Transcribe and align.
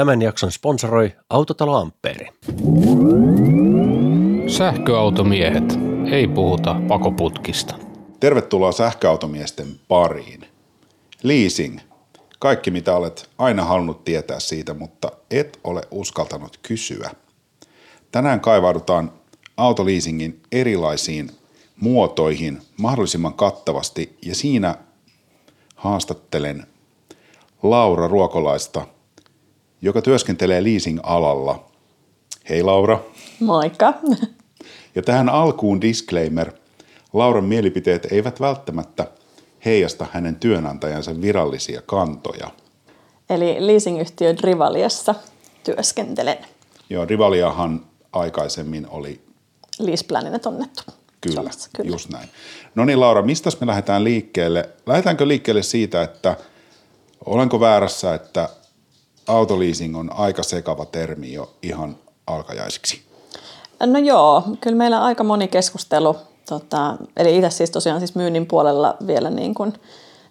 Tämän 0.00 0.22
jakson 0.22 0.52
sponsoroi 0.52 1.12
Autotalo 1.30 1.76
Ampeeri. 1.76 2.28
Sähköautomiehet. 4.46 5.64
Ei 6.10 6.28
puhuta 6.28 6.76
pakoputkista. 6.88 7.74
Tervetuloa 8.20 8.72
sähköautomiesten 8.72 9.66
pariin. 9.88 10.46
Leasing. 11.22 11.78
Kaikki 12.38 12.70
mitä 12.70 12.96
olet 12.96 13.30
aina 13.38 13.64
halunnut 13.64 14.04
tietää 14.04 14.40
siitä, 14.40 14.74
mutta 14.74 15.12
et 15.30 15.60
ole 15.64 15.82
uskaltanut 15.90 16.58
kysyä. 16.62 17.10
Tänään 18.12 18.40
kaivaudutaan 18.40 19.12
autoleasingin 19.56 20.42
erilaisiin 20.52 21.30
muotoihin 21.80 22.62
mahdollisimman 22.76 23.34
kattavasti 23.34 24.18
ja 24.22 24.34
siinä 24.34 24.74
haastattelen 25.76 26.66
Laura 27.62 28.08
Ruokolaista, 28.08 28.86
joka 29.82 30.02
työskentelee 30.02 30.64
leasing-alalla. 30.64 31.64
Hei 32.48 32.62
Laura. 32.62 33.00
Moikka. 33.40 33.94
Ja 34.94 35.02
tähän 35.02 35.28
alkuun 35.28 35.80
disclaimer. 35.80 36.52
Lauran 37.12 37.44
mielipiteet 37.44 38.12
eivät 38.12 38.40
välttämättä 38.40 39.06
heijasta 39.64 40.06
hänen 40.12 40.36
työnantajansa 40.36 41.20
virallisia 41.20 41.82
kantoja. 41.86 42.50
Eli 43.30 43.66
leasingyhtiö 43.66 44.34
Rivaliassa 44.40 45.14
työskentelen. 45.64 46.38
Joo, 46.90 47.04
Rivaliahan 47.04 47.86
aikaisemmin 48.12 48.86
oli... 48.88 49.20
Leaseplaninnet 49.78 50.46
onnettu. 50.46 50.82
Kyllä, 51.20 51.34
Suomessa, 51.34 51.70
kyllä, 51.76 51.90
just 51.90 52.10
näin. 52.10 52.28
No 52.74 52.84
niin 52.84 53.00
Laura, 53.00 53.22
mistä 53.22 53.50
me 53.60 53.66
lähdetään 53.66 54.04
liikkeelle? 54.04 54.68
Lähdetäänkö 54.86 55.28
liikkeelle 55.28 55.62
siitä, 55.62 56.02
että 56.02 56.36
olenko 57.24 57.60
väärässä, 57.60 58.14
että 58.14 58.48
autoleasing 59.30 59.98
on 59.98 60.10
aika 60.12 60.42
sekava 60.42 60.84
termi 60.84 61.32
jo 61.32 61.50
ihan 61.62 61.96
alkajaisiksi? 62.26 63.02
No 63.86 63.98
joo, 63.98 64.42
kyllä 64.60 64.76
meillä 64.76 65.02
aika 65.02 65.24
moni 65.24 65.48
keskustelu, 65.48 66.16
tota, 66.48 66.96
eli 67.16 67.36
itse 67.36 67.50
siis 67.50 67.70
tosiaan 67.70 68.00
siis 68.00 68.14
myynnin 68.14 68.46
puolella 68.46 68.96
vielä 69.06 69.30
niin 69.30 69.54
kuin, 69.54 69.72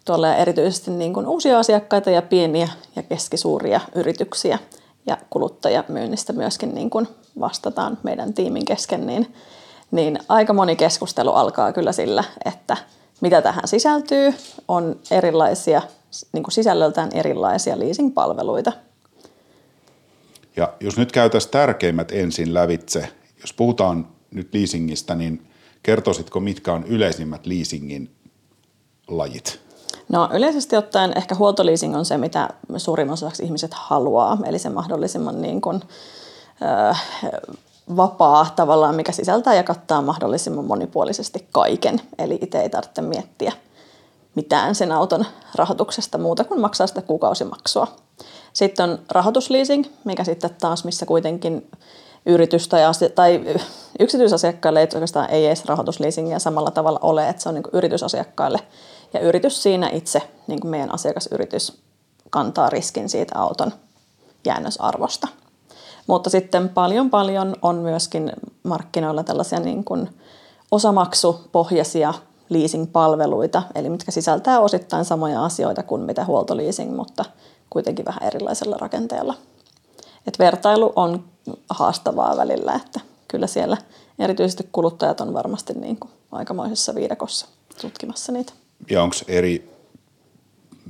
tuolla 0.05 0.35
erityisesti 0.35 0.91
niin 0.91 1.13
kuin 1.13 1.27
uusia 1.27 1.59
asiakkaita 1.59 2.09
ja 2.09 2.21
pieniä 2.21 2.69
ja 2.95 3.03
keskisuuria 3.03 3.81
yrityksiä 3.95 4.59
ja 5.05 5.17
kuluttajamyynnistä 5.29 6.33
myöskin 6.33 6.75
niin 6.75 6.89
kuin 6.89 7.07
vastataan 7.39 7.97
meidän 8.03 8.33
tiimin 8.33 8.65
kesken, 8.65 9.07
niin, 9.07 9.33
niin 9.91 10.19
aika 10.29 10.53
moni 10.53 10.75
keskustelu 10.75 11.33
alkaa 11.33 11.73
kyllä 11.73 11.91
sillä, 11.91 12.23
että 12.45 12.77
mitä 13.21 13.41
tähän 13.41 13.67
sisältyy, 13.67 14.33
on 14.67 14.99
erilaisia, 15.11 15.81
niin 16.33 16.43
kuin 16.43 16.53
sisällöltään 16.53 17.09
erilaisia 17.13 17.79
leasing-palveluita. 17.79 18.71
Ja 20.55 20.73
jos 20.79 20.97
nyt 20.97 21.11
käytäisiin 21.11 21.51
tärkeimmät 21.51 22.11
ensin 22.11 22.53
lävitse, 22.53 23.09
jos 23.41 23.53
puhutaan 23.53 24.07
nyt 24.31 24.53
leasingistä, 24.53 25.15
niin 25.15 25.47
kertoisitko, 25.83 26.39
mitkä 26.39 26.73
on 26.73 26.83
yleisimmät 26.83 27.45
leasingin 27.45 28.15
lajit? 29.07 29.59
No 30.09 30.29
yleisesti 30.33 30.75
ottaen 30.75 31.13
ehkä 31.17 31.35
huoltoleasing 31.35 31.95
on 31.95 32.05
se, 32.05 32.17
mitä 32.17 32.49
suurimman 32.77 33.13
osaksi 33.13 33.43
ihmiset 33.43 33.73
haluaa, 33.73 34.37
eli 34.45 34.59
se 34.59 34.69
mahdollisimman 34.69 35.41
niin 35.41 35.61
kuin, 35.61 35.81
äh, 36.89 37.03
vapaa 37.95 38.53
tavallaan, 38.55 38.95
mikä 38.95 39.11
sisältää 39.11 39.55
ja 39.55 39.63
kattaa 39.63 40.01
mahdollisimman 40.01 40.65
monipuolisesti 40.65 41.47
kaiken. 41.51 42.01
Eli 42.17 42.39
itse 42.41 42.61
ei 42.61 42.69
tarvitse 42.69 43.01
miettiä 43.01 43.53
mitään 44.35 44.75
sen 44.75 44.91
auton 44.91 45.25
rahoituksesta 45.55 46.17
muuta 46.17 46.43
kuin 46.43 46.61
maksaa 46.61 46.87
sitä 46.87 47.01
kuukausimaksua. 47.01 47.87
Sitten 48.53 48.89
on 48.89 48.99
rahoitusleasing, 49.11 49.85
mikä 50.03 50.23
sitten 50.23 50.49
taas, 50.61 50.85
missä 50.85 51.05
kuitenkin 51.05 51.71
yritys 52.25 52.67
tai, 52.67 52.85
asia, 52.85 53.09
tai 53.09 53.41
yksityisasiakkaille 53.99 54.79
ei 54.79 54.87
oikeastaan 54.93 55.29
ei 55.29 55.45
edes 55.45 55.65
rahoitusleasingia 55.65 56.39
samalla 56.39 56.71
tavalla 56.71 56.99
ole, 57.01 57.29
että 57.29 57.41
se 57.41 57.49
on 57.49 57.55
niin 57.55 57.63
yritysasiakkaille. 57.73 58.59
Ja 59.13 59.19
yritys 59.19 59.63
siinä 59.63 59.89
itse, 59.89 60.21
niin 60.47 60.59
kuin 60.59 60.71
meidän 60.71 60.93
asiakasyritys, 60.93 61.81
kantaa 62.29 62.69
riskin 62.69 63.09
siitä 63.09 63.39
auton 63.39 63.73
jäännösarvosta. 64.45 65.27
Mutta 66.07 66.29
sitten 66.29 66.69
paljon 66.69 67.09
paljon 67.09 67.55
on 67.61 67.75
myöskin 67.75 68.31
markkinoilla 68.63 69.23
tällaisia 69.23 69.59
niin 69.59 69.83
kuin 69.83 70.09
osamaksupohjaisia 70.71 72.13
leasing-palveluita, 72.49 73.63
eli 73.75 73.89
mitkä 73.89 74.11
sisältää 74.11 74.59
osittain 74.59 75.05
samoja 75.05 75.45
asioita 75.45 75.83
kuin 75.83 76.01
mitä 76.01 76.25
huoltoleasing, 76.25 76.95
mutta 76.95 77.25
kuitenkin 77.69 78.05
vähän 78.05 78.23
erilaisella 78.23 78.77
rakenteella. 78.77 79.35
Et 80.27 80.39
vertailu 80.39 80.93
on 80.95 81.25
haastavaa 81.69 82.37
välillä, 82.37 82.73
että 82.73 82.99
kyllä 83.27 83.47
siellä 83.47 83.77
erityisesti 84.19 84.69
kuluttajat 84.71 85.21
on 85.21 85.33
varmasti 85.33 85.73
niin 85.73 85.97
kuin 85.97 86.11
aikamoisessa 86.31 86.95
viidakossa 86.95 87.47
tutkimassa 87.81 88.31
niitä. 88.31 88.53
Ja 88.89 89.03
onko 89.03 89.15
eri 89.27 89.79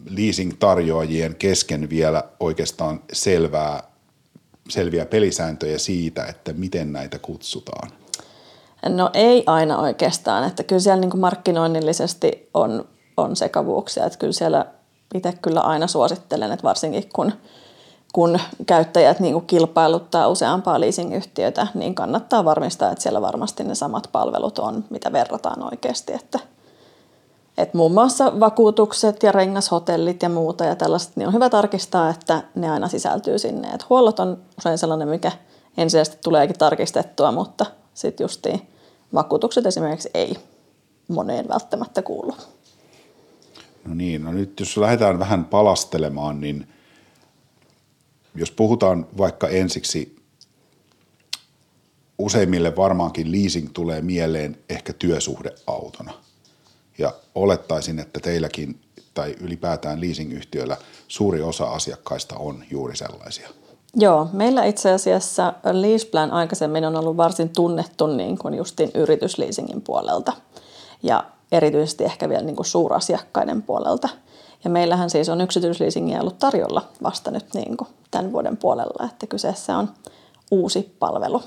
leasing-tarjoajien 0.10 1.36
kesken 1.36 1.90
vielä 1.90 2.24
oikeastaan 2.40 3.02
selvää, 3.14 3.84
selviä 4.70 5.06
pelisääntöjä 5.06 5.78
siitä, 5.78 6.26
että 6.26 6.54
miten 6.54 6.94
näitä 6.94 7.20
kutsutaan? 7.20 7.92
No 8.90 9.10
ei 9.14 9.44
aina 9.46 9.80
oikeastaan, 9.80 10.48
että 10.48 10.64
kyllä 10.64 10.80
siellä 10.80 11.02
niin 11.02 11.10
kuin 11.12 11.22
markkinoinnillisesti 11.22 12.50
on, 12.54 12.88
on 13.18 13.36
sekavuuksia, 13.36 14.06
että 14.06 14.20
kyllä 14.20 14.34
siellä 14.34 14.66
itse 15.14 15.34
kyllä 15.42 15.62
aina 15.62 15.88
suosittelen, 15.88 16.52
että 16.52 16.64
varsinkin 16.64 17.10
kun, 17.16 17.32
kun 18.14 18.40
käyttäjät 18.66 19.20
niin 19.20 19.34
kuin 19.34 19.46
kilpailuttaa 19.46 20.28
useampaa 20.28 20.80
leasing-yhtiötä, 20.80 21.68
niin 21.74 21.96
kannattaa 21.96 22.46
varmistaa, 22.46 22.92
että 22.92 23.02
siellä 23.02 23.22
varmasti 23.22 23.64
ne 23.64 23.76
samat 23.76 24.10
palvelut 24.12 24.60
on, 24.60 24.86
mitä 24.90 25.12
verrataan 25.12 25.64
oikeasti, 25.64 26.14
että– 26.14 26.40
et 27.60 27.74
muun 27.74 27.92
muassa 27.92 28.40
vakuutukset 28.40 29.24
ja 29.24 29.32
rengashotellit 29.32 30.24
ja 30.24 30.30
muuta 30.30 30.66
ja 30.66 30.76
tällaiset, 30.76 31.16
niin 31.16 31.28
on 31.28 31.34
hyvä 31.34 31.50
tarkistaa, 31.50 32.10
että 32.10 32.44
ne 32.56 32.70
aina 32.70 32.88
sisältyy 32.88 33.40
sinne. 33.40 33.68
Et 33.70 33.90
huollot 33.90 34.20
on 34.20 34.38
usein 34.58 34.78
sellainen, 34.78 35.08
mikä 35.08 35.32
ensisijaisesti 35.78 36.18
tuleekin 36.24 36.58
tarkistettua, 36.58 37.32
mutta 37.32 37.66
sitten 37.94 38.24
justiin 38.24 38.68
vakuutukset 39.14 39.66
esimerkiksi 39.66 40.10
ei 40.14 40.38
moneen 41.08 41.48
välttämättä 41.48 42.02
kuulu. 42.02 42.34
No 43.90 43.96
niin, 43.96 44.24
no 44.24 44.32
nyt 44.32 44.60
jos 44.60 44.78
lähdetään 44.78 45.20
vähän 45.20 45.46
palastelemaan, 45.46 46.42
niin 46.42 46.68
jos 48.36 48.52
puhutaan 48.52 49.08
vaikka 49.18 49.48
ensiksi, 49.48 50.16
useimmille 52.20 52.76
varmaankin 52.76 53.32
leasing 53.32 53.70
tulee 53.74 54.02
mieleen 54.02 54.58
ehkä 54.70 54.94
työsuhdeautona– 54.94 56.14
ja 57.00 57.14
olettaisin, 57.36 58.00
että 58.00 58.20
teilläkin 58.20 58.80
tai 59.14 59.36
ylipäätään 59.42 60.02
leasing-yhtiöllä 60.02 60.78
suuri 61.08 61.42
osa 61.42 61.72
asiakkaista 61.72 62.36
on 62.36 62.64
juuri 62.72 62.98
sellaisia. 62.98 63.50
Joo, 63.96 64.28
meillä 64.34 64.66
itse 64.66 64.92
asiassa 64.92 65.54
Leaseplan 65.72 66.32
aikaisemmin 66.32 66.86
on 66.86 66.96
ollut 66.96 67.18
varsin 67.18 67.50
tunnettu 67.50 68.08
niin 68.08 68.38
kuin 68.38 68.54
justin 68.54 68.92
yritysleasingin 68.94 69.82
puolelta 69.82 70.34
ja 71.04 71.24
erityisesti 71.52 72.04
ehkä 72.04 72.30
vielä 72.30 72.44
niin 72.44 72.56
kuin 72.56 72.66
suurasiakkaiden 72.66 73.62
puolelta. 73.62 74.10
Ja 74.64 74.70
meillähän 74.70 75.10
siis 75.10 75.30
on 75.30 75.42
yksityisleasingia 75.42 76.22
ollut 76.22 76.40
tarjolla 76.40 76.82
vasta 77.04 77.32
nyt 77.32 77.54
niin 77.54 77.78
kuin 77.78 77.88
tämän 78.12 78.32
vuoden 78.32 78.58
puolella, 78.58 79.06
että 79.06 79.28
kyseessä 79.28 79.78
on 79.78 79.90
uusi 80.52 80.96
palvelu. 81.00 81.44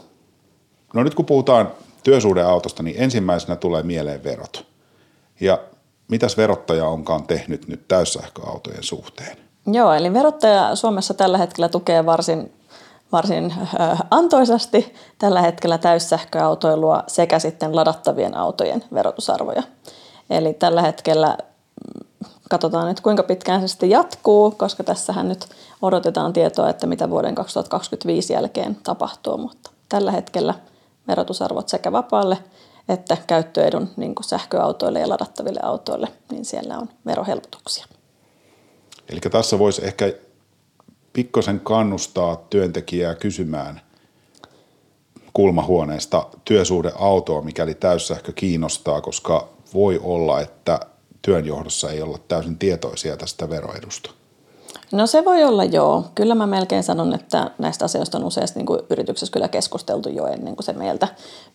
No 0.94 1.02
nyt 1.02 1.14
kun 1.14 1.26
puhutaan 1.26 1.68
työsuhdeautosta, 2.02 2.82
niin 2.82 2.96
ensimmäisenä 2.98 3.56
tulee 3.56 3.82
mieleen 3.82 4.24
verot. 4.24 4.66
Ja 5.40 5.58
mitäs 6.08 6.36
verottaja 6.36 6.86
onkaan 6.86 7.26
tehnyt 7.26 7.68
nyt 7.68 7.88
täyssähköautojen 7.88 8.82
suhteen? 8.82 9.36
Joo, 9.66 9.92
eli 9.92 10.12
verottaja 10.12 10.76
Suomessa 10.76 11.14
tällä 11.14 11.38
hetkellä 11.38 11.68
tukee 11.68 12.06
varsin, 12.06 12.52
varsin 13.12 13.54
äh, 13.80 13.98
antoisasti 14.10 14.94
tällä 15.18 15.40
hetkellä 15.40 15.78
täyssähköautoilua 15.78 17.04
sekä 17.06 17.38
sitten 17.38 17.76
ladattavien 17.76 18.36
autojen 18.36 18.84
verotusarvoja. 18.94 19.62
Eli 20.30 20.54
tällä 20.54 20.82
hetkellä 20.82 21.38
mm, 21.38 22.30
katsotaan 22.50 22.88
nyt 22.88 23.00
kuinka 23.00 23.22
pitkään 23.22 23.60
se 23.60 23.68
sitten 23.68 23.90
jatkuu, 23.90 24.50
koska 24.50 24.84
tässähän 24.84 25.28
nyt 25.28 25.48
odotetaan 25.82 26.32
tietoa, 26.32 26.68
että 26.68 26.86
mitä 26.86 27.10
vuoden 27.10 27.34
2025 27.34 28.32
jälkeen 28.32 28.76
tapahtuu, 28.82 29.38
mutta 29.38 29.70
tällä 29.88 30.12
hetkellä 30.12 30.54
verotusarvot 31.08 31.68
sekä 31.68 31.92
vapaalle 31.92 32.38
että 32.88 33.16
käyttöedun 33.26 33.88
niin 33.96 34.14
sähköautoille 34.24 35.00
ja 35.00 35.08
ladattaville 35.08 35.60
autoille, 35.62 36.08
niin 36.30 36.44
siellä 36.44 36.78
on 36.78 36.88
verohelpotuksia. 37.06 37.86
Eli 39.08 39.20
tässä 39.20 39.58
voisi 39.58 39.86
ehkä 39.86 40.12
pikkosen 41.12 41.60
kannustaa 41.60 42.36
työntekijää 42.50 43.14
kysymään 43.14 43.80
kulmahuoneesta 45.32 46.26
työsuhdeautoa, 46.44 47.42
mikäli 47.42 47.74
täyssähkö 47.74 48.32
kiinnostaa, 48.32 49.00
koska 49.00 49.48
voi 49.74 50.00
olla, 50.02 50.40
että 50.40 50.80
työnjohdossa 51.22 51.90
ei 51.90 52.02
olla 52.02 52.18
täysin 52.28 52.58
tietoisia 52.58 53.16
tästä 53.16 53.50
veroedusta. 53.50 54.10
No 54.92 55.06
se 55.06 55.24
voi 55.24 55.44
olla 55.44 55.64
joo. 55.64 56.04
Kyllä 56.14 56.34
mä 56.34 56.46
melkein 56.46 56.82
sanon, 56.82 57.14
että 57.14 57.50
näistä 57.58 57.84
asioista 57.84 58.18
on 58.18 58.24
useasti 58.24 58.58
niin 58.58 58.66
kuin 58.66 58.80
yrityksessä 58.90 59.32
kyllä 59.32 59.48
keskusteltu 59.48 60.08
jo 60.08 60.26
ennen 60.26 60.56
kuin 60.56 60.64
se 60.64 60.72
meiltä, 60.72 61.08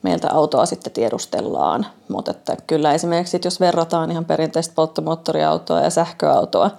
meiltä 0.03 0.27
autoa 0.31 0.65
sitten 0.65 0.93
tiedustellaan. 0.93 1.85
Mutta 2.09 2.31
että 2.31 2.57
kyllä 2.67 2.93
esimerkiksi 2.93 3.39
jos 3.43 3.59
verrataan 3.59 4.11
ihan 4.11 4.25
perinteistä 4.25 4.75
polttomoottoriautoa 4.75 5.81
ja 5.81 5.89
sähköautoa, 5.89 6.71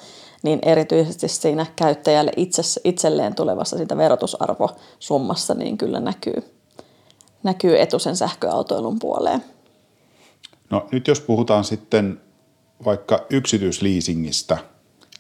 niin 0.43 0.59
erityisesti 0.63 1.29
siinä 1.29 1.67
käyttäjälle 1.77 2.33
itse, 2.37 2.63
itselleen 2.85 3.35
tulevassa 3.35 3.77
sitä 3.77 3.97
verotusarvosummassa 3.97 5.55
niin 5.55 5.79
kyllä 5.79 6.01
näkyy, 6.01 6.45
näkyy 7.43 7.81
etu 7.81 7.99
sen 7.99 8.17
sähköautoilun 8.17 8.99
puoleen. 8.99 9.45
No 10.71 10.87
nyt 10.93 11.09
jos 11.09 11.21
puhutaan 11.21 11.65
sitten 11.65 12.21
vaikka 12.85 13.27
yksityisliisingistä, 13.31 14.59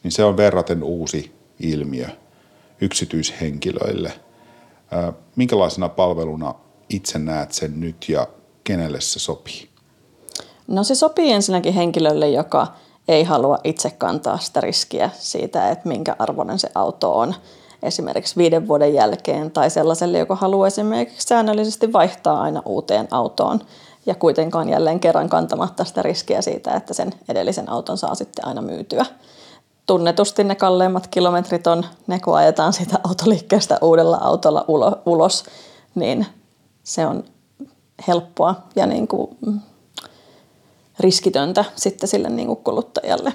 niin 0.03 0.13
se 0.13 0.25
on 0.25 0.37
verraten 0.37 0.83
uusi 0.83 1.33
ilmiö 1.61 2.07
yksityishenkilöille. 2.81 4.13
Minkälaisena 5.37 5.89
palveluna 5.89 6.55
itse 6.89 7.19
näet 7.19 7.53
sen 7.53 7.81
nyt 7.81 8.09
ja 8.09 8.27
kenelle 8.65 9.01
se 9.01 9.19
sopii? 9.19 9.69
No 10.67 10.85
se 10.85 10.95
sopii 10.95 11.33
ensinnäkin 11.33 11.75
henkilölle, 11.75 12.29
joka 12.29 12.67
ei 13.09 13.25
halua 13.25 13.59
itse 13.65 13.91
kantaa 13.91 14.39
sitä 14.39 14.61
riskiä 14.61 15.11
siitä, 15.19 15.71
että 15.71 15.89
minkä 15.89 16.17
arvoinen 16.19 16.59
se 16.59 16.71
auto 16.75 17.19
on 17.19 17.35
esimerkiksi 17.83 18.37
viiden 18.37 18.69
vuoden 18.69 18.95
jälkeen 18.95 19.51
tai 19.51 19.71
sellaiselle, 19.71 20.19
joka 20.19 20.35
haluaa 20.35 20.67
esimerkiksi 20.67 21.27
säännöllisesti 21.27 21.93
vaihtaa 21.93 22.41
aina 22.43 22.63
uuteen 22.65 23.09
autoon 23.11 23.61
ja 24.07 24.15
kuitenkaan 24.15 24.69
jälleen 24.69 25.01
kerran 25.01 25.29
kantamatta 25.29 25.85
sitä 25.85 26.03
riskiä 26.03 26.43
siitä, 26.43 26.71
että 26.71 26.95
sen 26.95 27.15
edellisen 27.29 27.71
auton 27.71 27.99
saa 27.99 28.15
sitten 28.15 28.47
aina 28.47 28.63
myytyä. 28.63 29.07
Tunnetusti 29.87 30.45
ne 30.45 30.55
kalleimmat 30.55 31.07
kilometrit 31.07 31.67
on 31.67 31.85
ne, 32.07 32.21
kun 32.21 32.37
ajetaan 32.37 32.73
sitä 32.73 32.99
autoliikkeestä 33.05 33.79
uudella 33.83 34.19
autolla 34.21 34.65
ulos, 35.07 35.45
niin 35.95 36.27
se 36.83 37.07
on 37.07 37.25
helppoa 38.09 38.55
ja 38.77 38.87
niin 38.87 39.09
kuin 39.09 39.39
riskitöntä 41.01 41.65
sitten 41.77 42.09
sille 42.09 42.29
niin 42.29 42.47
kuin 42.47 42.65
kuluttajalle. 42.65 43.33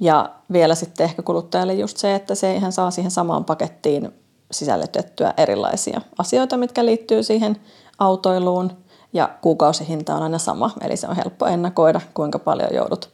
Ja 0.00 0.30
vielä 0.52 0.74
sitten 0.74 1.04
ehkä 1.04 1.22
kuluttajalle 1.22 1.74
just 1.74 1.96
se, 1.96 2.14
että 2.14 2.34
se 2.34 2.54
ihan 2.54 2.72
saa 2.72 2.90
siihen 2.90 3.10
samaan 3.10 3.44
pakettiin 3.44 4.08
sisällytettyä 4.50 5.34
erilaisia 5.36 6.00
asioita, 6.18 6.56
mitkä 6.56 6.84
liittyy 6.84 7.22
siihen 7.22 7.56
autoiluun. 7.98 8.72
Ja 9.12 9.30
kuukausihinta 9.40 10.14
on 10.14 10.22
aina 10.22 10.38
sama, 10.38 10.70
eli 10.80 10.96
se 10.96 11.08
on 11.08 11.16
helppo 11.16 11.46
ennakoida, 11.46 12.00
kuinka 12.14 12.38
paljon 12.38 12.74
joudut 12.74 13.10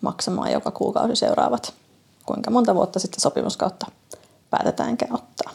maksamaan 0.00 0.52
joka 0.52 0.70
kuukausi 0.70 1.16
seuraavat, 1.16 1.74
kuinka 2.26 2.50
monta 2.50 2.74
vuotta 2.74 2.98
sitten 2.98 3.20
sopimuskautta 3.20 3.86
päätetäänkään 4.50 5.14
ottaa. 5.14 5.52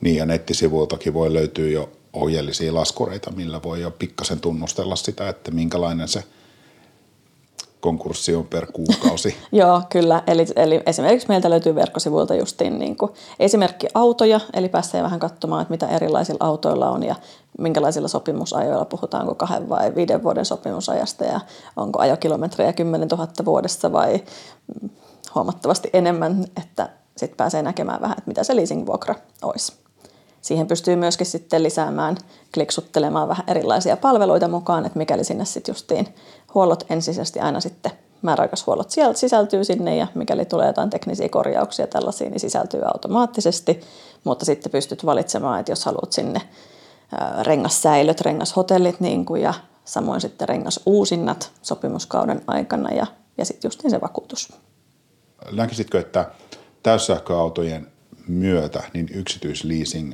Niin 0.00 0.16
ja 0.16 0.26
nettisivuiltakin 0.26 1.14
voi 1.14 1.32
löytyä 1.32 1.68
jo 1.68 1.90
ohjeellisia 2.12 2.74
laskureita, 2.74 3.30
millä 3.30 3.62
voi 3.62 3.80
jo 3.80 3.90
pikkasen 3.90 4.40
tunnustella 4.40 4.96
sitä, 4.96 5.28
että 5.28 5.50
minkälainen 5.50 6.08
se 6.08 6.24
konkurssi 7.84 8.34
on 8.34 8.46
per 8.46 8.66
kuukausi. 8.72 9.36
Joo, 9.52 9.82
kyllä. 9.90 10.22
Eli, 10.26 10.46
eli 10.56 10.80
esimerkiksi 10.86 11.28
meiltä 11.28 11.50
löytyy 11.50 11.74
verkkosivuilta 11.74 12.34
justiin 12.34 12.78
niin 12.78 12.96
kuin 12.96 13.12
esimerkki 13.38 13.86
autoja, 13.94 14.40
eli 14.52 14.68
pääsee 14.68 15.02
vähän 15.02 15.20
katsomaan, 15.20 15.62
että 15.62 15.72
mitä 15.72 15.88
erilaisilla 15.88 16.46
autoilla 16.46 16.90
on 16.90 17.02
ja 17.02 17.14
minkälaisilla 17.58 18.08
sopimusajoilla, 18.08 18.84
puhutaanko 18.84 19.34
kahden 19.34 19.68
vai 19.68 19.94
viiden 19.94 20.22
vuoden 20.22 20.44
sopimusajasta 20.44 21.24
ja 21.24 21.40
onko 21.76 21.98
ajokilometrejä 21.98 22.72
10 22.72 23.08
000 23.08 23.28
vuodessa 23.44 23.92
vai 23.92 24.24
huomattavasti 25.34 25.90
enemmän, 25.92 26.44
että 26.62 26.88
sitten 27.16 27.36
pääsee 27.36 27.62
näkemään 27.62 28.00
vähän, 28.00 28.18
että 28.18 28.28
mitä 28.28 28.44
se 28.44 28.56
leasingvuokra 28.56 29.14
olisi. 29.42 29.83
Siihen 30.44 30.66
pystyy 30.66 30.96
myöskin 30.96 31.26
sitten 31.26 31.62
lisäämään, 31.62 32.16
kliksuttelemaan 32.54 33.28
vähän 33.28 33.44
erilaisia 33.46 33.96
palveluita 33.96 34.48
mukaan, 34.48 34.86
että 34.86 34.98
mikäli 34.98 35.24
sinne 35.24 35.44
sitten 35.44 35.72
justiin 35.72 36.14
huollot 36.54 36.84
ensisijaisesti 36.90 37.40
aina 37.40 37.60
sitten 37.60 37.92
määräaikaishuollot 38.22 38.90
sieltä 38.90 39.18
sisältyy 39.18 39.64
sinne 39.64 39.96
ja 39.96 40.06
mikäli 40.14 40.44
tulee 40.44 40.66
jotain 40.66 40.90
teknisiä 40.90 41.28
korjauksia 41.28 41.86
tällaisia, 41.86 42.30
niin 42.30 42.40
sisältyy 42.40 42.80
automaattisesti, 42.84 43.80
mutta 44.24 44.44
sitten 44.44 44.72
pystyt 44.72 45.06
valitsemaan, 45.06 45.60
että 45.60 45.72
jos 45.72 45.84
haluat 45.84 46.12
sinne 46.12 46.40
rengassäilöt, 47.42 48.20
rengashotellit 48.20 49.00
niin 49.00 49.24
kuin, 49.24 49.42
ja 49.42 49.54
samoin 49.84 50.20
sitten 50.20 50.48
rengasuusinnat 50.48 51.52
sopimuskauden 51.62 52.42
aikana 52.46 52.94
ja, 52.94 53.06
ja 53.38 53.44
sitten 53.44 53.68
justiin 53.68 53.90
se 53.90 54.00
vakuutus. 54.00 54.52
Näkisitkö, 55.52 56.00
että 56.00 56.30
täyssähköautojen 56.82 57.86
myötä 58.28 58.82
niin 58.94 59.08
yksityisleasing 59.14 60.12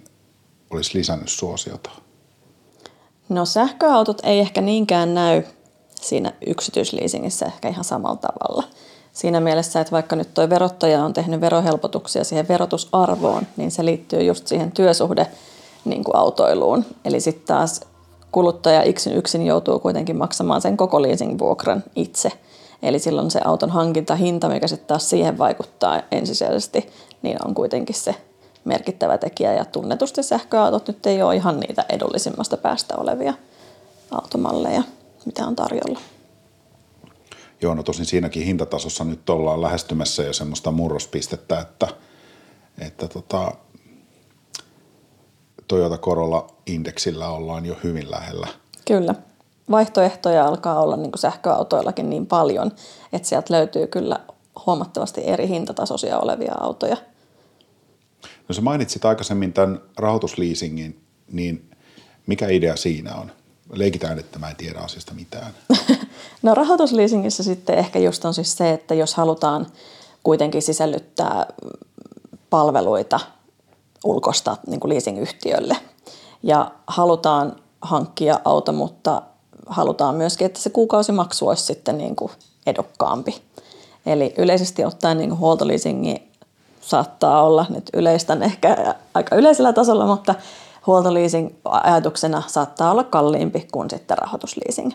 olisi 0.71 0.99
lisännyt 0.99 1.29
suosiota? 1.29 1.91
No 3.29 3.45
sähköautot 3.45 4.21
ei 4.23 4.39
ehkä 4.39 4.61
niinkään 4.61 5.15
näy 5.15 5.43
siinä 6.01 6.33
yksityisleasingissä 6.47 7.47
ehkä 7.47 7.69
ihan 7.69 7.85
samalla 7.85 8.17
tavalla. 8.17 8.65
Siinä 9.13 9.41
mielessä, 9.41 9.81
että 9.81 9.93
vaikka 9.93 10.17
nyt 10.17 10.35
tuo 10.35 10.51
verottaja 10.51 11.05
on 11.05 11.13
tehnyt 11.13 11.41
verohelpotuksia 11.41 12.25
siihen 12.25 12.49
verotusarvoon, 12.49 13.47
niin 13.57 13.71
se 13.71 13.85
liittyy 13.85 14.23
just 14.23 14.47
siihen 14.47 14.73
työsuhde 14.73 15.27
niin 15.85 16.05
kuin 16.05 16.17
autoiluun. 16.17 16.85
Eli 17.05 17.21
sitten 17.21 17.47
taas 17.47 17.81
kuluttaja 18.33 18.83
yksin, 18.83 19.17
yksin 19.17 19.47
joutuu 19.47 19.79
kuitenkin 19.79 20.17
maksamaan 20.17 20.63
sen 20.63 20.77
koko 20.77 21.03
leasing-vuokran 21.03 21.85
itse. 21.97 22.33
Eli 22.83 22.99
silloin 22.99 23.31
se 23.31 23.41
auton 23.45 23.71
hankintahinta, 23.71 24.49
mikä 24.49 24.67
sitten 24.67 24.87
taas 24.87 25.11
siihen 25.11 25.39
vaikuttaa 25.39 26.03
ensisijaisesti, 26.11 26.91
niin 27.23 27.47
on 27.47 27.55
kuitenkin 27.55 27.95
se 27.97 28.15
merkittävä 28.65 29.19
tekijä. 29.19 29.53
Ja 29.53 29.65
tunnetusti 29.65 30.23
sähköautot 30.23 30.89
nyt 30.89 31.07
ei 31.07 31.23
ole 31.23 31.37
ihan 31.37 31.61
niitä 31.61 31.85
edullisimmasta 31.89 32.57
päästä 32.57 32.97
olevia 32.97 33.35
automalleja, 34.11 34.83
mitä 35.27 35.47
on 35.47 35.57
tarjolla. 35.57 36.01
Joo, 37.63 37.75
no 37.75 37.83
tosin 37.83 38.07
siinäkin 38.07 38.45
hintatasossa 38.45 39.05
nyt 39.05 39.31
ollaan 39.31 39.63
lähestymässä 39.63 40.23
jo 40.23 40.33
semmoista 40.33 40.71
murrospistettä, 40.71 41.61
että, 41.61 41.89
että 42.79 43.09
tota, 43.09 43.53
Toyota 45.69 45.99
Corolla 45.99 46.47
indeksillä 46.67 47.29
ollaan 47.29 47.67
jo 47.67 47.77
hyvin 47.85 48.11
lähellä. 48.11 48.47
Kyllä. 48.87 49.15
Vaihtoehtoja 49.71 50.47
alkaa 50.47 50.81
olla 50.81 50.97
niin 50.97 51.13
kuin 51.13 51.21
sähköautoillakin 51.21 52.11
niin 52.11 52.27
paljon, 52.27 52.73
että 53.13 53.29
sieltä 53.29 53.55
löytyy 53.55 53.87
kyllä 53.87 54.21
huomattavasti 54.67 55.21
eri 55.25 55.49
hintatasoisia 55.49 56.19
olevia 56.19 56.55
autoja. 56.61 56.97
No 58.51 58.55
sä 58.55 58.61
mainitsit 58.61 59.05
aikaisemmin 59.05 59.53
tämän 59.53 59.81
rahoitusleasingin, 59.97 61.01
niin 61.33 61.71
mikä 62.27 62.49
idea 62.49 62.77
siinä 62.77 63.15
on? 63.15 63.33
Leikitään, 63.73 64.19
että 64.19 64.39
mä 64.39 64.51
en 64.51 64.57
tiedä 64.57 64.79
asiasta 64.79 65.15
mitään. 65.15 65.55
no 66.43 66.55
rahoitusleasingissä 66.55 67.43
sitten 67.43 67.79
ehkä 67.79 67.99
just 67.99 68.25
on 68.25 68.35
siis 68.35 68.57
se, 68.57 68.71
että 68.71 68.95
jos 68.95 69.15
halutaan 69.15 69.67
kuitenkin 70.23 70.63
sisällyttää 70.63 71.47
palveluita 72.51 73.21
ulkosta 74.05 74.57
niin 74.67 74.81
kuin 74.81 74.93
leasingyhtiölle 74.93 75.77
ja 76.43 76.71
halutaan 76.87 77.57
hankkia 77.83 78.41
auto, 78.45 78.73
mutta 78.73 79.23
halutaan 79.67 80.15
myöskin, 80.15 80.47
että 80.47 80.61
se 80.61 80.71
kuukausimaksu 80.71 81.49
olisi 81.49 81.65
sitten 81.65 81.99
niin 81.99 82.17
kuin 82.17 82.33
edokkaampi. 82.67 83.43
Eli 84.07 84.35
yleisesti 84.39 84.85
ottaen 84.85 85.19
niin 85.19 85.31
kuin 85.31 85.39
huoltoleasingi 85.39 86.30
saattaa 86.91 87.43
olla 87.43 87.67
nyt 87.69 87.91
yleistän 87.95 88.43
ehkä 88.43 88.95
aika 89.15 89.37
yleisellä 89.37 89.73
tasolla, 89.73 90.07
mutta 90.07 90.35
huoltoleasing 90.87 91.51
ajatuksena 91.65 92.43
saattaa 92.47 92.91
olla 92.91 93.05
kalliimpi 93.05 93.69
kuin 93.73 93.91
sitten 93.91 94.19
rahoitusleasing. 94.19 94.93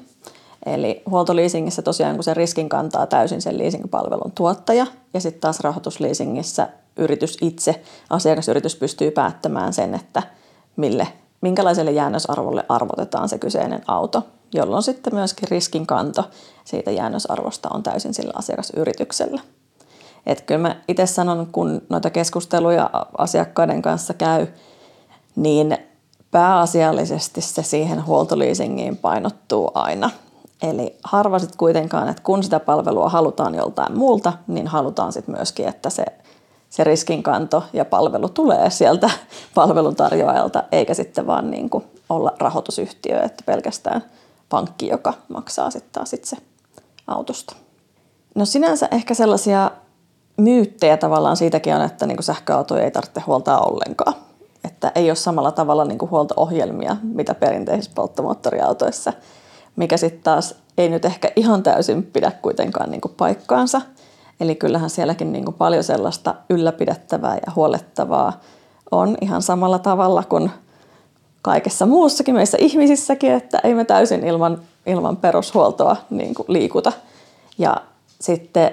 Eli 0.66 1.02
huoltoleasingissä 1.10 1.82
tosiaan 1.82 2.16
kun 2.16 2.24
se 2.24 2.34
riskin 2.34 2.70
kantaa 2.70 3.08
täysin 3.08 3.42
sen 3.42 3.58
leasing-palvelun 3.58 4.32
tuottaja 4.36 4.88
ja 5.14 5.20
sitten 5.20 5.42
taas 5.42 5.60
rahoitusleasingissä 5.60 6.68
yritys 6.98 7.38
itse, 7.42 7.82
asiakasyritys 8.10 8.76
pystyy 8.76 9.12
päättämään 9.12 9.74
sen, 9.74 9.96
että 9.96 10.24
mille, 10.76 11.08
minkälaiselle 11.42 11.92
jäännösarvolle 11.92 12.66
arvotetaan 12.70 13.30
se 13.30 13.38
kyseinen 13.38 13.82
auto, 13.88 14.24
jolloin 14.54 14.84
sitten 14.84 15.16
myöskin 15.16 15.48
riskinkanto 15.48 16.24
siitä 16.66 16.92
jäännösarvosta 16.92 17.70
on 17.74 17.84
täysin 17.84 18.14
sillä 18.14 18.34
asiakasyrityksellä. 18.36 19.42
Et 20.26 20.42
kyllä 20.42 20.62
mä 20.62 20.76
itse 20.88 21.06
sanon, 21.06 21.48
kun 21.52 21.82
noita 21.90 22.10
keskusteluja 22.10 22.90
asiakkaiden 23.18 23.82
kanssa 23.82 24.14
käy, 24.14 24.48
niin 25.36 25.78
pääasiallisesti 26.32 27.42
se 27.42 27.64
siihen 27.64 28.06
huoltoleasingiin 28.06 28.98
painottuu 28.98 29.72
aina. 29.74 30.10
Eli 30.62 30.98
harva 31.04 31.40
sitten 31.40 31.58
kuitenkaan, 31.58 32.10
että 32.10 32.24
kun 32.24 32.44
sitä 32.44 32.60
palvelua 32.60 33.10
halutaan 33.10 33.56
joltain 33.56 33.98
muulta, 33.98 34.34
niin 34.48 34.68
halutaan 34.68 35.14
sitten 35.14 35.36
myöskin, 35.36 35.68
että 35.68 35.90
se, 35.90 36.06
se 36.70 36.84
riskinkanto 36.84 37.64
ja 37.74 37.86
palvelu 37.86 38.30
tulee 38.30 38.70
sieltä 38.70 39.10
palveluntarjoajalta, 39.56 40.64
eikä 40.72 40.94
sitten 40.94 41.28
vaan 41.28 41.52
niin 41.52 41.70
kuin 41.70 41.84
olla 42.10 42.34
rahoitusyhtiö, 42.40 43.22
että 43.22 43.44
pelkästään 43.46 44.04
pankki, 44.50 44.88
joka 44.88 45.14
maksaa 45.30 45.72
sitten 45.72 45.92
taas 45.92 46.14
itse 46.14 46.38
autosta. 47.08 47.56
No 48.36 48.46
sinänsä 48.46 48.88
ehkä 48.92 49.14
sellaisia 49.14 49.72
myyttejä 50.38 50.98
tavallaan 50.98 51.38
siitäkin 51.38 51.76
on, 51.76 51.82
että 51.82 52.06
niin 52.06 52.24
sähköautoja 52.24 52.84
ei 52.84 52.92
tarvitse 52.92 53.20
huoltaa 53.20 53.60
ollenkaan. 53.60 54.14
Että 54.64 54.92
ei 54.96 55.10
ole 55.10 55.16
samalla 55.16 55.52
tavalla 55.52 55.86
niin 55.86 56.12
huolto-ohjelmia, 56.12 56.98
mitä 57.04 57.36
perinteisissä 57.36 57.92
polttomoottoriautoissa, 57.96 59.14
mikä 59.76 59.98
sitten 59.98 60.24
taas 60.24 60.56
ei 60.78 60.90
nyt 60.90 61.06
ehkä 61.06 61.32
ihan 61.36 61.64
täysin 61.64 62.04
pidä 62.04 62.32
kuitenkaan 62.42 62.92
niin 62.92 63.02
paikkaansa. 63.18 63.82
Eli 64.40 64.56
kyllähän 64.56 64.90
sielläkin 64.90 65.32
niin 65.32 65.54
paljon 65.54 65.84
sellaista 65.84 66.36
ylläpidettävää 66.50 67.36
ja 67.46 67.52
huolettavaa 67.56 68.40
on 68.92 69.18
ihan 69.22 69.42
samalla 69.42 69.80
tavalla 69.80 70.24
kuin 70.24 70.52
kaikessa 71.42 71.86
muussakin 71.86 72.36
meissä 72.36 72.58
ihmisissäkin, 72.62 73.32
että 73.32 73.60
ei 73.64 73.74
me 73.74 73.86
täysin 73.86 74.24
ilman, 74.24 74.62
ilman 74.86 75.18
perushuoltoa 75.18 75.96
niin 76.10 76.36
liikuta. 76.48 76.92
Ja 77.58 77.78
sitten 78.20 78.72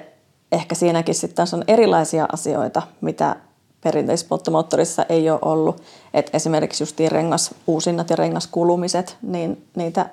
ehkä 0.52 0.74
siinäkin 0.74 1.14
sitten 1.14 1.46
on 1.52 1.64
erilaisia 1.68 2.26
asioita, 2.32 2.82
mitä 3.00 3.36
perinteisessä 3.80 4.28
polttomoottorissa 4.28 5.06
ei 5.08 5.30
ole 5.30 5.38
ollut. 5.42 5.82
Et 6.14 6.30
esimerkiksi 6.32 6.82
just 6.82 7.00
rengas, 7.08 7.54
uusinnat 7.66 8.10
ja 8.10 8.16
rengaskulumiset, 8.16 9.16
niin 9.22 9.68
niitä 9.76 10.10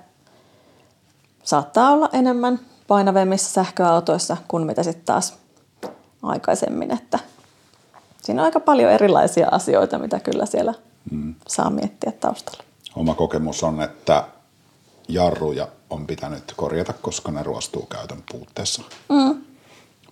saattaa 1.43 1.91
olla 1.91 2.09
enemmän 2.13 2.59
painavemmissa 2.87 3.49
sähköautoissa 3.49 4.37
kuin 4.47 4.65
mitä 4.65 4.83
sitten 4.83 5.05
taas 5.05 5.37
aikaisemmin. 6.23 6.91
Että 6.91 7.19
siinä 8.21 8.41
on 8.41 8.45
aika 8.45 8.59
paljon 8.59 8.91
erilaisia 8.91 9.47
asioita, 9.51 9.99
mitä 9.99 10.19
kyllä 10.19 10.45
siellä 10.45 10.73
mm. 11.11 11.35
saa 11.47 11.69
miettiä 11.69 12.11
taustalla. 12.11 12.63
Oma 12.95 13.15
kokemus 13.15 13.63
on, 13.63 13.81
että 13.81 14.23
jarruja 15.07 15.67
on 15.89 16.07
pitänyt 16.07 16.53
korjata, 16.55 16.93
koska 16.93 17.31
ne 17.31 17.43
ruostuu 17.43 17.85
käytön 17.85 18.23
puutteessa. 18.31 18.81
Mm. 19.09 19.48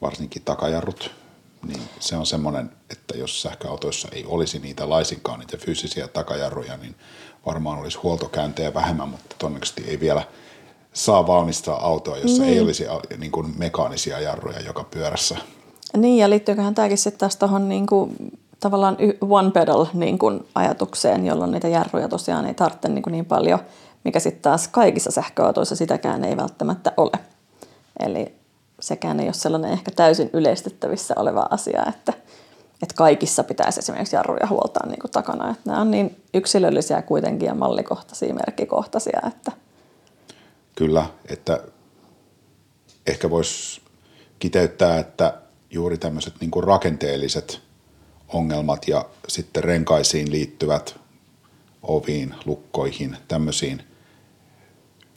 Varsinkin 0.02 0.42
takajarrut. 0.42 1.12
Niin 1.68 1.82
se 2.00 2.18
on 2.18 2.26
semmoinen, 2.26 2.72
että 2.90 3.18
jos 3.18 3.42
sähköautoissa 3.42 4.08
ei 4.12 4.26
olisi 4.26 4.60
niitä 4.60 4.90
laisinkaan, 4.90 5.40
niitä 5.40 5.58
fyysisiä 5.58 6.08
takajarruja, 6.08 6.78
niin 6.78 6.96
varmaan 7.46 7.80
olisi 7.80 7.98
huoltokäyntejä 7.98 8.74
vähemmän, 8.74 9.10
mutta 9.10 9.36
todennäköisesti 9.40 9.84
ei 9.88 10.00
vielä 10.00 10.24
saa 10.94 11.28
valmistaa 11.28 11.86
autoa, 11.86 12.18
jossa 12.18 12.44
niin. 12.44 12.54
ei 12.54 12.60
olisi 12.60 12.86
niin 13.18 13.32
kuin 13.32 13.54
mekaanisia 13.58 14.20
jarruja 14.20 14.60
joka 14.60 14.84
pyörässä. 14.84 15.38
Niin, 15.98 16.18
ja 16.18 16.30
liittyyköhän 16.30 16.76
tämäkin 16.76 16.98
sitten 16.98 17.20
taas 17.20 17.36
tuohon 17.36 17.70
niin 17.70 17.88
kuin, 17.88 18.16
tavallaan 18.60 18.98
one 19.30 19.52
pedal 19.52 19.86
niin 19.94 20.20
kuin, 20.20 20.48
ajatukseen, 20.56 21.26
jolloin 21.26 21.52
niitä 21.52 21.68
jarruja 21.68 22.08
tosiaan 22.08 22.46
ei 22.46 22.54
tarvitse 22.54 22.90
niin, 22.90 23.04
kuin 23.04 23.12
niin 23.12 23.26
paljon– 23.26 23.60
mikä 24.08 24.20
sitten 24.20 24.42
taas 24.42 24.68
kaikissa 24.68 25.12
sähköautoissa 25.12 25.76
sitäkään 25.76 26.24
ei 26.24 26.38
välttämättä 26.38 26.94
ole. 26.98 27.20
Eli 28.00 28.36
sekään 28.80 29.20
ei 29.20 29.26
ole 29.26 29.34
sellainen 29.34 29.72
ehkä 29.72 29.92
täysin 29.92 30.30
yleistettävissä 30.34 31.14
oleva 31.18 31.48
asia, 31.50 31.86
että, 31.90 32.14
että 32.84 32.96
kaikissa 32.96 33.44
pitäisi 33.44 33.80
esimerkiksi 33.80 34.16
jarruja 34.16 34.48
huoltaa 34.48 34.88
niin 34.88 35.00
kuin 35.00 35.12
takana. 35.12 35.50
Että 35.52 35.62
nämä 35.66 35.82
on 35.82 35.92
niin 35.92 36.24
yksilöllisiä 36.34 37.02
kuitenkin 37.02 37.48
ja 37.48 37.56
mallikohtaisia, 37.56 38.34
merkkikohtaisia. 38.34 39.20
Että... 39.28 39.52
Kyllä, 40.76 41.06
että 41.30 41.62
ehkä 43.08 43.30
voisi 43.30 43.82
kiteyttää, 44.40 45.00
että 45.00 45.34
juuri 45.72 45.98
tämmöiset 45.98 46.34
niin 46.42 46.52
rakenteelliset 46.64 47.62
ongelmat 48.28 48.88
ja 48.88 49.06
sitten 49.28 49.64
renkaisiin 49.64 50.32
liittyvät 50.32 51.00
oviin, 51.84 52.36
lukkoihin, 52.46 53.18
tämmöisiin– 53.28 53.84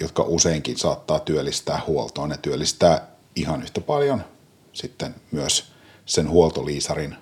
jotka 0.00 0.23
useinkin 0.23 0.79
saattaa 0.79 1.21
työllistää 1.21 1.81
huoltoon. 1.87 2.29
Ne 2.29 2.38
työllistää 2.43 3.10
ihan 3.37 3.62
yhtä 3.62 3.80
paljon 3.80 4.25
sitten 4.72 5.14
myös 5.30 5.72
sen 6.06 6.30
huoltoliisarin 6.30 7.16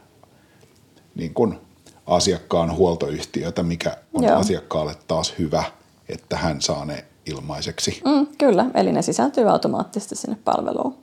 niin 1.15 1.35
kuin 1.35 1.61
asiakkaan 2.07 2.77
huoltoyhtiötä, 2.77 3.63
mikä 3.63 3.97
on 4.15 4.25
Joo. 4.25 4.37
asiakkaalle 4.37 4.95
taas 5.09 5.35
hyvä, 5.39 5.65
että 6.09 6.37
hän 6.37 6.61
saa 6.63 6.85
ne 6.85 7.05
ilmaiseksi. 7.27 8.03
Mm, 8.05 8.27
kyllä, 8.39 8.67
eli 8.75 8.93
ne 8.93 9.03
sisältyy 9.03 9.51
automaattisesti 9.51 10.15
sinne 10.17 10.39
palveluun. 10.45 10.99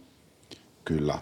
Kyllä. 0.86 1.20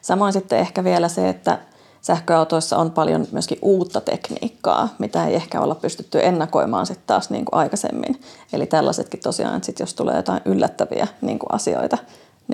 Samoin 0.00 0.32
sitten 0.32 0.58
ehkä 0.58 0.84
vielä 0.84 1.08
se, 1.08 1.28
että 1.28 1.58
sähköautoissa 2.00 2.76
on 2.76 2.90
paljon 2.90 3.26
myöskin 3.32 3.58
uutta 3.62 4.00
tekniikkaa, 4.00 4.88
mitä 4.98 5.26
ei 5.26 5.34
ehkä 5.34 5.60
olla 5.60 5.74
pystytty 5.74 6.18
ennakoimaan 6.22 6.86
sitten 6.86 7.06
taas 7.06 7.30
niin 7.30 7.44
kuin 7.44 7.58
aikaisemmin. 7.58 8.20
Eli 8.52 8.66
tällaisetkin 8.66 9.20
tosiaan, 9.20 9.56
että 9.56 9.66
sit 9.66 9.80
jos 9.80 9.94
tulee 9.94 10.16
jotain 10.16 10.40
yllättäviä 10.44 11.06
niin 11.20 11.38
kuin 11.38 11.54
asioita, 11.54 11.98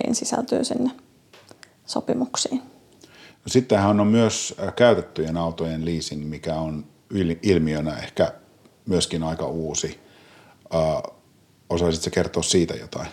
niin 0.05 0.15
sisältyy 0.15 0.65
sinne 0.65 0.91
sopimuksiin. 1.87 2.63
No 3.49 3.51
sittenhän 3.51 4.01
on 4.01 4.07
myös 4.07 4.55
äh, 4.63 4.75
käytettyjen 4.75 5.37
autojen 5.37 5.85
leasing, 5.85 6.29
mikä 6.29 6.55
on 6.55 6.85
ilmiönä 7.43 7.97
ehkä 7.97 8.33
myöskin 8.87 9.23
aika 9.23 9.47
uusi. 9.47 10.01
Äh, 10.75 11.03
osaisitko 11.71 12.11
kertoa 12.15 12.43
siitä 12.43 12.75
jotain? 12.75 13.09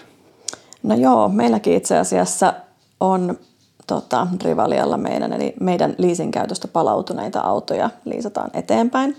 No 0.83 0.95
joo, 0.95 1.29
meilläkin 1.29 1.73
itse 1.73 1.97
asiassa 1.97 2.53
on 2.99 3.39
tota, 3.87 4.27
Rivalialla 4.43 4.97
meidän, 4.97 5.33
eli 5.33 5.53
meidän 5.59 5.95
leasing 5.97 6.31
käytöstä 6.31 6.67
palautuneita 6.67 7.39
autoja 7.39 7.89
liisataan 8.05 8.49
eteenpäin. 8.53 9.17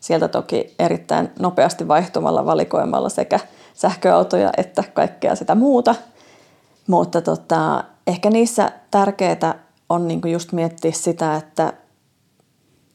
Sieltä 0.00 0.28
toki 0.28 0.74
erittäin 0.78 1.30
nopeasti 1.38 1.88
vaihtumalla 1.88 2.46
valikoimalla 2.46 3.08
sekä 3.08 3.40
sähköautoja 3.74 4.50
että 4.56 4.84
kaikkea 4.94 5.34
sitä 5.34 5.54
muuta. 5.54 5.94
Mutta 6.88 7.22
tota, 7.22 7.84
ehkä 8.06 8.30
niissä 8.30 8.72
tärkeää 8.90 9.54
on 9.88 10.08
niinku 10.08 10.28
just 10.28 10.52
miettiä 10.52 10.92
sitä, 10.92 11.36
että 11.36 11.72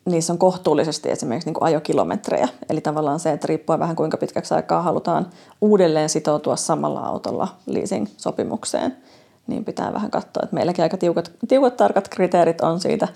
niissä 0.06 0.34
on 0.34 0.40
kohtuullisesti 0.40 1.12
esimerkiksi 1.12 1.50
niin 1.50 1.64
ajokilometrejä. 1.64 2.48
Eli 2.70 2.82
tavallaan 2.82 3.20
se, 3.20 3.32
että 3.32 3.48
riippuen 3.48 3.80
vähän 3.80 3.96
kuinka 3.96 4.18
pitkäksi 4.18 4.54
aikaa 4.54 4.82
halutaan 4.82 5.30
uudelleen 5.62 6.10
sitoutua 6.10 6.56
samalla 6.56 7.00
autolla 7.00 7.48
leasing-sopimukseen– 7.66 8.98
niin 9.48 9.66
pitää 9.66 9.94
vähän 9.94 10.12
katsoa, 10.12 10.44
että 10.44 10.56
meilläkin 10.56 10.84
aika 10.84 10.98
tiukat, 10.98 11.32
tiukat 11.48 11.78
tarkat 11.78 12.08
kriteerit 12.08 12.62
on 12.62 12.80
siitä, 12.80 13.08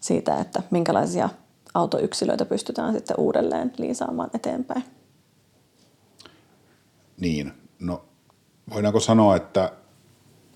siitä, 0.00 0.40
että 0.40 0.62
minkälaisia 0.70 1.28
autoyksilöitä 1.74 2.44
pystytään 2.44 2.92
sitten 2.94 3.16
uudelleen 3.18 3.72
liisaamaan 3.78 4.30
eteenpäin. 4.34 4.84
Niin, 7.20 7.52
no 7.78 8.04
voidaanko 8.74 9.00
sanoa, 9.00 9.36
että 9.36 9.72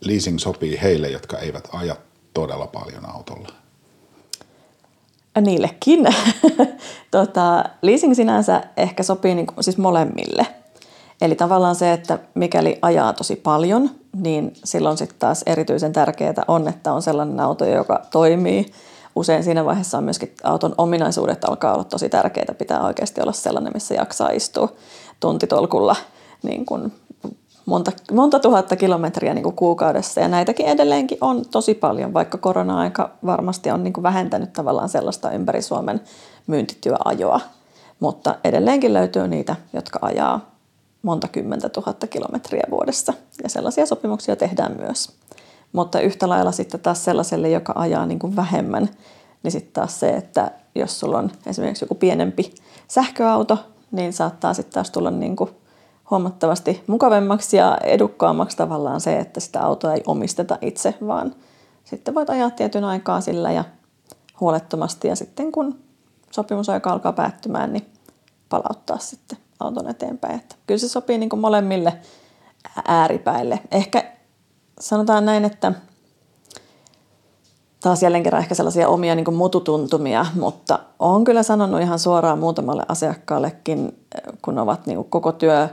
leasing 0.00 0.38
sopii 0.38 0.78
heille, 0.82 1.08
jotka 1.08 1.38
eivät 1.38 1.68
aja 1.72 1.96
todella 2.34 2.66
paljon 2.66 3.10
autolla? 3.14 3.48
Niillekin. 5.40 6.06
tota, 7.10 7.64
leasing 7.82 8.14
sinänsä 8.14 8.62
ehkä 8.76 9.02
sopii 9.02 9.34
niin 9.34 9.46
kuin, 9.46 9.64
siis 9.64 9.78
molemmille– 9.78 10.46
Eli 11.20 11.34
tavallaan 11.34 11.74
se, 11.74 11.92
että 11.92 12.18
mikäli 12.34 12.78
ajaa 12.82 13.12
tosi 13.12 13.36
paljon, 13.36 13.90
niin 14.16 14.52
silloin 14.64 14.98
sitten 14.98 15.18
taas 15.18 15.42
erityisen 15.46 15.92
tärkeää 15.92 16.44
on, 16.48 16.68
että 16.68 16.92
on 16.92 17.02
sellainen 17.02 17.40
auto, 17.40 17.64
joka 17.64 18.02
toimii. 18.12 18.66
Usein 19.16 19.44
siinä 19.44 19.64
vaiheessa 19.64 19.98
on 19.98 20.04
myöskin 20.04 20.34
auton 20.42 20.74
ominaisuudet 20.78 21.44
alkaa 21.44 21.74
olla 21.74 21.84
tosi 21.84 22.08
tärkeitä. 22.08 22.54
Pitää 22.54 22.84
oikeasti 22.84 23.20
olla 23.20 23.32
sellainen, 23.32 23.72
missä 23.74 23.94
jaksaa 23.94 24.30
istua 24.30 24.72
tuntitolkulla 25.20 25.96
niin 26.42 26.66
kuin 26.66 26.92
monta, 27.68 27.92
monta 28.12 28.38
tuhatta 28.38 28.76
kilometriä 28.76 29.34
niin 29.34 29.42
kuin 29.42 29.56
kuukaudessa. 29.56 30.20
Ja 30.20 30.28
näitäkin 30.28 30.66
edelleenkin 30.66 31.18
on 31.20 31.42
tosi 31.50 31.74
paljon, 31.74 32.14
vaikka 32.14 32.38
korona-aika 32.38 33.10
varmasti 33.26 33.70
on 33.70 33.84
niin 33.84 33.92
kuin 33.92 34.02
vähentänyt 34.02 34.52
tavallaan 34.52 34.88
sellaista 34.88 35.30
ympäri 35.30 35.62
Suomen 35.62 36.00
myyntityöajoa. 36.46 37.40
Mutta 38.00 38.34
edelleenkin 38.44 38.94
löytyy 38.94 39.28
niitä, 39.28 39.56
jotka 39.72 39.98
ajaa 40.02 40.50
monta 41.02 41.28
kymmentä 41.28 41.68
tuhatta 41.68 42.06
kilometriä 42.06 42.64
vuodessa. 42.70 43.12
Ja 43.42 43.48
sellaisia 43.48 43.86
sopimuksia 43.86 44.36
tehdään 44.36 44.76
myös. 44.78 45.12
Mutta 45.72 46.00
yhtä 46.00 46.28
lailla 46.28 46.52
sitten 46.52 46.80
taas 46.80 47.04
sellaiselle, 47.04 47.48
joka 47.50 47.72
ajaa 47.76 48.06
niin 48.06 48.18
kuin 48.18 48.36
vähemmän, 48.36 48.88
niin 49.42 49.52
sitten 49.52 49.72
taas 49.72 50.00
se, 50.00 50.08
että 50.10 50.50
jos 50.74 51.00
sulla 51.00 51.18
on 51.18 51.30
esimerkiksi 51.46 51.84
joku 51.84 51.94
pienempi 51.94 52.54
sähköauto, 52.88 53.58
niin 53.90 54.12
saattaa 54.12 54.54
sitten 54.54 54.74
taas 54.74 54.90
tulla 54.90 55.10
niin 55.10 55.36
kuin 55.36 55.50
huomattavasti 56.10 56.84
mukavemmaksi 56.86 57.56
ja 57.56 57.78
edukkaammaksi 57.84 58.56
tavallaan 58.56 59.00
se, 59.00 59.18
että 59.18 59.40
sitä 59.40 59.62
autoa 59.62 59.94
ei 59.94 60.02
omisteta 60.06 60.58
itse, 60.60 60.94
vaan 61.06 61.34
sitten 61.84 62.14
voit 62.14 62.30
ajaa 62.30 62.50
tietyn 62.50 62.84
aikaa 62.84 63.20
sillä 63.20 63.52
ja 63.52 63.64
huolettomasti 64.40 65.08
ja 65.08 65.16
sitten 65.16 65.52
kun 65.52 65.78
sopimusaika 66.30 66.90
alkaa 66.90 67.12
päättymään, 67.12 67.72
niin 67.72 67.92
palauttaa 68.48 68.98
sitten 68.98 69.38
auton 69.60 69.88
eteenpäin. 69.88 70.34
Että 70.34 70.56
kyllä 70.66 70.78
se 70.78 70.88
sopii 70.88 71.18
niin 71.18 71.28
kuin 71.28 71.40
molemmille 71.40 71.98
ääripäille. 72.88 73.60
Ehkä 73.70 74.12
sanotaan 74.80 75.24
näin, 75.24 75.44
että 75.44 75.72
taas 77.80 78.02
jälleen 78.02 78.22
kerran 78.22 78.42
ehkä 78.42 78.54
sellaisia 78.54 78.88
omia 78.88 79.14
niin 79.14 79.34
mututuntumia, 79.34 80.26
mutta 80.34 80.78
olen 80.98 81.24
kyllä 81.24 81.42
sanonut 81.42 81.80
ihan 81.80 81.98
suoraan 81.98 82.38
muutamalle 82.38 82.82
asiakkaallekin, 82.88 84.06
kun 84.42 84.58
ovat 84.58 84.86
niin 84.86 85.04
koko 85.04 85.32
työ 85.32 85.68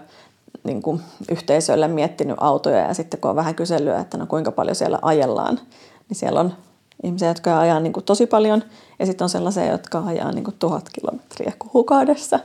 niin 0.65 0.81
kuin 0.81 1.01
yhteisölle 1.31 1.87
miettinyt 1.87 2.37
autoja 2.39 2.77
ja 2.77 2.93
sitten 2.93 3.19
kun 3.19 3.29
on 3.29 3.35
vähän 3.35 3.55
kyselyä, 3.55 3.99
että 3.99 4.17
no 4.17 4.25
kuinka 4.25 4.51
paljon 4.51 4.75
siellä 4.75 4.99
ajellaan, 5.01 5.59
niin 6.09 6.17
siellä 6.17 6.39
on 6.39 6.53
ihmisiä, 7.03 7.27
jotka 7.27 7.59
ajaa 7.59 7.79
niin 7.79 7.93
kuin 7.93 8.03
tosi 8.03 8.25
paljon 8.27 8.63
ja 8.99 9.05
sitten 9.05 9.25
on 9.25 9.29
sellaisia, 9.29 9.71
jotka 9.71 10.03
ajaa 10.05 10.31
niin 10.31 10.43
kuin 10.43 10.55
tuhat 10.59 10.89
kilometriä 10.93 11.53
kuukaudessa. 11.59 12.39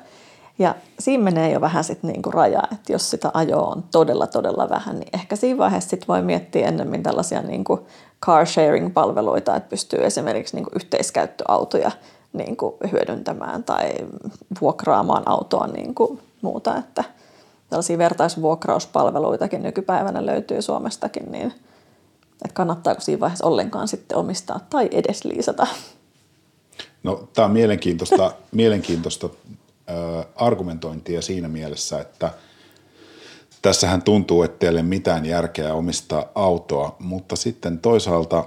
Ja 0.59 0.75
siinä 0.99 1.25
menee 1.25 1.53
jo 1.53 1.61
vähän 1.61 1.85
sitten 1.85 2.11
niin 2.11 2.23
kuin 2.23 2.35
raja, 2.35 2.62
että 2.73 2.93
jos 2.93 3.11
sitä 3.11 3.31
ajoa 3.35 3.67
on 3.67 3.85
todella 3.93 4.27
todella 4.27 4.69
vähän, 4.69 5.00
niin 5.00 5.09
ehkä 5.12 5.37
siinä 5.37 5.59
vaiheessa 5.59 5.91
sit 5.91 6.09
voi 6.09 6.23
miettiä 6.23 6.69
ennemmin 6.69 7.03
tällaisia 7.03 7.43
niin 7.43 7.65
kuin 7.65 7.81
car 8.27 8.47
sharing-palveluita, 8.47 9.57
että 9.57 9.71
pystyy 9.71 10.05
esimerkiksi 10.05 10.57
niin 10.57 10.65
kuin 10.65 10.77
yhteiskäyttöautoja 10.77 11.91
niin 12.33 12.57
kuin 12.57 12.75
hyödyntämään 12.93 13.65
tai 13.65 13.91
vuokraamaan 14.61 15.23
autoa 15.27 15.67
niin 15.67 15.95
kuin 15.95 16.21
muuta, 16.43 16.77
että 16.77 17.05
tällaisia 17.71 17.99
vertaisvuokrauspalveluitakin 17.99 19.62
nykypäivänä 19.62 20.27
löytyy 20.27 20.62
Suomestakin, 20.62 21.33
niin 21.33 21.47
että 22.45 22.55
kannattaako 22.55 23.00
siinä 23.00 23.21
vaiheessa 23.21 23.47
ollenkaan 23.47 23.89
sitten 23.89 24.19
omistaa 24.19 24.61
tai 24.71 24.89
edes 24.93 25.25
liisata. 25.25 25.67
No, 27.03 27.29
tämä 27.33 27.47
on 27.47 27.53
mielenkiintoista, 27.53 28.33
mielenkiintoista 28.53 29.29
äh, 29.91 30.27
argumentointia 30.37 31.23
siinä 31.23 31.49
mielessä, 31.49 32.00
että 32.00 32.31
tässähän 33.62 34.03
tuntuu, 34.03 34.43
että 34.43 34.71
ole 34.71 34.83
mitään 34.83 35.27
järkeä 35.27 35.75
omistaa 35.75 36.25
autoa, 36.35 36.97
mutta 36.99 37.37
sitten 37.37 37.79
toisaalta 37.79 38.45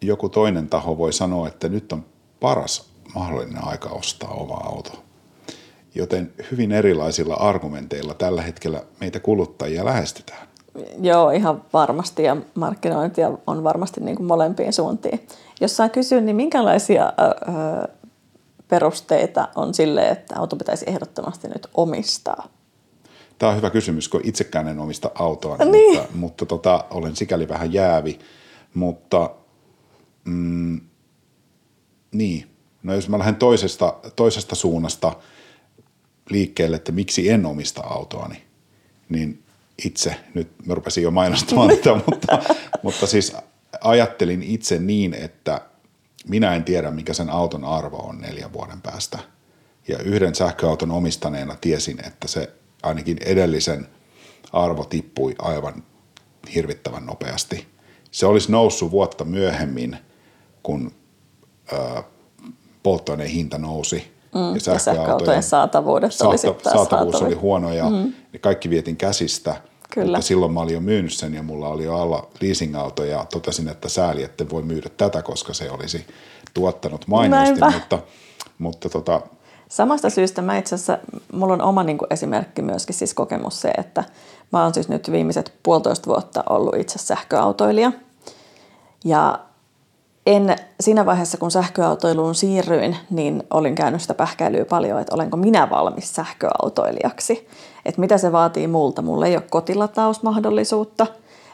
joku 0.00 0.28
toinen 0.28 0.68
taho 0.68 0.98
voi 0.98 1.12
sanoa, 1.12 1.48
että 1.48 1.68
nyt 1.68 1.92
on 1.92 2.04
paras 2.40 2.90
mahdollinen 3.14 3.64
aika 3.64 3.88
ostaa 3.88 4.30
oma 4.30 4.54
auto. 4.54 5.05
Joten 5.96 6.32
hyvin 6.50 6.72
erilaisilla 6.72 7.34
argumenteilla 7.34 8.14
tällä 8.14 8.42
hetkellä 8.42 8.82
meitä 9.00 9.20
kuluttajia 9.20 9.84
lähestytään. 9.84 10.48
Joo, 11.00 11.30
ihan 11.30 11.64
varmasti 11.72 12.22
ja 12.22 12.36
markkinointia 12.54 13.30
on 13.46 13.64
varmasti 13.64 14.00
niin 14.00 14.16
kuin 14.16 14.26
molempiin 14.26 14.72
suuntiin. 14.72 15.26
Jos 15.60 15.76
saa 15.76 15.88
kysyä, 15.88 16.20
niin 16.20 16.36
minkälaisia 16.36 17.12
öö, 17.20 17.94
perusteita 18.68 19.48
on 19.54 19.74
sille, 19.74 20.08
että 20.08 20.38
auto 20.38 20.56
pitäisi 20.56 20.84
ehdottomasti 20.88 21.48
nyt 21.48 21.66
omistaa? 21.74 22.48
Tämä 23.38 23.50
on 23.50 23.56
hyvä 23.56 23.70
kysymys, 23.70 24.08
kun 24.08 24.20
itsekään 24.24 24.68
en 24.68 24.78
omista 24.78 25.10
autoa, 25.14 25.56
niin. 25.56 25.98
mutta, 25.98 26.16
mutta 26.16 26.46
tota, 26.46 26.84
olen 26.90 27.16
sikäli 27.16 27.48
vähän 27.48 27.72
jäävi. 27.72 28.18
Mutta 28.74 29.30
mm, 30.24 30.80
niin, 32.12 32.50
no 32.82 32.94
jos 32.94 33.08
mä 33.08 33.18
lähden 33.18 33.36
toisesta, 33.36 33.94
toisesta 34.16 34.54
suunnasta 34.54 35.12
liikkeelle, 36.30 36.76
että 36.76 36.92
miksi 36.92 37.30
en 37.30 37.46
omista 37.46 37.82
autoani, 37.82 38.42
niin 39.08 39.42
itse, 39.84 40.16
nyt 40.34 40.48
mä 40.66 40.74
rupesin 40.74 41.02
jo 41.02 41.10
mainostamaan 41.10 41.68
tätä, 41.68 41.94
mutta, 42.06 42.38
mutta 42.82 43.06
siis 43.06 43.32
ajattelin 43.80 44.42
itse 44.42 44.78
niin, 44.78 45.14
että 45.14 45.60
minä 46.28 46.54
en 46.54 46.64
tiedä, 46.64 46.90
mikä 46.90 47.12
sen 47.12 47.30
auton 47.30 47.64
arvo 47.64 47.96
on 47.96 48.20
neljän 48.20 48.52
vuoden 48.52 48.80
päästä. 48.80 49.18
Ja 49.88 49.98
yhden 49.98 50.34
sähköauton 50.34 50.90
omistaneena 50.90 51.56
tiesin, 51.60 52.06
että 52.06 52.28
se 52.28 52.52
ainakin 52.82 53.16
edellisen 53.24 53.88
arvo 54.52 54.84
tippui 54.84 55.34
aivan 55.38 55.84
hirvittävän 56.54 57.06
nopeasti. 57.06 57.66
Se 58.10 58.26
olisi 58.26 58.52
noussut 58.52 58.90
vuotta 58.90 59.24
myöhemmin, 59.24 59.96
kun 60.62 60.92
ö, 61.72 62.02
polttoaineen 62.82 63.30
hinta 63.30 63.58
nousi. 63.58 64.15
Mm, 64.36 64.54
ja 64.72 64.78
sähköautojen 64.78 65.42
saatavuudet 65.42 66.12
saata, 66.12 66.28
oli 66.28 66.38
sitten 66.38 66.72
Saatavuus 66.72 67.22
oli 67.22 67.34
huono 67.34 67.72
ja 67.72 67.90
mm. 67.90 68.12
kaikki 68.40 68.70
vietin 68.70 68.96
käsistä. 68.96 69.56
Kyllä. 69.94 70.16
Mutta 70.16 70.26
silloin 70.26 70.52
mä 70.52 70.60
olin 70.60 70.74
jo 70.74 70.80
myynyt 70.80 71.12
sen 71.12 71.34
ja 71.34 71.42
mulla 71.42 71.68
oli 71.68 71.84
jo 71.84 71.94
alla 71.98 72.26
leasing-auto 72.40 73.04
ja 73.04 73.26
totesin, 73.32 73.68
että 73.68 73.88
sääli, 73.88 74.22
että 74.22 74.50
voi 74.50 74.62
myydä 74.62 74.88
tätä, 74.96 75.22
koska 75.22 75.54
se 75.54 75.70
olisi 75.70 76.06
tuottanut 76.54 77.06
mainiosti. 77.06 77.60
Näinpä. 77.60 77.78
Mutta, 77.78 77.98
mutta 78.58 78.88
tota, 78.88 79.20
Samasta 79.68 80.10
syystä 80.10 80.42
mä 80.42 80.58
itse 80.58 80.74
asiassa, 80.74 80.98
mulla 81.32 81.52
on 81.52 81.62
oma 81.62 81.82
niin 81.82 81.98
esimerkki 82.10 82.62
myöskin 82.62 82.94
siis 82.94 83.14
kokemus 83.14 83.60
se, 83.60 83.70
että 83.78 84.04
mä 84.52 84.62
oon 84.62 84.74
siis 84.74 84.88
nyt 84.88 85.12
viimeiset 85.12 85.52
puolitoista 85.62 86.06
vuotta 86.06 86.44
ollut 86.50 86.74
itse 86.74 86.98
sähköautoilija. 86.98 87.92
Ja 89.04 89.38
en 90.26 90.56
siinä 90.80 91.06
vaiheessa, 91.06 91.38
kun 91.38 91.50
sähköautoiluun 91.50 92.34
siirryin, 92.34 92.96
niin 93.10 93.42
olin 93.50 93.74
käynyt 93.74 94.02
sitä 94.02 94.14
pähkäilyä 94.14 94.64
paljon, 94.64 95.00
että 95.00 95.14
olenko 95.14 95.36
minä 95.36 95.70
valmis 95.70 96.14
sähköautoilijaksi. 96.14 97.48
Että 97.84 98.00
mitä 98.00 98.18
se 98.18 98.32
vaatii 98.32 98.66
multa. 98.66 99.02
Mulla 99.02 99.26
ei 99.26 99.36
ole 99.36 99.44
kotilatausmahdollisuutta. 99.50 101.06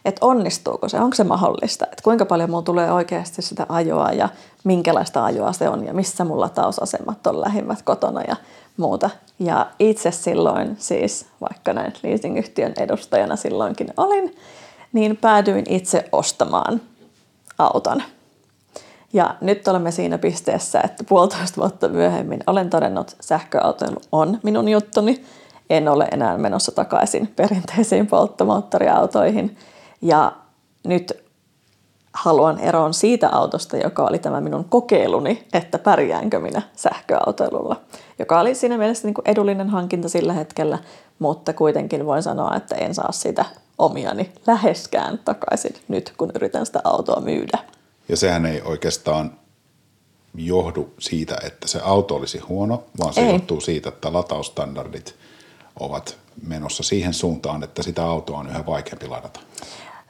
Että 0.04 0.26
onnistuuko 0.26 0.88
se, 0.88 1.00
onko 1.00 1.14
se 1.14 1.24
mahdollista. 1.24 1.84
Että 1.84 2.02
kuinka 2.02 2.24
paljon 2.26 2.50
mulla 2.50 2.62
tulee 2.62 2.92
oikeasti 2.92 3.42
sitä 3.42 3.66
ajoa 3.68 4.10
ja 4.12 4.28
minkälaista 4.64 5.24
ajoa 5.24 5.52
se 5.52 5.68
on 5.68 5.86
ja 5.86 5.94
missä 5.94 6.24
mulla 6.24 6.44
latausasemat 6.44 7.26
on 7.26 7.40
lähimmät 7.40 7.82
kotona 7.82 8.20
ja 8.28 8.36
muuta. 8.76 9.10
Ja 9.38 9.66
itse 9.78 10.10
silloin 10.10 10.76
siis, 10.78 11.26
vaikka 11.40 11.72
näin 11.72 11.92
leasingyhtiön 12.02 12.72
edustajana 12.76 13.36
silloinkin 13.36 13.88
olin, 13.96 14.36
niin 14.92 15.16
päädyin 15.16 15.64
itse 15.68 16.08
ostamaan 16.12 16.80
auton 17.58 18.02
ja 19.12 19.34
nyt 19.40 19.68
olemme 19.68 19.90
siinä 19.90 20.18
pisteessä, 20.18 20.80
että 20.80 21.04
puolitoista 21.04 21.60
vuotta 21.60 21.88
myöhemmin 21.88 22.40
olen 22.46 22.70
todennut, 22.70 23.16
sähköautoilu 23.20 24.00
on 24.12 24.38
minun 24.42 24.68
juttuni. 24.68 25.24
En 25.70 25.88
ole 25.88 26.08
enää 26.12 26.38
menossa 26.38 26.72
takaisin 26.72 27.26
perinteisiin 27.36 28.06
polttomoottoriautoihin. 28.06 29.56
Ja 30.02 30.32
nyt 30.86 31.12
haluan 32.12 32.58
eroon 32.58 32.94
siitä 32.94 33.28
autosta, 33.28 33.76
joka 33.76 34.04
oli 34.04 34.18
tämä 34.18 34.40
minun 34.40 34.64
kokeiluni, 34.64 35.46
että 35.52 35.78
pärjäänkö 35.78 36.40
minä 36.40 36.62
sähköautoilulla. 36.76 37.80
Joka 38.18 38.40
oli 38.40 38.54
siinä 38.54 38.78
mielessä 38.78 39.08
niin 39.08 39.14
kuin 39.14 39.28
edullinen 39.28 39.70
hankinta 39.70 40.08
sillä 40.08 40.32
hetkellä, 40.32 40.78
mutta 41.18 41.52
kuitenkin 41.52 42.06
voin 42.06 42.22
sanoa, 42.22 42.56
että 42.56 42.74
en 42.74 42.94
saa 42.94 43.12
sitä 43.12 43.44
omiani 43.78 44.32
läheskään 44.46 45.18
takaisin 45.24 45.74
nyt, 45.88 46.12
kun 46.18 46.30
yritän 46.34 46.66
sitä 46.66 46.80
autoa 46.84 47.20
myydä. 47.20 47.58
Ja 48.08 48.16
sehän 48.16 48.46
ei 48.46 48.62
oikeastaan 48.62 49.38
johdu 50.34 50.94
siitä, 50.98 51.36
että 51.44 51.68
se 51.68 51.80
auto 51.84 52.14
olisi 52.14 52.38
huono, 52.38 52.84
vaan 52.98 53.14
se 53.14 53.20
ei. 53.20 53.32
johtuu 53.32 53.60
siitä, 53.60 53.88
että 53.88 54.12
lataustandardit 54.12 55.14
ovat 55.80 56.18
menossa 56.46 56.82
siihen 56.82 57.14
suuntaan, 57.14 57.62
että 57.62 57.82
sitä 57.82 58.04
autoa 58.04 58.38
on 58.38 58.48
yhä 58.48 58.66
vaikeampi 58.66 59.08
ladata. 59.08 59.40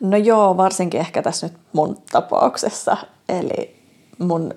No 0.00 0.16
joo, 0.16 0.57
varsinkin 0.57 1.00
ehkä 1.00 1.22
tässä 1.22 1.46
nyt 1.46 1.57
mun 1.72 1.98
tapauksessa. 2.12 2.96
Eli 3.28 3.76
mun 4.18 4.55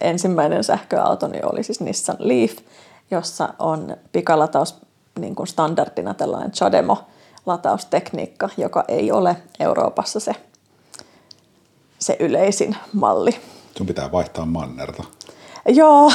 ensimmäinen 0.00 0.64
sähköautoni 0.64 1.38
oli 1.42 1.62
siis 1.62 1.80
Nissan 1.80 2.16
Leaf, 2.18 2.56
jossa 3.10 3.54
on 3.58 3.96
pikalataus 4.12 4.76
niin 5.18 5.34
kuin 5.34 5.46
standardina 5.46 6.14
tällainen 6.14 6.52
Chademo-lataustekniikka, 6.52 8.48
joka 8.56 8.84
ei 8.88 9.12
ole 9.12 9.36
Euroopassa 9.60 10.20
se 10.20 10.32
se 12.02 12.16
yleisin 12.20 12.76
malli. 12.92 13.30
Sun 13.76 13.86
pitää 13.86 14.12
vaihtaa 14.12 14.46
mannerta. 14.46 15.04
Joo, 15.68 16.12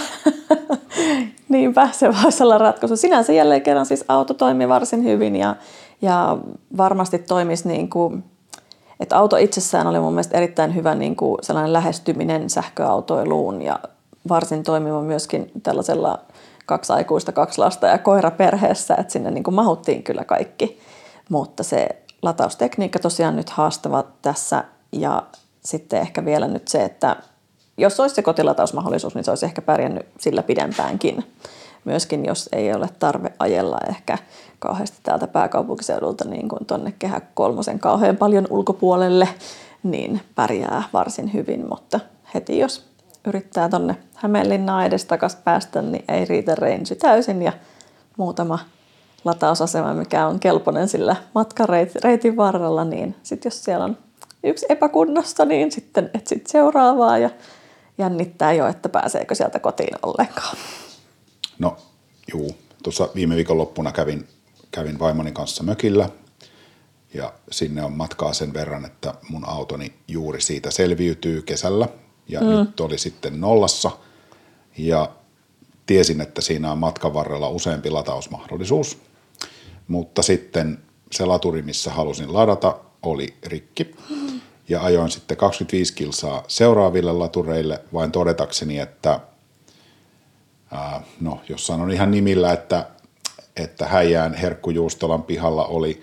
niinpä 1.49 1.89
se 1.91 2.09
voisi 2.23 2.43
olla 2.43 2.57
ratkaisu. 2.57 2.95
Sinänsä 2.95 3.33
jälleen 3.33 3.61
kerran 3.61 3.85
siis 3.85 4.05
auto 4.07 4.33
toimii 4.33 4.69
varsin 4.69 5.03
hyvin 5.03 5.35
ja, 5.35 5.55
ja 6.01 6.37
varmasti 6.77 7.19
toimisi 7.19 7.67
niin 7.67 7.89
kuin, 7.89 8.23
että 8.99 9.17
auto 9.17 9.37
itsessään 9.37 9.87
oli 9.87 9.99
mun 9.99 10.13
mielestä 10.13 10.37
erittäin 10.37 10.75
hyvä 10.75 10.95
niin 10.95 11.15
kuin 11.15 11.37
sellainen 11.41 11.73
lähestyminen 11.73 12.49
sähköautoiluun 12.49 13.61
ja 13.61 13.79
varsin 14.29 14.63
toimiva 14.63 15.01
myöskin 15.01 15.51
tällaisella 15.63 16.19
kaksi 16.65 16.93
aikuista, 16.93 17.31
kaksi 17.31 17.59
lasta 17.59 17.87
ja 17.87 17.97
koira 17.97 18.31
perheessä, 18.31 18.95
että 18.95 19.13
sinne 19.13 19.31
niin 19.31 19.43
kuin 19.43 19.55
mahuttiin 19.55 20.03
kyllä 20.03 20.23
kaikki. 20.23 20.79
Mutta 21.29 21.63
se 21.63 21.87
lataustekniikka 22.21 22.99
tosiaan 22.99 23.35
nyt 23.35 23.49
haastava 23.49 24.03
tässä 24.21 24.63
ja 24.91 25.23
sitten 25.67 26.01
ehkä 26.01 26.25
vielä 26.25 26.47
nyt 26.47 26.67
se, 26.67 26.83
että 26.83 27.15
jos 27.77 27.99
olisi 27.99 28.15
se 28.15 28.21
kotilatausmahdollisuus, 28.21 29.15
niin 29.15 29.23
se 29.23 29.31
olisi 29.31 29.45
ehkä 29.45 29.61
pärjännyt 29.61 30.05
sillä 30.19 30.43
pidempäänkin. 30.43 31.23
Myöskin 31.85 32.25
jos 32.25 32.49
ei 32.51 32.73
ole 32.73 32.89
tarve 32.99 33.33
ajella 33.39 33.77
ehkä 33.89 34.17
kauheasti 34.59 34.97
täältä 35.03 35.27
pääkaupunkiseudulta 35.27 36.25
niin 36.25 36.49
kuin 36.49 36.65
tuonne 36.65 36.93
Kehä 36.99 37.21
kolmosen 37.33 37.79
kauhean 37.79 38.17
paljon 38.17 38.47
ulkopuolelle, 38.49 39.27
niin 39.83 40.21
pärjää 40.35 40.83
varsin 40.93 41.33
hyvin, 41.33 41.69
mutta 41.69 41.99
heti 42.33 42.59
jos 42.59 42.85
yrittää 43.27 43.69
tuonne 43.69 43.97
Hämeenlinnaan 44.15 44.85
edes 44.85 45.05
takaisin 45.05 45.39
päästä, 45.43 45.81
niin 45.81 46.05
ei 46.07 46.25
riitä 46.25 46.55
range 46.55 46.95
täysin 46.99 47.41
ja 47.41 47.53
muutama 48.17 48.59
latausasema, 49.25 49.93
mikä 49.93 50.27
on 50.27 50.39
kelpoinen 50.39 50.87
sillä 50.87 51.15
matkareitin 51.35 52.37
varrella, 52.37 52.85
niin 52.85 53.15
sitten 53.23 53.49
jos 53.49 53.63
siellä 53.63 53.85
on 53.85 53.97
yksi 54.43 54.65
epäkunnosta, 54.69 55.45
niin 55.45 55.71
sitten 55.71 56.09
etsit 56.13 56.47
seuraavaa 56.47 57.17
ja 57.17 57.29
jännittää 57.97 58.53
jo, 58.53 58.67
että 58.67 58.89
pääseekö 58.89 59.35
sieltä 59.35 59.59
kotiin 59.59 59.97
ollenkaan. 60.03 60.57
No, 61.59 61.77
juu. 62.33 62.55
Tuossa 62.83 63.09
viime 63.15 63.35
viikonloppuna 63.35 63.91
kävin, 63.91 64.27
kävin 64.71 64.99
vaimoni 64.99 65.31
kanssa 65.31 65.63
mökillä 65.63 66.09
Ja 67.13 67.33
sinne 67.51 67.83
on 67.83 67.91
matkaa 67.91 68.33
sen 68.33 68.53
verran, 68.53 68.85
että 68.85 69.13
mun 69.29 69.49
autoni 69.49 69.93
juuri 70.07 70.41
siitä 70.41 70.71
selviytyy 70.71 71.41
kesällä. 71.41 71.87
Ja 72.27 72.41
mm. 72.41 72.47
nyt 72.47 72.79
oli 72.79 72.97
sitten 72.97 73.41
nollassa. 73.41 73.91
Ja 74.77 75.11
tiesin, 75.85 76.21
että 76.21 76.41
siinä 76.41 76.71
on 76.71 76.77
matkan 76.77 77.13
varrella 77.13 77.49
useampi 77.49 77.89
latausmahdollisuus. 77.89 78.97
Mutta 79.87 80.21
sitten 80.21 80.79
se 81.11 81.25
laturi, 81.25 81.61
missä 81.61 81.91
halusin 81.91 82.33
ladata, 82.33 82.79
oli 83.03 83.33
rikki. 83.45 83.95
Ja 84.69 84.83
ajoin 84.83 85.11
sitten 85.11 85.37
25 85.37 85.93
kilsaa 85.93 86.43
seuraaville 86.47 87.11
latureille 87.11 87.81
vain 87.93 88.11
todetakseni, 88.11 88.79
että 88.79 89.19
ää, 90.71 91.01
no 91.21 91.41
jos 91.49 91.67
sanon 91.67 91.91
ihan 91.91 92.11
nimillä, 92.11 92.53
että, 92.53 92.87
että 93.55 93.85
Häjään 93.85 94.33
Herkkujuustolan 94.33 95.23
pihalla 95.23 95.65
oli 95.65 96.01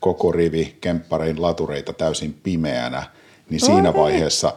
koko 0.00 0.32
rivi 0.32 0.76
kempparein 0.80 1.42
latureita 1.42 1.92
täysin 1.92 2.34
pimeänä, 2.42 3.02
niin 3.50 3.60
siinä 3.60 3.94
vaiheessa 3.94 4.52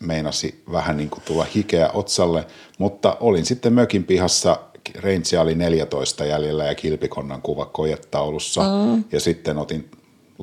meinasi 0.00 0.62
vähän 0.72 0.96
niin 0.96 1.10
kuin 1.10 1.22
tulla 1.26 1.46
hikeä 1.54 1.90
otsalle, 1.94 2.46
mutta 2.78 3.16
olin 3.20 3.46
sitten 3.46 3.72
mökin 3.72 4.04
pihassa, 4.04 4.58
Reinsia 4.94 5.40
oli 5.40 5.54
14 5.54 6.24
jäljellä 6.24 6.64
ja 6.64 6.74
kilpikonnan 6.74 7.42
kuva 7.42 7.66
kojettaulussa 7.66 8.62
mm. 8.62 9.04
ja 9.12 9.20
sitten 9.20 9.58
otin 9.58 9.90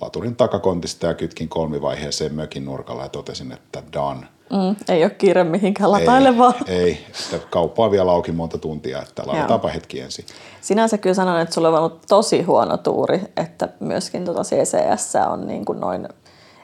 laturin 0.01 0.35
takakontista 0.35 1.07
ja 1.07 1.13
kytkin 1.13 1.49
kolmivaiheeseen 1.49 2.35
mökin 2.35 2.65
nurkalla 2.65 3.03
ja 3.03 3.09
totesin, 3.09 3.51
että 3.51 3.83
done. 3.93 4.27
Mm, 4.51 4.75
ei 4.89 5.03
ole 5.03 5.09
kiire 5.09 5.43
mihinkään 5.43 5.91
lataille 5.91 6.29
ei, 6.29 6.37
vaan. 6.37 6.53
Ei, 6.67 7.05
että 7.33 7.47
kauppaa 7.49 7.91
vielä 7.91 8.11
auki 8.11 8.31
monta 8.31 8.57
tuntia, 8.57 9.01
että 9.01 9.23
ladataanpa 9.25 9.67
hetki 9.67 9.99
ensin. 9.99 10.25
Sinänsä 10.61 10.97
kyllä 10.97 11.13
sanon, 11.13 11.39
että 11.39 11.53
sulla 11.53 11.69
on 11.69 11.77
ollut 11.77 12.01
tosi 12.07 12.41
huono 12.41 12.77
tuuri, 12.77 13.21
että 13.37 13.69
myöskin 13.79 14.25
tuota 14.25 14.43
CCS 14.43 15.15
on 15.31 15.47
niin 15.47 15.65
kuin 15.65 15.79
noin 15.79 16.07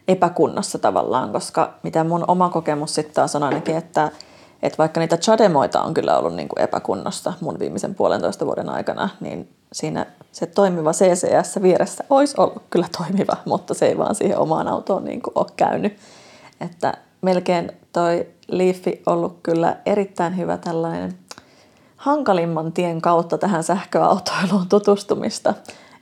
epäkunnossa 0.08 0.80
tavallaan, 0.80 1.32
koska 1.32 1.74
mitä 1.84 2.04
mun 2.04 2.26
oma 2.28 2.50
kokemus 2.50 2.96
sitten 2.96 3.16
taas 3.16 3.36
on 3.36 3.44
ainakin, 3.44 3.78
että, 3.78 4.12
että 4.64 4.78
vaikka 4.78 5.00
niitä 5.00 5.18
chademoita 5.18 5.82
on 5.82 5.94
kyllä 5.94 6.18
ollut 6.18 6.36
niin 6.36 6.50
kuin 6.50 6.64
epäkunnossa 6.64 7.34
mun 7.42 7.60
viimeisen 7.60 7.96
puolentoista 7.96 8.46
vuoden 8.46 8.70
aikana, 8.70 9.10
niin 9.20 9.50
siinä 9.74 10.06
se 10.32 10.46
toimiva 10.46 10.92
CCS 10.92 11.62
vieressä 11.62 12.04
olisi 12.10 12.36
ollut 12.38 12.64
kyllä 12.70 12.88
toimiva, 12.98 13.38
mutta 13.46 13.74
se 13.74 13.86
ei 13.86 13.98
vaan 13.98 14.16
siihen 14.16 14.38
omaan 14.38 14.68
autoon 14.68 15.06
niin 15.06 15.22
kuin 15.22 15.34
ole 15.36 15.48
käynyt. 15.56 15.98
Että 16.62 16.94
melkein 17.22 17.72
toi 17.94 18.28
Leafi 18.48 19.02
ollut 19.06 19.40
kyllä 19.44 19.78
erittäin 19.86 20.38
hyvä 20.38 20.58
tällainen 20.58 21.14
hankalimman 21.98 22.72
tien 22.72 23.02
kautta 23.02 23.38
tähän 23.38 23.64
sähköautoiluun 23.64 24.70
tutustumista. 24.70 25.54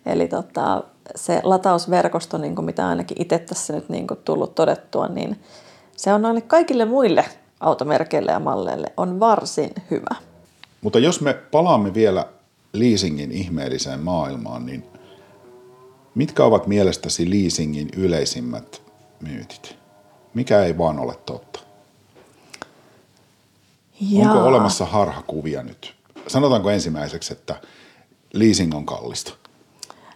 Eli 0.06 0.28
tota, 0.28 0.84
se 1.16 1.42
latausverkosto, 1.44 2.38
niin 2.38 2.56
kuin 2.56 2.66
mitä 2.66 2.88
ainakin 2.88 3.22
itse 3.22 3.40
tässä 3.40 3.74
nyt 3.74 3.90
niin 3.90 4.08
kuin 4.08 4.20
tullut 4.26 4.56
todettua, 4.56 5.08
niin 5.08 5.40
se 5.98 6.14
on 6.14 6.22
noille 6.22 6.42
kaikille 6.42 6.86
muille 6.86 7.26
automerkeille 7.60 8.32
ja 8.32 8.40
malleille 8.40 8.94
on 8.98 9.20
varsin 9.20 9.72
hyvä. 9.92 10.16
Mutta 10.82 11.00
jos 11.00 11.22
me 11.22 11.34
palaamme 11.34 11.94
vielä 11.94 12.26
leasingin 12.74 13.32
ihmeelliseen 13.32 14.00
maailmaan, 14.00 14.66
niin 14.66 14.84
mitkä 16.16 16.44
ovat 16.44 16.68
mielestäsi 16.68 17.30
leasingin 17.30 17.90
yleisimmät 17.98 18.82
myytit? 19.22 19.76
Mikä 20.34 20.64
ei 20.64 20.78
vaan 20.78 21.00
ole 21.00 21.16
totta? 21.26 21.60
Jaa. 24.02 24.34
Onko 24.34 24.48
olemassa 24.48 24.86
harhakuvia 24.86 25.64
nyt? 25.64 25.96
Sanotaanko 26.28 26.70
ensimmäiseksi, 26.70 27.34
että 27.34 27.56
leasing 28.34 28.76
on 28.76 28.86
kallista? 28.86 29.34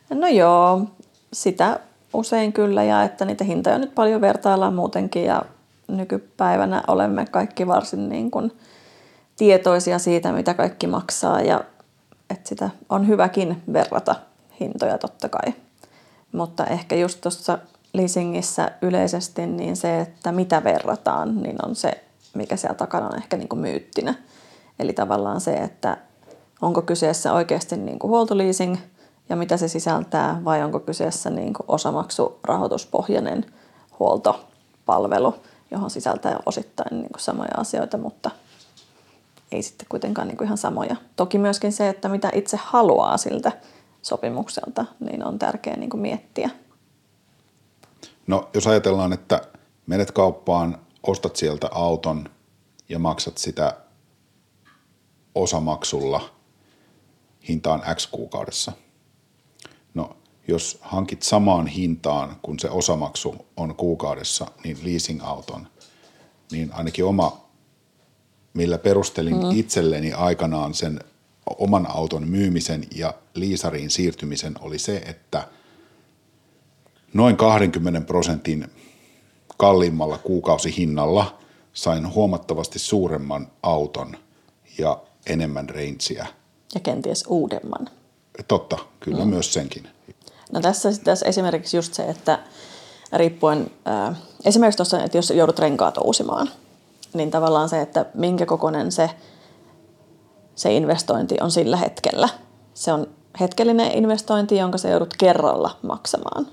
No 0.09 0.27
joo, 0.27 0.81
sitä 1.33 1.79
usein 2.13 2.53
kyllä 2.53 2.83
ja 2.83 3.03
että 3.03 3.25
niitä 3.25 3.43
hintoja 3.43 3.77
nyt 3.77 3.95
paljon 3.95 4.21
vertaillaan 4.21 4.73
muutenkin 4.73 5.23
ja 5.23 5.45
nykypäivänä 5.87 6.83
olemme 6.87 7.25
kaikki 7.25 7.67
varsin 7.67 8.09
niin 8.09 8.31
kuin 8.31 8.51
tietoisia 9.37 9.99
siitä, 9.99 10.31
mitä 10.31 10.53
kaikki 10.53 10.87
maksaa 10.87 11.41
ja 11.41 11.63
että 12.29 12.49
sitä 12.49 12.69
on 12.89 13.07
hyväkin 13.07 13.63
verrata 13.73 14.15
hintoja 14.59 14.97
totta 14.97 15.29
kai. 15.29 15.53
Mutta 16.31 16.65
ehkä 16.65 16.95
just 16.95 17.21
tuossa 17.21 17.59
leasingissä 17.93 18.71
yleisesti 18.81 19.45
niin 19.45 19.75
se, 19.75 20.01
että 20.01 20.31
mitä 20.31 20.63
verrataan, 20.63 21.41
niin 21.41 21.55
on 21.65 21.75
se, 21.75 22.03
mikä 22.33 22.55
siellä 22.55 22.75
takana 22.75 23.07
on 23.07 23.15
ehkä 23.15 23.37
niin 23.37 23.47
kuin 23.47 23.59
myyttinä. 23.59 24.15
Eli 24.79 24.93
tavallaan 24.93 25.41
se, 25.41 25.53
että 25.53 25.97
onko 26.61 26.81
kyseessä 26.81 27.33
oikeasti 27.33 27.77
niin 27.77 27.99
kuin 27.99 28.09
huoltoleasing 28.09 28.77
ja 29.29 29.35
mitä 29.35 29.57
se 29.57 29.67
sisältää, 29.67 30.41
vai 30.45 30.63
onko 30.63 30.79
kyseessä 30.79 31.29
niin 31.29 31.53
kuin 31.53 31.65
osamaksurahoituspohjainen 31.67 33.45
huoltopalvelu, 33.99 35.35
johon 35.73 35.89
sisältää 35.89 36.39
osittain 36.45 37.01
niin 37.01 37.11
kuin 37.11 37.21
samoja 37.21 37.51
asioita, 37.57 37.97
mutta 37.97 38.31
ei 39.51 39.61
sitten 39.61 39.87
kuitenkaan 39.89 40.27
niin 40.27 40.37
kuin 40.37 40.45
ihan 40.45 40.57
samoja. 40.57 40.95
Toki 41.15 41.37
myöskin 41.37 41.71
se, 41.71 41.89
että 41.89 42.09
mitä 42.09 42.29
itse 42.33 42.57
haluaa 42.57 43.17
siltä 43.17 43.51
sopimukselta, 44.01 44.85
niin 44.99 45.25
on 45.25 45.39
tärkeää 45.39 45.77
niin 45.77 45.99
miettiä. 45.99 46.49
No 48.27 48.49
jos 48.53 48.67
ajatellaan, 48.67 49.13
että 49.13 49.41
menet 49.85 50.11
kauppaan, 50.11 50.77
ostat 51.07 51.35
sieltä 51.35 51.67
auton 51.71 52.29
ja 52.89 52.99
maksat 52.99 53.37
sitä 53.37 53.77
osamaksulla 55.35 56.21
hintaan 57.47 57.81
X 57.95 58.07
kuukaudessa. 58.07 58.71
Jos 60.47 60.77
hankit 60.81 61.23
samaan 61.23 61.67
hintaan, 61.67 62.35
kun 62.41 62.59
se 62.59 62.69
osamaksu 62.69 63.35
on 63.57 63.75
kuukaudessa, 63.75 64.47
niin 64.63 64.77
leasing-auton, 64.83 65.67
niin 66.51 66.73
ainakin 66.73 67.05
oma, 67.05 67.45
millä 68.53 68.77
perustelin 68.77 69.35
mm. 69.35 69.51
itselleni 69.51 70.13
aikanaan 70.13 70.73
sen 70.73 70.99
oman 71.57 71.91
auton 71.91 72.27
myymisen 72.27 72.83
ja 72.95 73.13
liisariin 73.33 73.89
siirtymisen 73.89 74.55
oli 74.61 74.79
se, 74.79 74.97
että– 74.97 75.47
noin 77.13 77.37
20 77.37 78.01
prosentin 78.01 78.67
kalliimmalla 79.57 80.17
kuukausihinnalla 80.17 81.37
sain 81.73 82.13
huomattavasti 82.13 82.79
suuremman 82.79 83.47
auton 83.63 84.17
ja 84.77 85.01
enemmän 85.25 85.69
rangea. 85.69 86.25
Ja 86.73 86.79
kenties 86.83 87.23
uudemman. 87.27 87.89
Totta, 88.47 88.77
kyllä 88.99 89.25
mm. 89.25 89.29
myös 89.29 89.53
senkin. 89.53 89.87
No 90.53 90.61
tässä, 90.61 90.89
tässä 91.03 91.25
esimerkiksi 91.25 91.77
just 91.77 91.93
se, 91.93 92.03
että 92.03 92.39
riippuen, 93.13 93.71
äh, 93.87 94.17
esimerkiksi 94.45 94.77
tuossa, 94.77 95.03
että 95.03 95.17
jos 95.17 95.29
joudut 95.29 95.59
renkaat 95.59 95.97
uusimaan, 95.97 96.49
niin 97.13 97.31
tavallaan 97.31 97.69
se, 97.69 97.81
että 97.81 98.05
minkä 98.13 98.45
kokoinen 98.45 98.91
se, 98.91 99.09
se 100.55 100.73
investointi 100.73 101.37
on 101.41 101.51
sillä 101.51 101.77
hetkellä. 101.77 102.29
Se 102.73 102.93
on 102.93 103.07
hetkellinen 103.39 103.91
investointi, 103.91 104.57
jonka 104.57 104.77
se 104.77 104.89
joudut 104.89 105.13
kerralla 105.17 105.77
maksamaan 105.81 106.47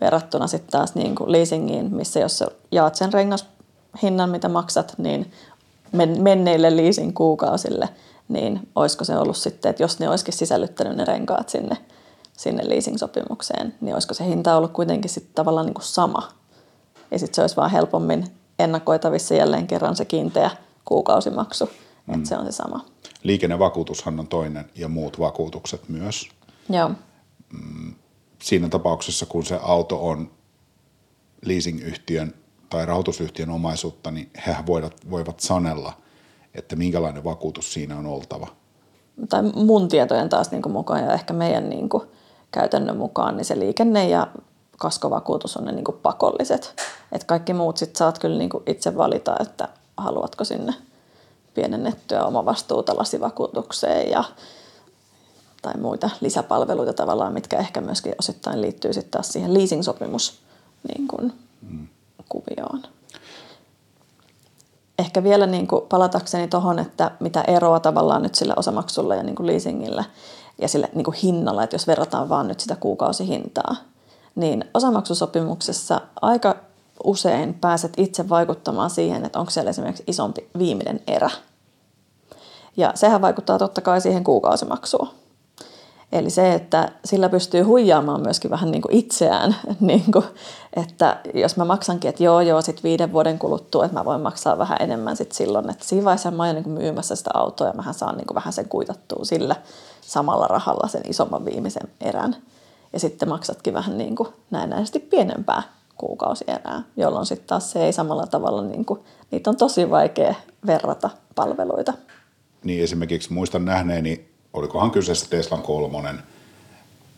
verrattuna 0.00 0.46
sitten 0.46 0.70
taas 0.70 0.94
niin 0.94 1.14
kuin 1.14 1.32
leasingiin, 1.32 1.94
missä 1.94 2.20
jos 2.20 2.38
sä 2.38 2.46
jaat 2.72 2.94
sen 2.94 3.12
rengashinnan, 3.12 4.30
mitä 4.30 4.48
maksat, 4.48 4.94
niin 4.98 5.32
menneille 6.18 6.76
leasing 6.76 7.14
kuukausille, 7.14 7.88
niin 8.28 8.68
olisiko 8.74 9.04
se 9.04 9.16
ollut 9.16 9.36
sitten, 9.36 9.70
että 9.70 9.82
jos 9.82 9.98
ne 9.98 10.08
olisikin 10.08 10.34
sisällyttänyt 10.34 10.96
ne 10.96 11.04
renkaat 11.04 11.48
sinne, 11.48 11.76
sinne 12.36 12.68
leasing-sopimukseen, 12.68 13.74
niin 13.80 13.94
olisiko 13.94 14.14
se 14.14 14.24
hinta 14.24 14.56
ollut 14.56 14.72
kuitenkin 14.72 15.10
sitten 15.10 15.34
tavallaan 15.34 15.66
niin 15.66 15.74
kuin 15.74 15.84
sama. 15.84 16.28
Ja 17.10 17.18
sitten 17.18 17.34
se 17.34 17.40
olisi 17.40 17.56
vaan 17.56 17.70
helpommin 17.70 18.26
ennakoitavissa 18.58 19.34
jälleen 19.34 19.66
kerran 19.66 19.96
se 19.96 20.04
kiinteä 20.04 20.50
kuukausimaksu, 20.84 21.70
mm. 22.06 22.14
että 22.14 22.28
se 22.28 22.36
on 22.36 22.46
se 22.46 22.52
sama. 22.52 22.84
Liikennevakuutushan 23.22 24.20
on 24.20 24.26
toinen 24.26 24.64
ja 24.74 24.88
muut 24.88 25.18
vakuutukset 25.18 25.88
myös. 25.88 26.28
Joo. 26.68 26.90
Mm, 27.52 27.94
siinä 28.42 28.68
tapauksessa, 28.68 29.26
kun 29.26 29.44
se 29.44 29.58
auto 29.62 30.08
on 30.08 30.30
leasingyhtiön 31.44 32.34
tai 32.70 32.86
rahoitusyhtiön 32.86 33.50
omaisuutta, 33.50 34.10
niin 34.10 34.30
he 34.46 34.56
voivat, 34.66 35.10
voivat 35.10 35.40
sanella, 35.40 35.92
että 36.54 36.76
minkälainen 36.76 37.24
vakuutus 37.24 37.72
siinä 37.72 37.96
on 37.96 38.06
oltava. 38.06 38.48
Tai 39.28 39.42
mun 39.42 39.88
tietojen 39.88 40.28
taas 40.28 40.50
niin 40.50 40.62
kuin 40.62 40.72
mukaan 40.72 41.04
ja 41.04 41.12
ehkä 41.12 41.32
meidän 41.32 41.68
niin 41.68 41.88
kuin 41.88 42.02
käytännön 42.52 42.96
mukaan, 42.96 43.36
niin 43.36 43.44
se 43.44 43.58
liikenne 43.58 44.08
ja 44.08 44.26
kaskovakuutus 44.78 45.56
on 45.56 45.64
ne 45.64 45.72
niin 45.72 45.84
kuin 45.84 45.98
pakolliset. 46.02 46.74
Et 47.12 47.24
kaikki 47.24 47.54
muut 47.54 47.76
sit 47.76 47.96
saat 47.96 48.18
kyllä 48.18 48.38
niin 48.38 48.50
kuin 48.50 48.62
itse 48.66 48.96
valita, 48.96 49.36
että 49.40 49.68
haluatko 49.96 50.44
sinne 50.44 50.74
pienennettyä 51.54 52.24
omavastuuta 52.24 52.96
lasivakuutukseen 52.96 54.10
ja 54.10 54.24
tai 55.62 55.74
muita 55.80 56.10
lisäpalveluita 56.20 56.92
tavallaan, 56.92 57.32
mitkä 57.32 57.58
ehkä 57.58 57.80
myöskin 57.80 58.14
osittain 58.18 58.62
liittyy 58.62 58.92
sitten 58.92 59.10
taas 59.10 59.32
siihen 59.32 59.54
leasing-sopimus 59.54 60.42
niin 60.88 61.08
kuin, 61.08 61.32
mm. 61.70 61.88
kuvioon. 62.28 62.82
Ehkä 64.98 65.22
vielä 65.22 65.46
niin 65.46 65.66
kuin 65.66 65.86
palatakseni 65.88 66.48
tuohon, 66.48 66.78
että 66.78 67.10
mitä 67.20 67.42
eroa 67.42 67.80
tavallaan 67.80 68.22
nyt 68.22 68.34
sillä 68.34 68.54
osamaksulla 68.56 69.14
ja 69.14 69.22
niin 69.22 69.34
kuin 69.34 69.46
leasingillä 69.46 70.04
ja 70.58 70.68
sillä 70.68 70.88
niin 70.94 71.04
kuin 71.04 71.14
hinnalla, 71.14 71.62
että 71.62 71.74
jos 71.74 71.86
verrataan 71.86 72.28
vaan 72.28 72.48
nyt 72.48 72.60
sitä 72.60 72.76
kuukausihintaa, 72.76 73.76
niin 74.34 74.64
osamaksusopimuksessa 74.74 76.00
aika 76.22 76.56
usein 77.04 77.54
pääset 77.54 77.92
itse 77.96 78.28
vaikuttamaan 78.28 78.90
siihen, 78.90 79.24
että 79.24 79.38
onko 79.38 79.50
siellä 79.50 79.70
esimerkiksi 79.70 80.04
isompi 80.06 80.48
viimeinen 80.58 81.00
erä. 81.06 81.30
Ja 82.76 82.92
sehän 82.94 83.22
vaikuttaa 83.22 83.58
totta 83.58 83.80
kai 83.80 84.00
siihen 84.00 84.24
kuukausimaksuun. 84.24 85.08
Eli 86.12 86.30
se, 86.30 86.54
että 86.54 86.92
sillä 87.04 87.28
pystyy 87.28 87.62
huijaamaan 87.62 88.20
myöskin 88.20 88.50
vähän 88.50 88.70
niin 88.70 88.82
kuin 88.82 88.94
itseään, 88.94 89.56
niin 89.80 90.12
kuin, 90.12 90.24
että 90.76 91.20
jos 91.34 91.56
mä 91.56 91.64
maksankin, 91.64 92.08
että 92.08 92.24
joo, 92.24 92.40
joo, 92.40 92.62
sitten 92.62 92.82
viiden 92.82 93.12
vuoden 93.12 93.38
kuluttua, 93.38 93.84
että 93.84 93.98
mä 93.98 94.04
voin 94.04 94.20
maksaa 94.20 94.58
vähän 94.58 94.78
enemmän 94.80 95.16
sitten 95.16 95.36
silloin, 95.36 95.70
että 95.70 95.84
siinä 95.84 96.04
vaiheessa 96.04 96.30
mä 96.30 96.44
oon 96.46 96.54
niin 96.54 96.70
myymässä 96.70 97.16
sitä 97.16 97.30
autoa 97.34 97.66
ja 97.66 97.72
mähän 97.72 97.94
saan 97.94 98.16
niin 98.16 98.26
kuin 98.26 98.34
vähän 98.34 98.52
sen 98.52 98.68
kuitattua 98.68 99.24
sillä 99.24 99.56
samalla 100.02 100.46
rahalla 100.46 100.88
sen 100.88 101.02
isomman 101.08 101.44
viimeisen 101.44 101.88
erän. 102.00 102.36
Ja 102.92 103.00
sitten 103.00 103.28
maksatkin 103.28 103.74
vähän 103.74 103.98
niin 103.98 104.16
kuin 104.16 104.28
näennäisesti 104.50 104.98
pienempää 104.98 105.62
kuukausierää, 105.96 106.82
jolloin 106.96 107.26
sitten 107.26 107.48
taas 107.48 107.72
se 107.72 107.84
ei 107.84 107.92
samalla 107.92 108.26
tavalla, 108.26 108.62
niin 108.62 108.84
kuin, 108.84 109.00
niitä 109.30 109.50
on 109.50 109.56
tosi 109.56 109.90
vaikea 109.90 110.34
verrata 110.66 111.10
palveluita. 111.34 111.92
Niin 112.64 112.84
esimerkiksi 112.84 113.32
muistan 113.32 113.64
nähneeni 113.64 114.28
olikohan 114.52 114.90
kyseessä 114.90 115.26
Teslan 115.30 115.62
kolmonen, 115.62 116.22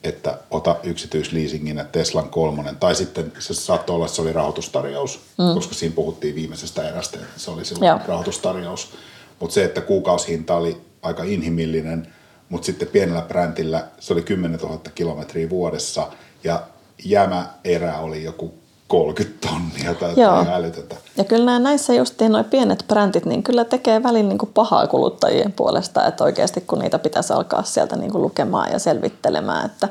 että 0.05 0.39
ota 0.51 0.77
yksityisleasinginä 0.83 1.85
Teslan 1.85 2.31
kolmonen, 2.31 2.77
tai 2.77 2.95
sitten 2.95 3.33
se 3.39 3.55
saattoi 3.55 3.95
olla, 3.97 4.05
että 4.05 4.17
se 4.17 4.23
oli 4.23 4.33
rahoitustarjous, 4.33 5.21
mm. 5.39 5.55
koska 5.55 5.75
siinä 5.75 5.95
puhuttiin 5.95 6.35
viimeisestä 6.35 6.89
erästä, 6.89 7.19
että 7.19 7.41
se 7.41 7.51
oli 7.51 7.65
silloin 7.65 7.89
Joo. 7.89 8.01
rahoitustarjous. 8.07 8.93
Mutta 9.41 9.55
se, 9.55 9.65
että 9.65 9.81
kuukausihinta 9.81 10.57
oli 10.57 10.81
aika 11.03 11.23
inhimillinen, 11.23 12.15
mutta 12.49 12.67
sitten 12.67 12.89
pienellä 12.89 13.23
brändillä 13.23 13.85
se 13.99 14.13
oli 14.13 14.23
10 14.23 14.61
000 14.61 14.79
kilometriä 14.95 15.51
vuodessa, 15.51 16.07
ja 16.45 16.63
jämäerä 17.05 17.99
oli 17.99 18.25
joku 18.25 18.55
30 18.89 19.49
tonnia 19.49 19.95
tai 19.95 20.15
älytöntä. 20.53 20.97
Ja 21.17 21.25
kyllä 21.25 21.59
näissä 21.59 21.95
justiin 21.95 22.33
nuo 22.33 22.45
pienet 22.45 22.85
brändit, 22.89 23.25
niin 23.25 23.43
kyllä 23.43 23.65
tekee 23.65 24.03
välin 24.03 24.29
niin 24.29 24.39
kuin 24.39 24.51
pahaa 24.55 24.87
kuluttajien 24.87 25.53
puolesta, 25.53 26.07
että 26.07 26.25
oikeasti 26.25 26.61
kun 26.61 26.79
niitä 26.79 26.99
pitäisi 26.99 27.33
alkaa 27.33 27.63
sieltä 27.63 27.97
niin 27.97 28.13
kuin 28.13 28.23
lukemaan 28.23 28.73
ja 28.73 28.79
selvittelemään, 28.79 29.67
että 29.67 29.89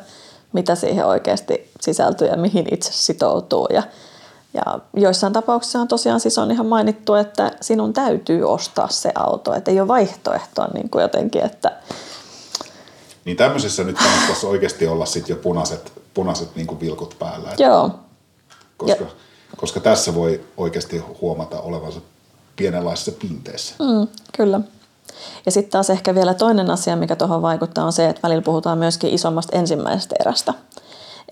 mitä 0.53 0.75
siihen 0.75 1.05
oikeasti 1.05 1.71
sisältyy 1.81 2.27
ja 2.27 2.37
mihin 2.37 2.65
itse 2.71 2.93
sitoutuu. 2.93 3.67
Ja, 3.73 3.83
ja 4.53 4.79
joissain 4.93 5.33
tapauksissa 5.33 5.79
on 5.79 5.87
tosiaan 5.87 6.19
siis 6.19 6.37
on 6.37 6.51
ihan 6.51 6.65
mainittu, 6.65 7.13
että 7.13 7.51
sinun 7.61 7.93
täytyy 7.93 8.43
ostaa 8.43 8.87
se 8.87 9.11
auto, 9.15 9.53
että 9.53 9.71
ei 9.71 9.79
ole 9.79 9.87
vaihtoehtoa 9.87 10.67
niin 10.73 10.89
kuin 10.89 11.01
jotenkin, 11.01 11.43
että 11.45 11.71
niin 13.25 13.37
tämmöisessä 13.37 13.83
nyt 13.83 13.97
kannattaisi 13.97 14.45
oikeasti 14.45 14.87
olla 14.87 15.05
sitten 15.05 15.33
jo 15.35 15.41
punaiset, 15.41 15.93
punaiset 16.13 16.55
niin 16.55 16.67
kuin 16.67 16.79
vilkut 16.79 17.15
päällä. 17.19 17.49
Että 17.49 17.63
Joo, 17.63 17.91
koska, 18.77 19.05
koska 19.57 19.79
tässä 19.79 20.15
voi 20.15 20.41
oikeasti 20.57 21.03
huomata 21.21 21.59
olevansa 21.59 21.99
pienenlaisessa 22.55 23.11
pinteessä. 23.11 23.75
Mm, 23.79 24.07
kyllä. 24.37 24.59
Ja 25.45 25.51
sitten 25.51 25.71
taas 25.71 25.89
ehkä 25.89 26.15
vielä 26.15 26.33
toinen 26.33 26.69
asia, 26.69 26.95
mikä 26.95 27.15
tuohon 27.15 27.41
vaikuttaa, 27.41 27.85
on 27.85 27.93
se, 27.93 28.09
että 28.09 28.19
välillä 28.23 28.41
puhutaan 28.41 28.77
myöskin 28.77 29.13
isommasta 29.13 29.57
ensimmäisestä 29.57 30.15
erästä. 30.19 30.53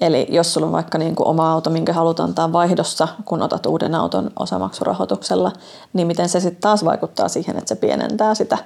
Eli 0.01 0.27
jos 0.29 0.53
sulla 0.53 0.67
on 0.67 0.73
vaikka 0.73 0.97
niin 0.97 1.15
kuin 1.15 1.27
oma 1.27 1.51
auto, 1.51 1.69
minkä 1.69 1.93
haluat 1.93 2.19
antaa 2.19 2.53
vaihdossa, 2.53 3.07
kun 3.25 3.41
otat 3.41 3.65
uuden 3.65 3.95
auton 3.95 4.31
osamaksurahoituksella, 4.39 5.51
niin 5.93 6.07
miten 6.07 6.29
se 6.29 6.39
sitten 6.39 6.61
taas 6.61 6.85
vaikuttaa 6.85 7.29
siihen, 7.29 7.57
että 7.57 7.69
se 7.69 7.75
pienentää 7.75 8.35
sitä 8.35 8.57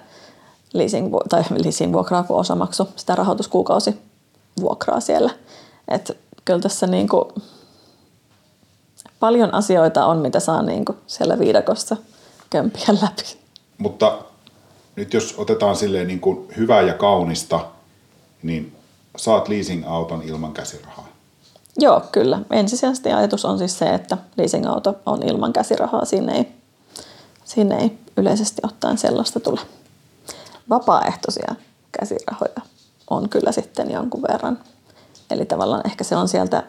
leasing, 0.77 1.13
tai 1.29 1.43
leasing-vuokraa 1.63 2.23
kuin 2.23 2.39
osamaksu, 2.39 2.89
sitä 2.95 3.15
rahoituskuukausivuokraa 3.15 4.99
siellä. 4.99 5.31
Että 5.88 6.13
kyllä 6.45 6.59
tässä 6.61 6.88
niin 6.88 7.09
kuin 7.09 7.25
paljon 9.19 9.53
asioita 9.53 10.05
on, 10.05 10.17
mitä 10.17 10.39
saa 10.39 10.61
niin 10.61 10.85
kuin 10.85 10.97
siellä 11.07 11.39
viidakossa 11.39 11.97
kömpiä 12.49 12.88
läpi. 13.01 13.38
Mutta 13.77 14.17
nyt 14.95 15.13
jos 15.13 15.35
otetaan 15.38 15.75
silleen 15.75 16.07
niin 16.07 16.19
kuin 16.19 16.47
hyvää 16.57 16.81
ja 16.81 16.93
kaunista, 16.93 17.59
niin 18.43 18.75
saat 19.17 19.47
leasing-auton 19.47 20.21
ilman 20.23 20.53
käsirahaa. 20.53 21.07
Joo, 21.77 22.01
kyllä. 22.11 22.39
Ensisijaisesti 22.51 23.11
ajatus 23.11 23.45
on 23.45 23.57
siis 23.57 23.79
se, 23.79 23.93
että 23.93 24.17
leasing-auto 24.38 24.95
on 25.05 25.23
ilman 25.23 25.53
käsirahaa. 25.53 26.05
Siinä 26.05 26.33
ei, 26.33 26.47
siinä 27.45 27.77
ei 27.77 27.97
yleisesti 28.17 28.61
ottaen 28.63 28.97
sellaista 28.97 29.39
tule. 29.39 29.61
Vapaaehtoisia 30.69 31.56
käsirahoja 31.99 32.62
on 33.10 33.30
kyllä 33.30 33.51
sitten 33.51 33.91
jonkun 33.91 34.21
verran. 34.21 34.60
Eli 35.32 35.45
tavallaan 35.45 35.82
ehkä 35.86 36.04
se 36.04 36.15
on 36.15 36.28
sieltä 36.28 36.63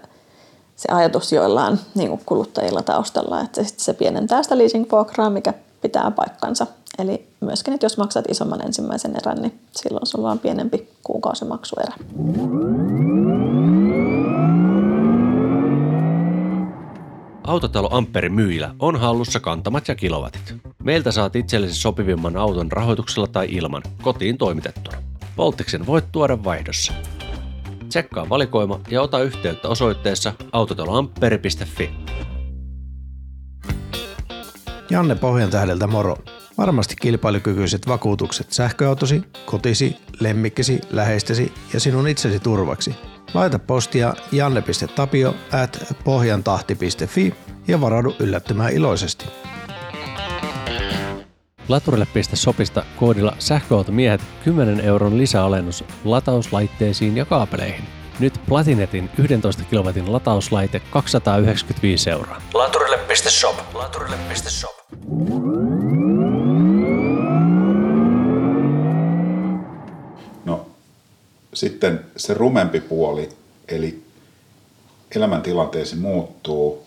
se 0.76 0.92
ajatus 0.92 1.32
joillain 1.32 1.78
niin 1.94 2.20
kuluttajilla 2.26 2.82
taustalla, 2.82 3.40
että 3.40 3.64
se, 3.64 3.74
se 3.76 3.92
pienentää 3.92 4.42
sitä 4.42 4.58
leasing-vuokraa, 4.58 5.30
mikä 5.30 5.54
pitää 5.80 6.10
paikkansa. 6.10 6.66
Eli 6.98 7.28
myöskin, 7.40 7.74
että 7.74 7.84
jos 7.84 7.98
maksat 7.98 8.24
isomman 8.28 8.66
ensimmäisen 8.66 9.16
erän, 9.16 9.42
niin 9.42 9.60
silloin 9.72 10.06
sulla 10.06 10.30
on 10.30 10.38
pienempi 10.38 10.88
kuukausimaksuerä. 11.04 11.92
Autotalo 17.46 17.88
Amperin 17.92 18.32
myyjillä 18.32 18.74
on 18.78 19.00
hallussa 19.00 19.40
kantamat 19.40 19.88
ja 19.88 19.94
kilowatit. 19.94 20.54
Meiltä 20.82 21.12
saat 21.12 21.36
itsellesi 21.36 21.74
sopivimman 21.74 22.36
auton 22.36 22.72
rahoituksella 22.72 23.26
tai 23.26 23.46
ilman, 23.50 23.82
kotiin 24.02 24.38
toimitettuna. 24.38 24.96
Voltiksen 25.36 25.86
voit 25.86 26.04
tuoda 26.12 26.44
vaihdossa. 26.44 26.92
Tsekkaa 27.88 28.28
valikoima 28.28 28.80
ja 28.90 29.02
ota 29.02 29.22
yhteyttä 29.22 29.68
osoitteessa 29.68 30.32
autotaloamperi.fi. 30.52 31.90
Janne 34.90 35.14
Pohjantähdeltä 35.14 35.86
moro. 35.86 36.16
Varmasti 36.58 36.94
kilpailukykyiset 37.00 37.88
vakuutukset 37.88 38.52
sähköautosi, 38.52 39.22
kotisi, 39.46 39.96
lemmikkisi, 40.20 40.80
läheistesi 40.90 41.52
ja 41.74 41.80
sinun 41.80 42.08
itsesi 42.08 42.40
turvaksi. 42.40 42.94
Laita 43.34 43.58
postia 43.58 44.14
janne.tapio 44.32 45.34
at 45.52 45.94
pohjantahti.fi 46.04 47.34
ja 47.68 47.80
varaudu 47.80 48.14
yllättymään 48.18 48.72
iloisesti. 48.72 49.26
Laturille.sopista 51.68 52.82
koodilla 52.96 53.36
sähköautomiehet 53.38 54.20
10 54.44 54.80
euron 54.80 55.18
lisäalennus 55.18 55.84
latauslaitteisiin 56.04 57.16
ja 57.16 57.24
kaapeleihin. 57.24 57.84
Nyt 58.18 58.40
Platinetin 58.48 59.10
11 59.18 59.62
kilowatin 59.70 60.12
latauslaite 60.12 60.80
295 60.90 62.10
euroa. 62.10 62.42
Laturille.shop. 62.54 63.56
Laturille.shop. 63.74 64.76
sitten 71.56 72.04
se 72.16 72.34
rumempi 72.34 72.80
puoli, 72.80 73.28
eli 73.68 74.02
elämäntilanteesi 75.16 75.96
muuttuu, 75.96 76.86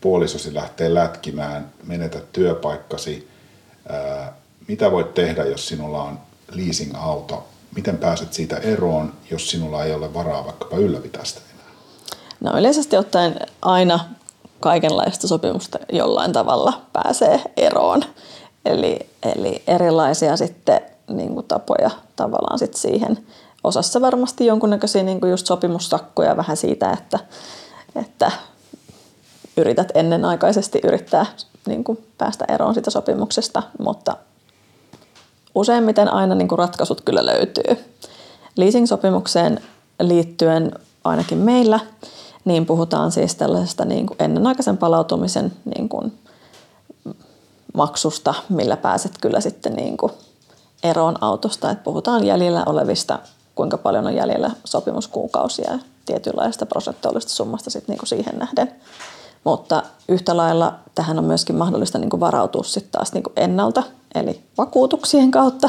puolisosi 0.00 0.54
lähtee 0.54 0.94
lätkimään, 0.94 1.72
menetät 1.86 2.32
työpaikkasi– 2.32 3.28
mitä 4.68 4.90
voit 4.92 5.14
tehdä, 5.14 5.44
jos 5.44 5.68
sinulla 5.68 6.02
on 6.02 6.18
leasing-auto? 6.52 7.46
Miten 7.76 7.98
pääset 7.98 8.32
siitä 8.32 8.56
eroon, 8.56 9.12
jos 9.30 9.50
sinulla 9.50 9.84
ei 9.84 9.94
ole 9.94 10.14
varaa 10.14 10.44
vaikkapa 10.44 10.76
ylläpitää 10.76 11.24
sitä 11.24 11.40
enää? 11.54 11.66
No 12.40 12.58
yleisesti 12.58 12.96
ottaen 12.96 13.36
aina 13.62 14.00
kaikenlaista 14.60 15.28
sopimusta 15.28 15.78
jollain 15.92 16.32
tavalla 16.32 16.82
pääsee 16.92 17.40
eroon. 17.56 18.02
Eli, 18.64 18.98
eli 19.22 19.62
erilaisia 19.66 20.36
sitten 20.36 20.80
niin 21.08 21.34
kuin 21.34 21.46
tapoja 21.46 21.90
tavallaan 22.16 22.58
sit 22.58 22.74
siihen. 22.74 23.26
Osassa 23.66 24.00
varmasti 24.00 24.46
jonkunnäköisiä 24.46 25.02
niin 25.02 25.20
kuin 25.20 25.30
just 25.30 25.46
sopimussakkoja 25.46 26.36
vähän 26.36 26.56
siitä, 26.56 26.90
että, 26.90 27.18
että 27.96 28.32
yrität 29.56 29.88
ennenaikaisesti 29.94 30.80
yrittää 30.84 31.26
niin 31.66 31.84
kuin 31.84 32.06
päästä 32.18 32.44
eroon 32.48 32.74
siitä 32.74 32.90
sopimuksesta, 32.90 33.62
mutta 33.78 34.16
useimmiten 35.54 36.12
aina 36.12 36.34
niin 36.34 36.48
kuin 36.48 36.58
ratkaisut 36.58 37.00
kyllä 37.00 37.26
löytyy. 37.26 37.84
Leasing-sopimukseen 38.56 39.60
liittyen 40.00 40.72
ainakin 41.04 41.38
meillä, 41.38 41.80
niin 42.44 42.66
puhutaan 42.66 43.12
siis 43.12 43.34
tällaisesta 43.34 43.84
niin 43.84 44.06
kuin 44.06 44.16
ennenaikaisen 44.18 44.78
palautumisen 44.78 45.52
niin 45.76 45.88
kuin 45.88 46.18
maksusta, 47.74 48.34
millä 48.48 48.76
pääset 48.76 49.12
kyllä 49.20 49.40
sitten 49.40 49.72
niin 49.72 49.96
kuin 49.96 50.12
eroon 50.82 51.22
autosta. 51.22 51.70
että 51.70 51.84
puhutaan 51.84 52.24
jäljellä 52.24 52.62
olevista, 52.66 53.18
kuinka 53.56 53.78
paljon 53.78 54.06
on 54.06 54.14
jäljellä 54.14 54.50
sopimuskuukausia 54.64 55.72
ja 55.72 55.78
tietynlaista 56.06 56.66
prosentuaalista 56.66 57.32
summasta 57.32 57.70
sitten 57.70 57.92
niin 57.92 57.98
kuin 57.98 58.08
siihen 58.08 58.38
nähden. 58.38 58.72
Mutta 59.44 59.82
yhtä 60.08 60.36
lailla 60.36 60.74
tähän 60.94 61.18
on 61.18 61.24
myöskin 61.24 61.56
mahdollista 61.56 61.98
niin 61.98 62.10
kuin 62.10 62.20
varautua 62.20 62.62
sitten 62.62 62.92
taas 62.92 63.12
niin 63.12 63.22
kuin 63.22 63.32
ennalta, 63.36 63.82
eli 64.14 64.40
vakuutuksien 64.58 65.30
kautta. 65.30 65.68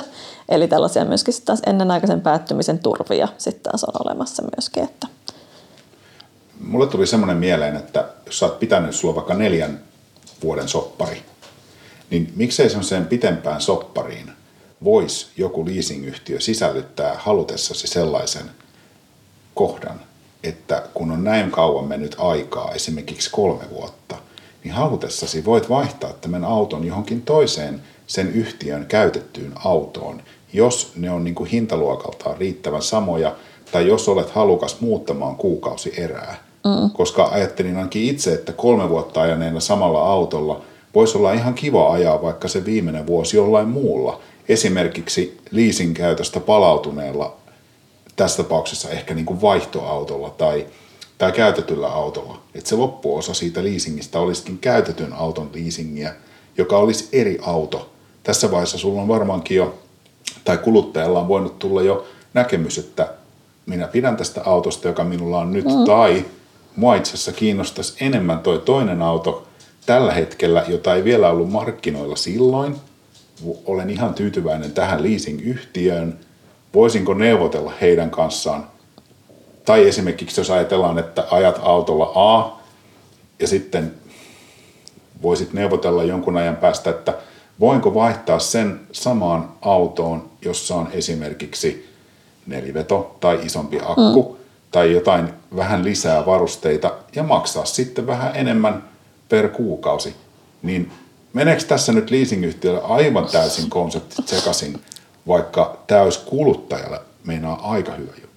Eli 0.50 0.68
tällaisia 0.68 1.06
myöskin 1.06 1.34
sitten 1.34 1.46
taas 1.46 1.62
ennenaikaisen 1.66 2.22
päättymisen 2.22 2.80
turvia 2.80 3.28
sitten 3.38 3.72
taas 3.72 3.84
on 3.84 4.06
olemassa 4.06 4.44
myöskin. 4.58 4.84
Että. 4.84 5.08
mulle 6.60 6.88
tuli 6.88 7.08
semmoinen 7.08 7.38
mieleen, 7.38 7.76
että 7.76 8.10
jos 8.26 8.40
sä 8.40 8.46
oot 8.46 8.60
pitänyt, 8.60 8.96
sulla 8.96 9.16
vaikka 9.16 9.34
neljän 9.34 9.80
vuoden 10.44 10.68
soppari, 10.68 11.24
niin 12.10 12.34
miksei 12.36 12.70
semmoiseen 12.70 13.06
pitempään 13.06 13.62
soppariin 13.62 14.37
voisi 14.84 15.28
joku 15.38 15.66
leasingyhtiö 15.66 16.40
sisällyttää 16.40 17.16
halutessasi 17.20 17.88
sellaisen 17.88 18.46
kohdan, 19.54 20.00
että 20.44 20.84
kun 20.94 21.12
on 21.12 21.24
näin 21.24 21.52
kauan 21.52 21.86
mennyt 21.86 22.16
aikaa, 22.18 22.72
esimerkiksi 22.72 23.30
kolme 23.32 23.70
vuotta, 23.70 24.16
niin 24.64 24.74
halutessasi 24.74 25.46
voit 25.46 25.70
vaihtaa 25.70 26.14
tämän 26.14 26.46
auton 26.46 26.84
johonkin 26.84 27.22
toiseen 27.22 27.82
sen 28.08 28.34
yhtiön 28.34 28.86
käytettyyn 28.86 29.54
autoon, 29.66 30.22
jos 30.54 30.92
ne 30.96 31.12
on 31.12 31.24
niin 31.24 31.36
kuin 31.36 31.50
hintaluokaltaan 31.50 32.38
riittävän 32.38 32.82
samoja, 32.82 33.36
tai 33.72 33.88
jos 33.88 34.10
olet 34.10 34.30
halukas 34.30 34.82
muuttamaan 34.82 35.36
kuukausi 35.36 35.94
erää. 35.98 36.44
Mm. 36.66 36.90
Koska 36.90 37.26
ajattelin 37.26 37.78
ainakin 37.78 38.04
itse, 38.04 38.34
että 38.34 38.54
kolme 38.54 38.90
vuotta 38.90 39.22
ajaneena 39.22 39.60
samalla 39.60 40.00
autolla 40.00 40.62
voisi 40.98 41.18
olla 41.18 41.34
ihan 41.34 41.54
kiva 41.54 41.92
ajaa 41.92 42.22
vaikka 42.22 42.48
se 42.48 42.66
viimeinen 42.66 43.08
vuosi 43.08 43.38
jollain 43.38 43.68
muulla. 43.68 44.20
Esimerkiksi 44.50 45.38
leasing 45.52 45.96
käytöstä 45.96 46.40
palautuneella, 46.40 47.36
tässä 48.16 48.44
tapauksessa 48.44 48.90
ehkä 48.90 49.14
niin 49.14 49.26
kuin 49.26 49.42
vaihtoautolla 49.42 50.30
tai, 50.30 50.66
tai 51.18 51.32
käytetyllä 51.32 51.88
autolla. 51.88 52.40
Että 52.56 52.70
se 52.70 52.76
loppuosa 52.76 53.34
siitä 53.34 53.64
leasingistä 53.64 54.20
olisikin 54.20 54.58
käytetyn 54.58 55.14
auton 55.14 55.50
leasingiä, 55.54 56.14
joka 56.58 56.78
olisi 56.78 57.10
eri 57.12 57.40
auto. 57.42 57.90
Tässä 58.24 58.52
vaiheessa 58.52 58.78
sulla 58.78 59.02
on 59.02 59.08
varmaankin 59.08 59.58
jo, 59.58 59.80
tai 60.44 60.58
kuluttajalla 60.58 61.20
on 61.20 61.28
voinut 61.28 61.60
tulla 61.60 61.82
jo 61.82 62.08
näkemys, 62.34 62.78
että 62.78 63.14
minä 63.66 63.88
pidän 63.88 64.18
tästä 64.18 64.42
autosta, 64.46 64.88
joka 64.88 65.04
minulla 65.04 65.40
on 65.40 65.54
nyt, 65.54 65.66
mm. 65.66 65.86
tai 65.86 66.26
mua 66.76 66.96
itse 66.96 67.14
asiassa 67.14 67.32
kiinnostaisi 67.32 68.06
enemmän 68.06 68.40
toi 68.40 68.60
toinen 68.60 69.02
auto 69.02 69.47
tällä 69.88 70.14
hetkellä, 70.14 70.66
jota 70.68 70.96
ei 70.96 71.04
vielä 71.04 71.30
ollut 71.30 71.52
markkinoilla 71.52 72.16
silloin. 72.16 72.76
Olen 73.66 73.90
ihan 73.90 74.14
tyytyväinen 74.14 74.72
tähän 74.72 75.04
leasing-yhtiöön. 75.04 76.20
Voisinko 76.74 77.14
neuvotella 77.14 77.74
heidän 77.82 78.10
kanssaan? 78.10 78.68
Tai 79.66 79.88
esimerkiksi 79.88 80.42
jos 80.42 80.52
ajatellaan, 80.52 81.00
että 81.00 81.28
ajat 81.32 81.60
autolla 81.64 82.12
A 82.16 82.60
ja 83.40 83.48
sitten 83.48 83.94
voisit 85.22 85.54
neuvotella 85.54 86.04
jonkun 86.04 86.38
ajan 86.38 86.56
päästä, 86.56 86.90
että 86.90 87.14
voinko 87.60 87.94
vaihtaa 87.94 88.40
sen 88.40 88.80
samaan 88.92 89.52
autoon, 89.62 90.30
jossa 90.42 90.76
on 90.76 90.88
esimerkiksi 90.92 91.90
neliveto 92.48 93.18
tai 93.20 93.40
isompi 93.44 93.80
akku 93.82 94.24
mm. 94.32 94.46
tai 94.72 94.92
jotain 94.92 95.30
vähän 95.56 95.84
lisää 95.84 96.26
varusteita 96.26 96.94
ja 97.16 97.24
maksaa 97.24 97.66
sitten 97.66 98.08
vähän 98.08 98.36
enemmän 98.36 98.84
per 99.30 99.50
kuukausi. 99.50 100.16
Niin 100.62 100.92
meneekö 101.34 101.64
tässä 101.64 101.92
nyt 101.92 102.12
leasingyhtiölle 102.12 102.82
aivan 102.82 103.28
täysin 103.32 103.70
konseptit 103.70 104.28
sekaisin, 104.28 104.82
vaikka 105.28 105.78
täys 105.88 106.18
kuluttajalle 106.18 107.02
meinaa 107.26 107.72
aika 107.72 107.92
hyvä 107.92 108.12
juttu? 108.22 108.28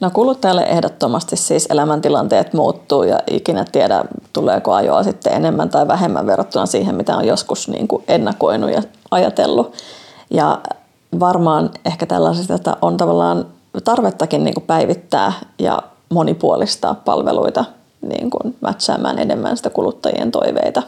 No 0.00 0.10
kuluttajalle 0.10 0.62
ehdottomasti 0.62 1.36
siis 1.36 1.66
elämäntilanteet 1.70 2.52
muuttuu 2.52 3.02
ja 3.02 3.20
ikinä 3.30 3.64
tiedä, 3.72 4.04
tuleeko 4.32 4.72
ajoa 4.72 5.02
sitten 5.02 5.32
enemmän 5.32 5.70
tai 5.70 5.88
vähemmän 5.88 6.26
verrattuna 6.26 6.66
siihen, 6.66 6.94
mitä 6.94 7.16
on 7.16 7.26
joskus 7.26 7.68
niin 7.68 7.88
kuin 7.88 8.04
ennakoinut 8.08 8.70
ja 8.70 8.82
ajatellut. 9.10 9.74
Ja 10.30 10.60
varmaan 11.20 11.70
ehkä 11.84 12.06
tällaisista 12.06 12.76
on 12.82 12.96
tavallaan 12.96 13.46
tarvettakin 13.84 14.44
niin 14.44 14.54
kuin 14.54 14.66
päivittää 14.66 15.32
ja 15.58 15.82
monipuolistaa 16.08 16.94
palveluita 16.94 17.64
niin 18.08 18.30
kuin 18.30 18.56
mätsäämään 18.60 19.18
enemmän 19.18 19.56
sitä 19.56 19.70
kuluttajien 19.70 20.30
toiveita. 20.30 20.82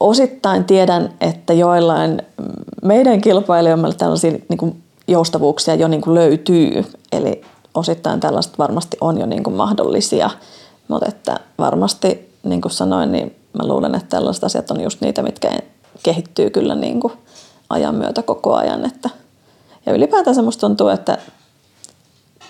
Osittain 0.00 0.64
tiedän, 0.64 1.14
että 1.20 1.52
joillain 1.52 2.22
meidän 2.82 3.20
kilpailijoilla 3.20 3.92
tällaisia 3.92 4.30
niin 4.30 4.58
kuin 4.58 4.82
joustavuuksia 5.08 5.74
jo 5.74 5.88
niin 5.88 6.00
kuin 6.00 6.14
löytyy, 6.14 6.84
eli 7.12 7.42
osittain 7.74 8.20
tällaiset 8.20 8.58
varmasti 8.58 8.96
on 9.00 9.18
jo 9.18 9.26
niin 9.26 9.42
kuin 9.42 9.56
mahdollisia, 9.56 10.30
mutta 10.88 11.08
että 11.08 11.40
varmasti, 11.58 12.34
niin 12.42 12.60
kuin 12.60 12.72
sanoin, 12.72 13.12
niin 13.12 13.36
mä 13.52 13.66
luulen, 13.66 13.94
että 13.94 14.08
tällaiset 14.08 14.44
asiat 14.44 14.70
on 14.70 14.80
just 14.80 15.00
niitä, 15.00 15.22
mitkä 15.22 15.50
kehittyy 16.02 16.50
kyllä 16.50 16.74
niin 16.74 17.00
kuin 17.00 17.12
ajan 17.70 17.94
myötä 17.94 18.22
koko 18.22 18.54
ajan. 18.54 18.86
Että, 18.86 19.10
ja 19.86 19.92
ylipäätään 19.92 20.44
musta 20.44 20.60
tuntuu, 20.60 20.88
että 20.88 21.18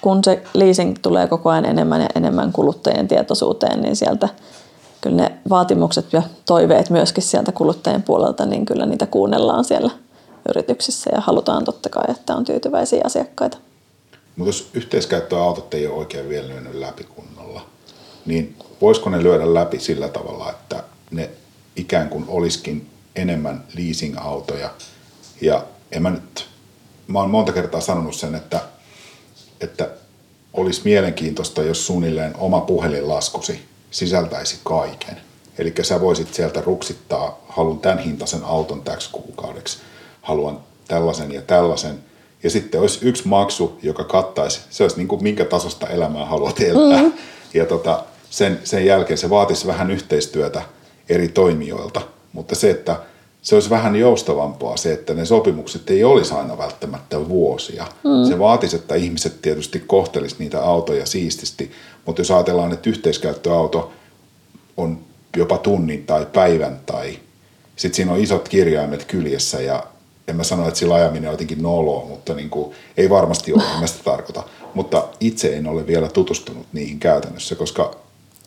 kun 0.00 0.24
se 0.24 0.42
leasing 0.54 0.96
tulee 1.02 1.26
koko 1.26 1.50
ajan 1.50 1.64
enemmän 1.64 2.00
ja 2.00 2.08
enemmän 2.14 2.52
kuluttajien 2.52 3.08
tietoisuuteen, 3.08 3.80
niin 3.80 3.96
sieltä 3.96 4.28
kyllä 5.00 5.16
ne 5.16 5.32
vaatimukset 5.50 6.12
ja 6.12 6.22
toiveet 6.46 6.90
myöskin 6.90 7.22
sieltä 7.22 7.52
kuluttajien 7.52 8.02
puolelta, 8.02 8.46
niin 8.46 8.66
kyllä 8.66 8.86
niitä 8.86 9.06
kuunnellaan 9.06 9.64
siellä 9.64 9.90
yrityksissä 10.48 11.10
ja 11.14 11.20
halutaan 11.20 11.64
totta 11.64 11.88
kai, 11.88 12.04
että 12.08 12.36
on 12.36 12.44
tyytyväisiä 12.44 13.00
asiakkaita. 13.04 13.58
Mutta 14.36 14.48
jos 14.48 14.70
yhteiskäyttöautot 14.74 15.74
ei 15.74 15.86
ole 15.86 15.96
oikein 15.96 16.28
vielä 16.28 16.48
lyönyt 16.48 16.74
läpi 16.74 17.04
kunnolla, 17.04 17.60
niin 18.26 18.56
voisiko 18.80 19.10
ne 19.10 19.22
lyödä 19.22 19.54
läpi 19.54 19.78
sillä 19.78 20.08
tavalla, 20.08 20.50
että 20.50 20.82
ne 21.10 21.30
ikään 21.76 22.08
kuin 22.08 22.24
olisikin 22.28 22.90
enemmän 23.16 23.64
leasing-autoja. 23.74 24.70
Ja 25.40 25.64
en 25.92 26.02
mä 26.02 26.10
nyt, 26.10 26.46
mä 27.06 27.18
oon 27.18 27.30
monta 27.30 27.52
kertaa 27.52 27.80
sanonut 27.80 28.14
sen, 28.14 28.34
että 28.34 28.60
että 29.60 29.88
olisi 30.52 30.80
mielenkiintoista, 30.84 31.62
jos 31.62 31.86
suunnilleen 31.86 32.34
oma 32.38 32.60
puhelinlaskusi 32.60 33.60
sisältäisi 33.90 34.58
kaiken. 34.64 35.16
Eli 35.58 35.74
sä 35.82 36.00
voisit 36.00 36.34
sieltä 36.34 36.60
ruksittaa, 36.60 37.44
haluan 37.48 37.78
tämän 37.78 37.98
hintaisen 37.98 38.44
auton 38.44 38.82
täksi 38.82 39.08
kuukaudeksi, 39.12 39.78
haluan 40.22 40.60
tällaisen 40.88 41.32
ja 41.32 41.42
tällaisen. 41.42 41.98
Ja 42.42 42.50
sitten 42.50 42.80
olisi 42.80 42.98
yksi 43.02 43.28
maksu, 43.28 43.78
joka 43.82 44.04
kattaisi, 44.04 44.60
se 44.70 44.84
olisi 44.84 44.96
niin 44.96 45.08
kuin 45.08 45.22
minkä 45.22 45.44
tasosta 45.44 45.86
elämää 45.88 46.24
haluat 46.24 46.60
elää. 46.60 47.02
Mm. 47.02 47.12
Ja 47.54 47.66
tota, 47.66 48.04
sen, 48.30 48.60
sen 48.64 48.86
jälkeen 48.86 49.18
se 49.18 49.30
vaatisi 49.30 49.66
vähän 49.66 49.90
yhteistyötä 49.90 50.62
eri 51.08 51.28
toimijoilta. 51.28 52.00
Mutta 52.32 52.54
se, 52.54 52.70
että 52.70 52.96
se 53.42 53.54
olisi 53.54 53.70
vähän 53.70 53.96
joustavampaa 53.96 54.76
se, 54.76 54.92
että 54.92 55.14
ne 55.14 55.24
sopimukset 55.24 55.90
ei 55.90 56.04
olisi 56.04 56.34
aina 56.34 56.58
välttämättä 56.58 57.28
vuosia. 57.28 57.86
Mm. 58.04 58.28
Se 58.28 58.38
vaatisi, 58.38 58.76
että 58.76 58.94
ihmiset 58.94 59.42
tietysti 59.42 59.80
kohtelisi 59.86 60.36
niitä 60.38 60.62
autoja 60.62 61.06
siististi, 61.06 61.70
mutta 62.06 62.20
jos 62.20 62.30
ajatellaan, 62.30 62.72
että 62.72 62.90
yhteiskäyttöauto 62.90 63.92
on 64.76 64.98
jopa 65.36 65.58
tunnin 65.58 66.06
tai 66.06 66.26
päivän 66.32 66.80
tai 66.86 67.18
sitten 67.76 67.96
siinä 67.96 68.12
on 68.12 68.20
isot 68.20 68.48
kirjaimet 68.48 69.04
kyljessä 69.04 69.60
ja 69.60 69.86
en 70.28 70.36
mä 70.36 70.44
sano, 70.44 70.68
että 70.68 70.80
sillä 70.80 70.94
ajaminen 70.94 71.28
on 71.28 71.34
jotenkin 71.34 71.62
noloa, 71.62 72.04
mutta 72.04 72.34
niin 72.34 72.50
kuin, 72.50 72.74
ei 72.96 73.10
varmasti 73.10 73.52
ole, 73.52 73.62
en 73.74 73.80
mä 73.80 73.86
sitä 73.86 74.04
tarkoita. 74.04 74.42
Mutta 74.74 75.08
itse 75.20 75.56
en 75.56 75.66
ole 75.66 75.86
vielä 75.86 76.08
tutustunut 76.08 76.66
niihin 76.72 76.98
käytännössä, 76.98 77.54
koska 77.54 77.96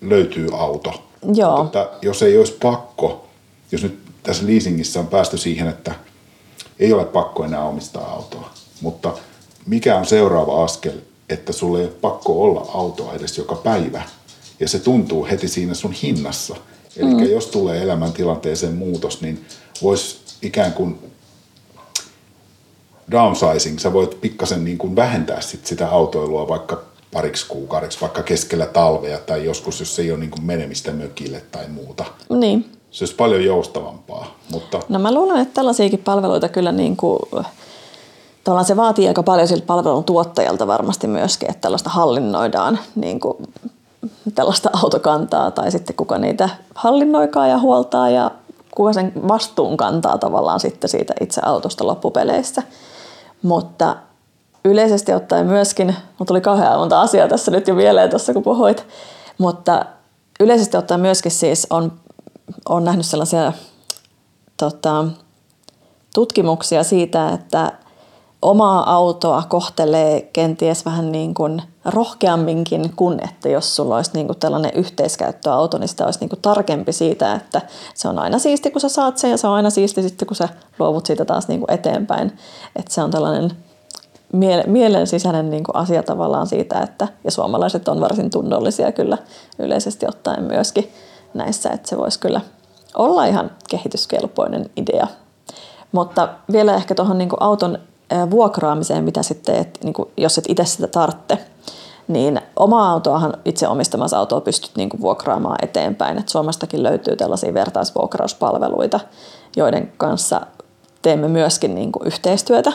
löytyy 0.01 0.47
auto. 0.53 1.03
Joo. 1.33 1.63
Mutta 1.63 1.81
että 1.83 1.97
jos 2.01 2.23
ei 2.23 2.37
olisi 2.37 2.57
pakko, 2.61 3.27
jos 3.71 3.83
nyt 3.83 4.02
tässä 4.23 4.47
leasingissä 4.47 4.99
on 4.99 5.07
päästy 5.07 5.37
siihen, 5.37 5.67
että 5.67 5.95
ei 6.79 6.93
ole 6.93 7.05
pakko 7.05 7.43
enää 7.43 7.63
omistaa 7.63 8.11
autoa. 8.11 8.53
Mutta 8.81 9.13
mikä 9.65 9.97
on 9.97 10.05
seuraava 10.05 10.63
askel, 10.63 10.97
että 11.29 11.53
sulle 11.53 11.79
ei 11.79 11.85
ole 11.85 11.93
pakko 11.93 12.43
olla 12.43 12.71
autoa 12.73 13.13
edes 13.13 13.37
joka 13.37 13.55
päivä. 13.55 14.01
Ja 14.59 14.67
se 14.67 14.79
tuntuu 14.79 15.25
heti 15.25 15.47
siinä 15.47 15.73
sun 15.73 15.91
hinnassa. 15.91 16.55
Eli 16.97 17.13
mm. 17.13 17.23
jos 17.23 17.47
tulee 17.47 17.83
elämäntilanteeseen 17.83 18.73
muutos, 18.73 19.21
niin 19.21 19.45
voisi 19.83 20.17
ikään 20.41 20.73
kuin 20.73 20.99
downsizing, 23.11 23.79
sä 23.79 23.93
voit 23.93 24.21
pikkasen 24.21 24.65
niin 24.65 24.77
kuin 24.77 24.95
vähentää 24.95 25.41
sit 25.41 25.65
sitä 25.65 25.89
autoilua 25.89 26.47
vaikka 26.47 26.83
pariksi 27.13 27.47
kuukaudeksi, 27.47 28.01
vaikka 28.01 28.23
keskellä 28.23 28.65
talvea 28.65 29.17
tai 29.17 29.45
joskus, 29.45 29.79
jos 29.79 29.99
ei 29.99 30.11
ole 30.11 30.19
niin 30.19 30.31
kuin 30.31 30.43
menemistä 30.43 30.91
mökille 30.91 31.41
tai 31.51 31.67
muuta. 31.67 32.05
Niin 32.29 32.65
se 32.93 33.03
olisi 33.03 33.15
paljon 33.15 33.45
joustavampaa. 33.45 34.25
Mutta... 34.51 34.79
No 34.89 34.99
mä 34.99 35.13
luulen, 35.13 35.37
että 35.37 35.53
tällaisiakin 35.53 35.99
palveluita 35.99 36.49
kyllä 36.49 36.71
niin 36.71 36.97
kuin, 36.97 37.19
se 38.63 38.77
vaatii 38.77 39.07
aika 39.07 39.23
paljon 39.23 39.47
siltä 39.47 39.65
palvelun 39.65 40.03
tuottajalta 40.03 40.67
varmasti 40.67 41.07
myöskin, 41.07 41.49
että 41.49 41.61
tällaista 41.61 41.89
hallinnoidaan 41.89 42.79
niin 42.95 43.19
kuin, 43.19 43.37
tällaista 44.35 44.69
autokantaa 44.83 45.51
tai 45.51 45.71
sitten 45.71 45.95
kuka 45.95 46.17
niitä 46.17 46.49
hallinnoikaa 46.75 47.47
ja 47.47 47.59
huoltaa 47.59 48.09
ja 48.09 48.31
kuka 48.75 48.93
sen 48.93 49.11
vastuun 49.27 49.77
kantaa 49.77 50.17
tavallaan 50.17 50.59
sitten 50.59 50.89
siitä 50.89 51.13
itse 51.21 51.41
autosta 51.45 51.87
loppupeleissä. 51.87 52.63
Mutta 53.41 53.95
yleisesti 54.65 55.13
ottaen 55.13 55.47
myöskin, 55.47 55.87
mutta 55.87 56.25
tuli 56.25 56.41
kauhean 56.41 56.79
monta 56.79 57.01
asiaa 57.01 57.27
tässä 57.27 57.51
nyt 57.51 57.67
jo 57.67 57.75
mieleen 57.75 58.09
tuossa 58.09 58.33
kun 58.33 58.43
puhuit, 58.43 58.85
mutta 59.37 59.85
yleisesti 60.39 60.77
ottaen 60.77 61.01
myöskin 61.01 61.31
siis 61.31 61.67
on 61.69 61.91
olen 62.69 62.83
nähnyt 62.83 63.05
sellaisia 63.05 63.53
tota, 64.57 65.05
tutkimuksia 66.13 66.83
siitä, 66.83 67.29
että 67.29 67.71
omaa 68.41 68.93
autoa 68.93 69.43
kohtelee 69.49 70.21
kenties 70.21 70.85
vähän 70.85 71.11
niin 71.11 71.33
kuin 71.33 71.61
rohkeamminkin 71.85 72.93
kuin, 72.95 73.23
että 73.23 73.49
jos 73.49 73.75
sulla 73.75 73.95
olisi 73.95 74.11
niin 74.13 74.27
kuin 74.27 74.39
tällainen 74.39 74.71
yhteiskäyttöauto, 74.75 75.77
niin 75.77 75.87
sitä 75.87 76.05
olisi 76.05 76.19
niin 76.19 76.29
kuin 76.29 76.41
tarkempi 76.41 76.93
siitä, 76.93 77.33
että 77.33 77.61
se 77.95 78.07
on 78.07 78.19
aina 78.19 78.39
siisti, 78.39 78.71
kun 78.71 78.81
sä 78.81 78.89
saat 78.89 79.17
sen 79.17 79.31
ja 79.31 79.37
se 79.37 79.47
on 79.47 79.53
aina 79.53 79.69
siisti 79.69 80.01
sitten, 80.01 80.27
kun 80.27 80.35
sä 80.35 80.49
luovut 80.79 81.05
siitä 81.05 81.25
taas 81.25 81.47
niin 81.47 81.59
kuin 81.59 81.71
eteenpäin. 81.71 82.37
Että 82.75 82.93
se 82.93 83.03
on 83.03 83.11
tällainen 83.11 83.51
mielen 84.67 85.07
sisäinen 85.07 85.49
niin 85.49 85.63
kuin 85.63 85.75
asia 85.75 86.03
tavallaan 86.03 86.47
siitä, 86.47 86.81
että 86.81 87.07
ja 87.23 87.31
suomalaiset 87.31 87.87
on 87.87 88.01
varsin 88.01 88.29
tunnollisia 88.29 88.91
kyllä 88.91 89.17
yleisesti 89.59 90.07
ottaen 90.07 90.43
myöskin 90.43 90.91
näissä, 91.33 91.69
että 91.69 91.89
se 91.89 91.97
voisi 91.97 92.19
kyllä 92.19 92.41
olla 92.95 93.25
ihan 93.25 93.51
kehityskelpoinen 93.69 94.69
idea. 94.77 95.07
Mutta 95.91 96.29
vielä 96.51 96.75
ehkä 96.75 96.95
tuohon 96.95 97.17
niin 97.17 97.29
auton 97.39 97.79
vuokraamiseen, 98.31 99.03
mitä 99.03 99.23
sitten, 99.23 99.55
että 99.55 99.79
niin 99.83 99.93
kuin, 99.93 100.09
jos 100.17 100.37
et 100.37 100.45
itse 100.47 100.65
sitä 100.65 100.87
tarvitse, 100.87 101.37
niin 102.07 102.41
oma 102.55 102.91
autoahan 102.91 103.33
itse 103.45 103.67
omistamassa 103.67 104.17
autoa 104.17 104.41
pystyt 104.41 104.71
niin 104.75 104.89
kuin 104.89 105.01
vuokraamaan 105.01 105.57
eteenpäin. 105.61 106.17
Et 106.17 106.29
Suomestakin 106.29 106.83
löytyy 106.83 107.15
tällaisia 107.15 107.53
vertaisvuokrauspalveluita, 107.53 108.99
joiden 109.55 109.93
kanssa 109.97 110.41
teemme 111.01 111.27
myöskin 111.27 111.75
niin 111.75 111.91
kuin 111.91 112.07
yhteistyötä. 112.07 112.73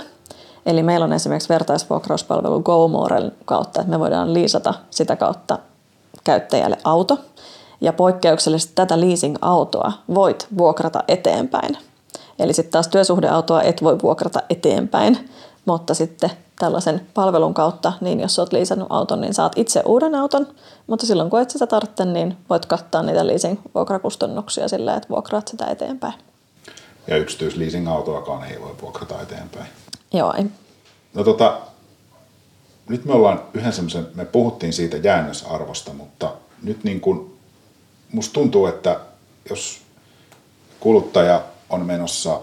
Eli 0.66 0.82
meillä 0.82 1.04
on 1.04 1.12
esimerkiksi 1.12 1.48
vertaisvuokrauspalvelu 1.48 2.60
GoMoren 2.60 3.32
kautta, 3.44 3.80
että 3.80 3.90
me 3.90 3.98
voidaan 4.00 4.34
liisata 4.34 4.74
sitä 4.90 5.16
kautta 5.16 5.58
käyttäjälle 6.24 6.78
auto. 6.84 7.18
Ja 7.80 7.92
poikkeuksellisesti 7.92 8.72
tätä 8.74 9.00
leasing-autoa 9.00 9.92
voit 10.14 10.46
vuokrata 10.58 11.04
eteenpäin. 11.08 11.78
Eli 12.38 12.52
sitten 12.52 12.72
taas 12.72 12.88
työsuhdeautoa 12.88 13.62
et 13.62 13.82
voi 13.82 13.98
vuokrata 14.02 14.42
eteenpäin, 14.50 15.30
mutta 15.64 15.94
sitten 15.94 16.30
tällaisen 16.58 17.06
palvelun 17.14 17.54
kautta, 17.54 17.92
niin 18.00 18.20
jos 18.20 18.38
olet 18.38 18.52
liisannut 18.52 18.88
auton, 18.90 19.20
niin 19.20 19.34
saat 19.34 19.52
itse 19.56 19.82
uuden 19.86 20.14
auton, 20.14 20.46
mutta 20.86 21.06
silloin 21.06 21.30
kun 21.30 21.40
et 21.40 21.50
sitä 21.50 21.66
tarvitse, 21.66 22.04
niin 22.04 22.36
voit 22.50 22.66
kattaa 22.66 23.02
niitä 23.02 23.26
leasing-vuokrakustannuksia 23.26 24.68
sillä, 24.68 24.94
että 24.94 25.08
vuokraat 25.08 25.48
sitä 25.48 25.66
eteenpäin. 25.66 26.14
Ja 27.06 27.16
yksityisleasing-autoakaan 27.16 28.44
ei 28.44 28.60
voi 28.60 28.74
vuokrata 28.82 29.22
eteenpäin. 29.22 29.66
Joo, 30.12 30.32
ei. 30.32 30.46
No 31.14 31.24
tota, 31.24 31.58
nyt 32.88 33.04
me 33.04 33.12
ollaan 33.12 33.42
yhden 33.54 33.72
semmoisen, 33.72 34.06
me 34.14 34.24
puhuttiin 34.24 34.72
siitä 34.72 34.96
jäännösarvosta, 34.96 35.92
mutta 35.92 36.32
nyt 36.62 36.84
niin 36.84 37.00
kuin, 37.00 37.37
musta 38.12 38.32
tuntuu, 38.32 38.66
että 38.66 39.00
jos 39.50 39.80
kuluttaja 40.80 41.42
on 41.70 41.86
menossa 41.86 42.40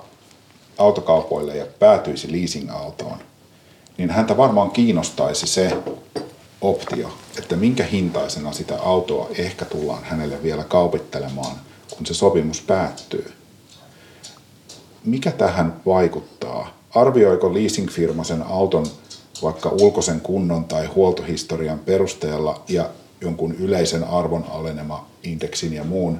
autokaupoille 0.77 1.57
ja 1.57 1.65
päätyisi 1.79 2.31
leasing-autoon, 2.31 3.17
niin 3.97 4.09
häntä 4.09 4.37
varmaan 4.37 4.71
kiinnostaisi 4.71 5.47
se 5.47 5.77
optio, 6.61 7.13
että 7.37 7.55
minkä 7.55 7.83
hintaisena 7.83 8.51
sitä 8.51 8.81
autoa 8.81 9.29
ehkä 9.37 9.65
tullaan 9.65 10.03
hänelle 10.03 10.43
vielä 10.43 10.63
kaupittelemaan, 10.63 11.55
kun 11.97 12.05
se 12.05 12.13
sopimus 12.13 12.61
päättyy. 12.61 13.33
Mikä 15.05 15.31
tähän 15.31 15.81
vaikuttaa? 15.85 16.77
Arvioiko 16.95 17.53
leasingfirma 17.53 18.23
sen 18.23 18.43
auton 18.43 18.85
vaikka 19.43 19.69
ulkoisen 19.69 20.21
kunnon 20.21 20.65
tai 20.65 20.85
huoltohistorian 20.85 21.79
perusteella 21.79 22.63
ja 22.67 22.89
jonkun 23.21 23.55
yleisen 23.55 24.03
arvon 24.03 24.45
alenema 24.49 25.07
indeksin 25.23 25.73
ja 25.73 25.83
muun 25.83 26.19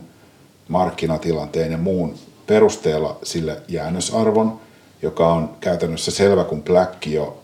markkinatilanteen 0.68 1.72
ja 1.72 1.78
muun 1.78 2.16
perusteella 2.48 3.18
sille 3.24 3.62
jäännösarvon, 3.68 4.60
joka 5.02 5.34
on 5.34 5.50
käytännössä 5.60 6.12
selvä 6.12 6.43
kuin 6.43 6.64
pläkki 6.64 7.14
jo 7.14 7.38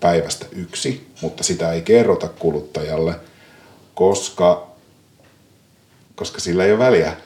päivästä 0.00 0.46
yksi, 0.52 1.10
mutta 1.22 1.44
sitä 1.44 1.72
ei 1.72 1.82
kerrota 1.82 2.28
kuluttajalle, 2.28 3.14
koska, 3.94 4.66
koska 6.16 6.40
sillä 6.40 6.64
ei 6.64 6.72
ole 6.72 6.78
väliä. 6.78 7.16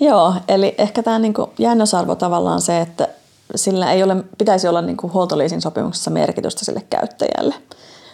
Joo, 0.00 0.34
eli 0.48 0.74
ehkä 0.78 1.02
tämä 1.02 1.18
niinku 1.18 1.50
jäännösarvo 1.58 2.14
tavallaan 2.14 2.60
se, 2.60 2.80
että 2.80 3.08
sillä 3.54 3.92
ei 3.92 4.02
ole, 4.02 4.16
pitäisi 4.38 4.68
olla 4.68 4.82
niinku 4.82 5.10
huoltoliisin 5.12 5.60
sopimuksessa 5.60 6.10
merkitystä 6.10 6.64
sille 6.64 6.82
käyttäjälle. 6.90 7.54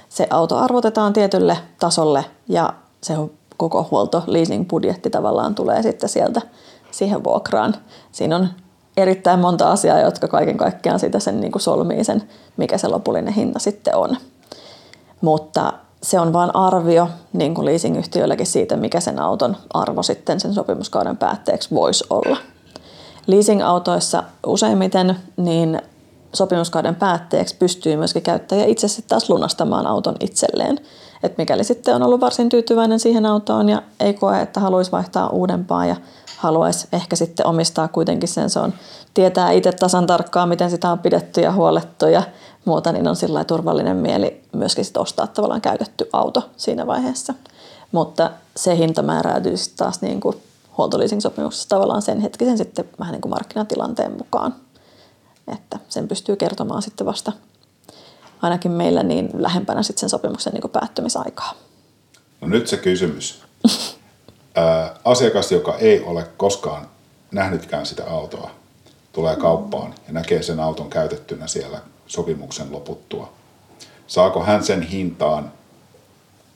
Se 0.09 0.27
auto 0.31 0.57
arvotetaan 0.57 1.13
tietylle 1.13 1.59
tasolle 1.79 2.25
ja 2.49 2.73
se 3.03 3.15
koko 3.57 3.89
huolto 3.91 4.23
leasing 4.27 4.69
budjetti 4.69 5.11
tavallaan 5.11 5.55
tulee 5.55 5.83
sitten 5.83 6.09
sieltä 6.09 6.41
siihen 6.91 7.25
vuokraan. 7.25 7.75
Siinä 8.13 8.37
on 8.37 8.49
erittäin 8.97 9.41
monta 9.41 9.71
asiaa, 9.71 10.01
jotka 10.01 10.29
kaiken 10.29 10.57
kaikkiaan 10.57 11.01
sitä 11.01 11.19
sen 11.19 11.41
niin 11.41 11.53
kuin 11.53 11.63
solmii 11.63 12.05
sen, 12.05 12.23
mikä 12.57 12.79
se 12.79 12.89
lopullinen 12.89 13.35
hinta 13.35 13.59
sitten 13.59 13.97
on. 13.97 14.17
Mutta 15.21 15.73
se 16.03 16.21
on 16.21 16.33
vain 16.33 16.57
arvio 16.57 17.09
niin 17.33 17.55
kuin 17.55 17.65
leasingyhtiöilläkin 17.65 18.47
siitä, 18.47 18.77
mikä 18.77 19.01
sen 19.01 19.19
auton 19.19 19.57
arvo 19.75 20.03
sitten 20.03 20.41
sen 20.41 20.55
sopimuskauden 20.55 21.17
päätteeksi 21.17 21.75
voisi 21.75 22.05
olla. 22.11 22.37
Leasing-autoissa 23.27 24.23
useimmiten 24.47 25.17
niin 25.37 25.83
sopimuskauden 26.33 26.95
päätteeksi 26.95 27.57
pystyy 27.57 27.97
myöskin 27.97 28.23
käyttäjä 28.23 28.65
itse 28.65 28.89
sitten 28.89 29.09
taas 29.09 29.31
lunastamaan 29.31 29.87
auton 29.87 30.17
itselleen. 30.21 30.79
Et 31.23 31.39
mikäli 31.39 31.65
sitten 31.65 31.95
on 31.95 32.03
ollut 32.03 32.21
varsin 32.21 32.49
tyytyväinen 32.49 33.01
siihen 33.01 33.27
autoon 33.27 33.69
ja 33.69 33.83
ei 34.01 34.15
koe, 34.15 34.41
että 34.41 34.61
haluaisi 34.61 34.93
vaihtaa 34.93 35.29
uudempaa 35.29 35.87
ja 35.87 35.97
haluaisi 36.37 36.89
ehkä 36.93 37.17
sitten 37.17 37.47
omistaa 37.47 37.89
kuitenkin 37.89 38.29
sen. 38.29 38.51
Se 38.51 38.61
on, 38.61 38.73
tietää 39.15 39.51
itse 39.51 39.73
tasan 39.73 40.07
tarkkaan, 40.07 40.49
miten 40.49 40.71
sitä 40.71 40.91
on 40.91 40.99
pidetty 40.99 41.41
ja 41.41 41.53
huolettu 41.53 42.07
ja 42.07 42.23
muuta, 42.65 42.93
niin 42.93 43.09
on 43.09 43.17
sillä 43.17 43.45
turvallinen 43.45 43.97
mieli 43.97 44.43
myöskin 44.53 44.85
sit 44.85 44.97
ostaa 44.97 45.27
tavallaan 45.27 45.61
käytetty 45.61 46.09
auto 46.13 46.43
siinä 46.57 46.87
vaiheessa. 46.87 47.35
Mutta 47.93 48.31
se 48.57 48.77
hinta 48.77 49.03
määräytyy 49.03 49.57
sitten 49.57 49.77
taas 49.77 50.03
niin 50.03 50.21
kuin 50.21 50.37
huoltoliising-sopimuksessa 50.79 51.69
tavallaan 51.69 52.03
sen 52.03 52.21
hetkisen 52.21 52.59
sitten 52.59 52.85
vähän 52.99 53.13
niin 53.13 53.23
kuin 53.23 53.31
markkinatilanteen 53.31 54.13
mukaan. 54.13 54.55
Että 55.49 55.79
sen 55.89 56.09
pystyy 56.09 56.37
kertomaan 56.37 56.83
sitten 56.83 57.07
vasta 57.07 57.33
ainakin 58.43 58.71
meillä 58.71 59.03
niin 59.03 59.31
lähempänä 59.35 59.83
sitten 59.83 60.01
sen 60.01 60.11
sopimuksen 60.11 60.53
niin 60.53 60.71
päättymisaikaa. 60.71 61.55
No 62.41 62.49
nyt 62.49 62.69
se 62.69 62.77
kysymys. 62.77 63.43
asiakas, 65.05 65.53
joka 65.53 65.79
ei 65.79 66.01
ole 66.01 66.27
koskaan 66.37 66.89
nähnytkään 67.31 67.87
sitä 67.87 68.05
autoa, 68.11 68.51
tulee 69.13 69.37
kauppaan 69.37 69.95
ja 70.07 70.13
näkee 70.13 70.43
sen 70.43 70.61
auton 70.61 70.91
käytettynä 70.91 71.47
siellä 71.47 71.81
sopimuksen 72.07 72.73
loputtua. 72.73 73.33
Saako 74.07 74.45
hän 74.45 74.65
sen 74.65 74.83
hintaan 74.83 75.53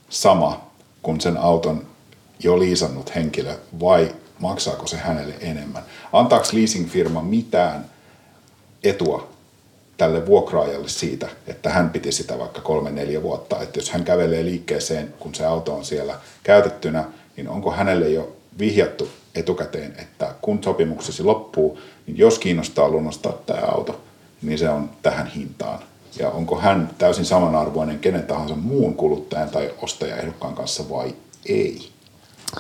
sama 0.08 0.60
kuin 1.02 1.20
sen 1.20 1.36
auton 1.36 1.86
jo 2.42 2.58
liisannut 2.58 3.14
henkilö 3.14 3.54
vai 3.80 4.14
maksaako 4.38 4.86
se 4.86 4.96
hänelle 4.96 5.34
enemmän? 5.40 5.82
Antaako 6.12 6.46
leasingfirma 6.52 7.22
mitään 7.22 7.90
etua 8.84 9.28
tälle 10.00 10.26
vuokraajalle 10.26 10.88
siitä, 10.88 11.28
että 11.46 11.70
hän 11.70 11.90
piti 11.90 12.12
sitä 12.12 12.38
vaikka 12.38 12.60
kolme 12.60 12.90
neljä 12.90 13.22
vuotta. 13.22 13.62
Että 13.62 13.78
jos 13.78 13.90
hän 13.90 14.04
kävelee 14.04 14.44
liikkeeseen, 14.44 15.14
kun 15.18 15.34
se 15.34 15.46
auto 15.46 15.74
on 15.74 15.84
siellä 15.84 16.14
käytettynä, 16.42 17.04
niin 17.36 17.48
onko 17.48 17.70
hänelle 17.70 18.08
jo 18.08 18.36
vihjattu 18.58 19.08
etukäteen, 19.34 19.94
että 19.98 20.34
kun 20.42 20.64
sopimuksesi 20.64 21.22
loppuu, 21.22 21.78
niin 22.06 22.18
jos 22.18 22.38
kiinnostaa 22.38 22.88
lunastaa 22.88 23.32
tämä 23.46 23.66
auto, 23.66 24.00
niin 24.42 24.58
se 24.58 24.68
on 24.68 24.90
tähän 25.02 25.26
hintaan. 25.26 25.78
Ja 26.18 26.30
onko 26.30 26.60
hän 26.60 26.90
täysin 26.98 27.24
samanarvoinen 27.24 27.98
kenen 27.98 28.22
tahansa 28.22 28.54
muun 28.54 28.94
kuluttajan 28.94 29.50
tai 29.50 29.74
ostajaehdokkaan 29.82 30.54
kanssa 30.54 30.88
vai 30.90 31.14
ei? 31.46 31.89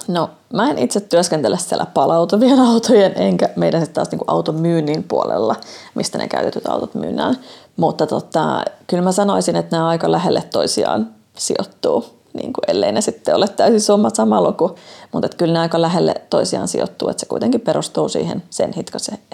No, 0.08 0.30
mä 0.52 0.70
en 0.70 0.78
itse 0.78 1.00
työskentele 1.00 1.58
siellä 1.58 1.86
palautuvien 1.86 2.60
autojen, 2.70 3.12
enkä 3.16 3.48
meidän 3.56 3.80
sitten 3.80 3.94
taas 3.94 4.10
niin 4.10 4.20
auton 4.26 4.54
myynnin 4.54 5.04
puolella, 5.04 5.56
mistä 5.94 6.18
ne 6.18 6.28
käytetyt 6.28 6.66
autot 6.66 6.94
myynnään. 6.94 7.38
Mutta 7.76 8.06
tota, 8.06 8.64
kyllä 8.86 9.02
mä 9.02 9.12
sanoisin, 9.12 9.56
että 9.56 9.76
nämä 9.76 9.88
aika 9.88 10.12
lähelle 10.12 10.42
toisiaan 10.42 11.10
sijoittuu 11.38 12.20
niin 12.32 12.52
kuin 12.52 12.64
ellei 12.68 12.92
ne 12.92 13.00
sitten 13.00 13.36
ole 13.36 13.48
täysin 13.48 13.80
summat 13.80 14.14
sama 14.14 14.42
luku. 14.42 14.76
Mutta 15.12 15.26
että 15.26 15.36
kyllä 15.36 15.52
ne 15.52 15.58
aika 15.58 15.82
lähelle 15.82 16.14
toisiaan 16.30 16.68
sijoittuu, 16.68 17.08
että 17.08 17.20
se 17.20 17.26
kuitenkin 17.26 17.60
perustuu 17.60 18.08
siihen 18.08 18.42
sen 18.50 18.74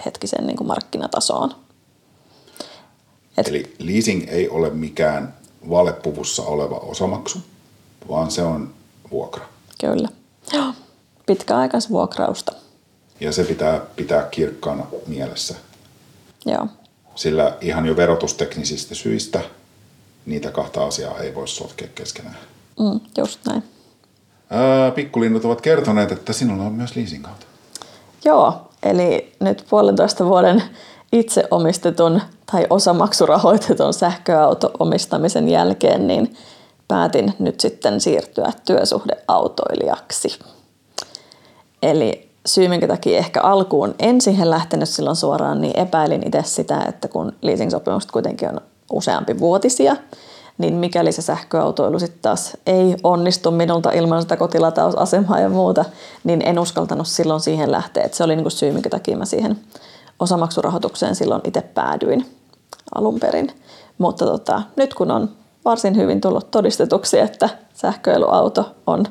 hetkisen 0.05 0.47
niin 0.47 0.57
kuin 0.57 0.67
markkinatasoon. 0.67 1.51
Et... 3.37 3.47
Eli 3.47 3.73
leasing 3.79 4.25
ei 4.27 4.49
ole 4.49 4.69
mikään 4.69 5.33
valepuvussa 5.69 6.43
oleva 6.43 6.75
osamaksu, 6.75 7.39
vaan 8.09 8.31
se 8.31 8.43
on 8.43 8.73
vuokra. 9.11 9.45
Kyllä. 9.79 10.09
Joo. 10.53 10.73
Pitkäaikaisvuokrausta. 11.25 12.51
Ja 13.19 13.31
se 13.31 13.43
pitää 13.43 13.81
pitää 13.95 14.23
kirkkaana 14.31 14.85
mielessä. 15.07 15.55
Joo. 16.45 16.67
Sillä 17.15 17.57
ihan 17.61 17.85
jo 17.85 17.95
verotusteknisistä 17.95 18.95
syistä 18.95 19.41
niitä 20.25 20.51
kahta 20.51 20.85
asiaa 20.85 21.19
ei 21.19 21.35
voi 21.35 21.47
sotkea 21.47 21.87
keskenään. 21.95 22.37
Mm, 22.79 22.99
just 23.17 23.39
näin. 23.45 23.63
Ää, 24.49 24.91
pikkulinnut 24.91 25.45
ovat 25.45 25.61
kertoneet, 25.61 26.11
että 26.11 26.33
sinulla 26.33 26.63
on 26.63 26.73
myös 26.73 26.95
leasing-auto. 26.95 27.45
Joo, 28.25 28.69
eli 28.83 29.35
nyt 29.39 29.65
puolentoista 29.69 30.25
vuoden 30.25 30.63
itse 31.11 31.43
omistetun 31.51 32.21
tai 32.51 32.67
osamaksurahoitetun 32.69 33.93
sähköauto 33.93 34.71
omistamisen 34.79 35.49
jälkeen, 35.49 36.07
niin 36.07 36.37
päätin 36.87 37.33
nyt 37.39 37.59
sitten 37.59 38.01
siirtyä 38.01 38.51
työsuhdeautoilijaksi. 38.65 40.39
Eli 41.83 42.29
syy, 42.45 42.67
minkä 42.67 42.87
takia 42.87 43.17
ehkä 43.17 43.41
alkuun 43.41 43.95
en 43.99 44.21
siihen 44.21 44.49
lähtenyt 44.49 44.89
silloin 44.89 45.15
suoraan, 45.15 45.61
niin 45.61 45.79
epäilin 45.79 46.27
itse 46.27 46.41
sitä, 46.43 46.85
että 46.87 47.07
kun 47.07 47.33
leasing-sopimukset 47.41 48.11
kuitenkin 48.11 48.49
on 48.49 48.61
useampi 48.91 49.39
vuotisia, 49.39 49.95
niin 50.57 50.73
mikäli 50.73 51.11
se 51.11 51.21
sähköautoilu 51.21 51.99
sitten 51.99 52.21
taas 52.21 52.57
ei 52.67 52.95
onnistu 53.03 53.51
minulta 53.51 53.91
ilman 53.91 54.21
sitä 54.21 54.37
kotilatausasemaa 54.37 55.39
ja 55.39 55.49
muuta, 55.49 55.85
niin 56.23 56.41
en 56.41 56.59
uskaltanut 56.59 57.07
silloin 57.07 57.39
siihen 57.39 57.71
lähteä. 57.71 58.03
Et 58.03 58.13
se 58.13 58.23
oli 58.23 58.35
niinku 58.35 58.49
syy, 58.49 58.71
minkä 58.71 58.89
takia 58.89 59.17
mä 59.17 59.25
siihen 59.25 59.59
osamaksurahoitukseen 60.19 61.15
silloin 61.15 61.41
itse 61.43 61.61
päädyin 61.61 62.25
alun 62.95 63.19
perin. 63.19 63.51
Mutta 63.97 64.25
tota, 64.25 64.61
nyt 64.75 64.93
kun 64.93 65.11
on 65.11 65.29
varsin 65.65 65.97
hyvin 65.97 66.21
tullut 66.21 66.51
todistetuksi, 66.51 67.19
että 67.19 67.49
sähköilyauto 67.73 68.75
on 68.87 69.05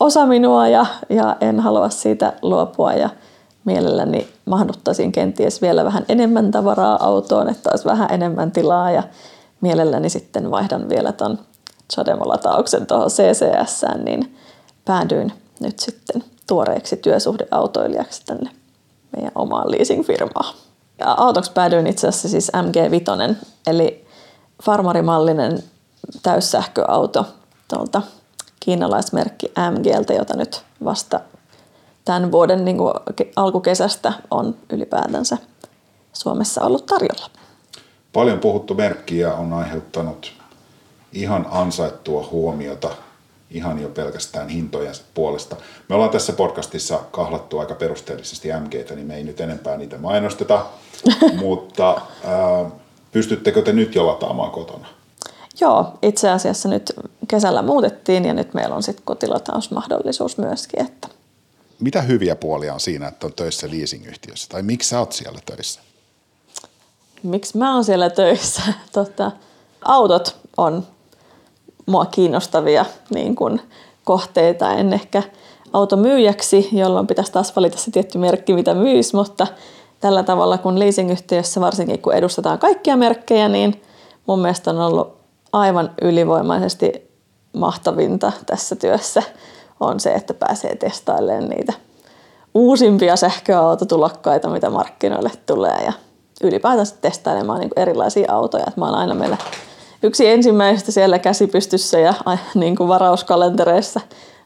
osa 0.00 0.26
minua 0.26 0.68
ja, 0.68 0.86
ja 1.08 1.36
en 1.40 1.60
halua 1.60 1.88
siitä 1.88 2.32
luopua 2.42 2.92
ja 2.92 3.10
mielelläni 3.64 4.28
mahduttaisin 4.44 5.12
kenties 5.12 5.62
vielä 5.62 5.84
vähän 5.84 6.04
enemmän 6.08 6.50
tavaraa 6.50 7.04
autoon, 7.06 7.48
että 7.48 7.70
olisi 7.70 7.84
vähän 7.84 8.08
enemmän 8.12 8.52
tilaa 8.52 8.90
ja 8.90 9.02
mielelläni 9.60 10.08
sitten 10.08 10.50
vaihdan 10.50 10.88
vielä 10.88 11.12
ton 11.12 11.38
Chademo-latauksen 11.92 12.86
tuohon 12.86 13.08
CCS, 13.08 13.84
niin 14.04 14.36
päädyin 14.84 15.32
nyt 15.60 15.78
sitten 15.78 16.24
tuoreeksi 16.46 16.96
työsuhdeautoilijaksi 16.96 18.26
tänne 18.26 18.50
meidän 19.16 19.32
omaan 19.34 19.70
leasingfirmaan. 19.70 20.54
Ja 20.98 21.14
autoksi 21.18 21.52
päädyin 21.52 21.86
itse 21.86 22.08
asiassa 22.08 22.28
siis 22.28 22.52
MG5, 22.54 23.34
eli 23.66 24.06
farmarimallinen 24.62 25.62
täyssähköauto 26.22 27.26
tuolta 27.68 28.02
kiinalaismerkki 28.60 29.52
MGltä, 29.70 30.12
jota 30.12 30.36
nyt 30.36 30.62
vasta 30.84 31.20
tämän 32.04 32.32
vuoden 32.32 32.64
niin 32.64 32.78
kuin 32.78 32.94
alkukesästä 33.36 34.12
on 34.30 34.56
ylipäätänsä 34.70 35.38
Suomessa 36.12 36.64
ollut 36.64 36.86
tarjolla. 36.86 37.30
Paljon 38.12 38.38
puhuttu 38.38 38.74
merkkiä 38.74 39.34
on 39.34 39.52
aiheuttanut 39.52 40.32
ihan 41.12 41.46
ansaittua 41.50 42.28
huomiota 42.30 42.90
ihan 43.50 43.82
jo 43.82 43.88
pelkästään 43.88 44.48
hintojensa 44.48 45.02
puolesta. 45.14 45.56
Me 45.88 45.94
ollaan 45.94 46.10
tässä 46.10 46.32
podcastissa 46.32 47.00
kahlattu 47.10 47.58
aika 47.58 47.74
perusteellisesti 47.74 48.48
MGtä, 48.60 48.94
niin 48.94 49.06
me 49.06 49.16
ei 49.16 49.24
nyt 49.24 49.40
enempää 49.40 49.76
niitä 49.76 49.98
mainosteta, 49.98 50.66
mutta 51.40 52.00
ää, 52.24 52.70
pystyttekö 53.12 53.62
te 53.62 53.72
nyt 53.72 53.94
jo 53.94 54.06
lataamaan 54.06 54.50
kotona? 54.50 54.86
Joo, 55.60 55.98
itse 56.02 56.30
asiassa 56.30 56.68
nyt 56.68 56.92
kesällä 57.28 57.62
muutettiin 57.62 58.24
ja 58.24 58.34
nyt 58.34 58.54
meillä 58.54 58.76
on 58.76 58.82
sitten 58.82 59.04
kotilatausmahdollisuus 59.04 60.38
myöskin. 60.38 60.86
Että. 60.86 61.08
Mitä 61.80 62.02
hyviä 62.02 62.36
puolia 62.36 62.74
on 62.74 62.80
siinä, 62.80 63.08
että 63.08 63.26
on 63.26 63.32
töissä 63.32 63.68
leasingyhtiössä? 63.70 64.48
Tai 64.48 64.62
miksi 64.62 64.88
sä 64.88 64.98
oot 64.98 65.12
siellä 65.12 65.38
töissä? 65.46 65.80
Miksi 67.22 67.58
mä 67.58 67.74
oon 67.74 67.84
siellä 67.84 68.10
töissä? 68.10 68.62
Tota, 68.92 69.32
autot 69.84 70.36
on 70.56 70.86
mua 71.86 72.06
kiinnostavia 72.06 72.86
niin 73.14 73.34
kun, 73.34 73.60
kohteita. 74.04 74.72
En 74.72 74.92
ehkä 74.92 75.22
automyyjäksi, 75.72 76.68
jolloin 76.72 77.06
pitäisi 77.06 77.32
taas 77.32 77.56
valita 77.56 77.78
se 77.78 77.90
tietty 77.90 78.18
merkki, 78.18 78.52
mitä 78.52 78.74
myisi, 78.74 79.16
mutta 79.16 79.46
tällä 80.00 80.22
tavalla, 80.22 80.58
kun 80.58 80.78
leasingyhtiössä 80.78 81.60
varsinkin 81.60 82.02
kun 82.02 82.14
edustetaan 82.14 82.58
kaikkia 82.58 82.96
merkkejä, 82.96 83.48
niin 83.48 83.82
mun 84.26 84.38
mielestä 84.38 84.70
on 84.70 84.80
ollut 84.80 85.21
aivan 85.52 85.90
ylivoimaisesti 86.02 87.10
mahtavinta 87.52 88.32
tässä 88.46 88.76
työssä 88.76 89.22
on 89.80 90.00
se, 90.00 90.12
että 90.12 90.34
pääsee 90.34 90.76
testailemaan 90.76 91.48
niitä 91.48 91.72
uusimpia 92.54 93.16
sähköautotulokkaita, 93.16 94.48
mitä 94.48 94.70
markkinoille 94.70 95.30
tulee 95.46 95.84
ja 95.84 95.92
ylipäätänsä 96.42 96.96
testailemaan 97.00 97.60
niin 97.60 97.70
erilaisia 97.76 98.32
autoja. 98.32 98.64
Että 98.68 98.80
mä 98.80 98.86
oon 98.86 98.94
aina 98.94 99.14
meillä 99.14 99.36
yksi 100.02 100.28
ensimmäistä 100.28 100.92
siellä 100.92 101.18
käsipystyssä 101.18 101.98
ja 101.98 102.14
niin 102.54 102.76
kuin 102.76 102.88
varauskalentereissa 102.88 104.00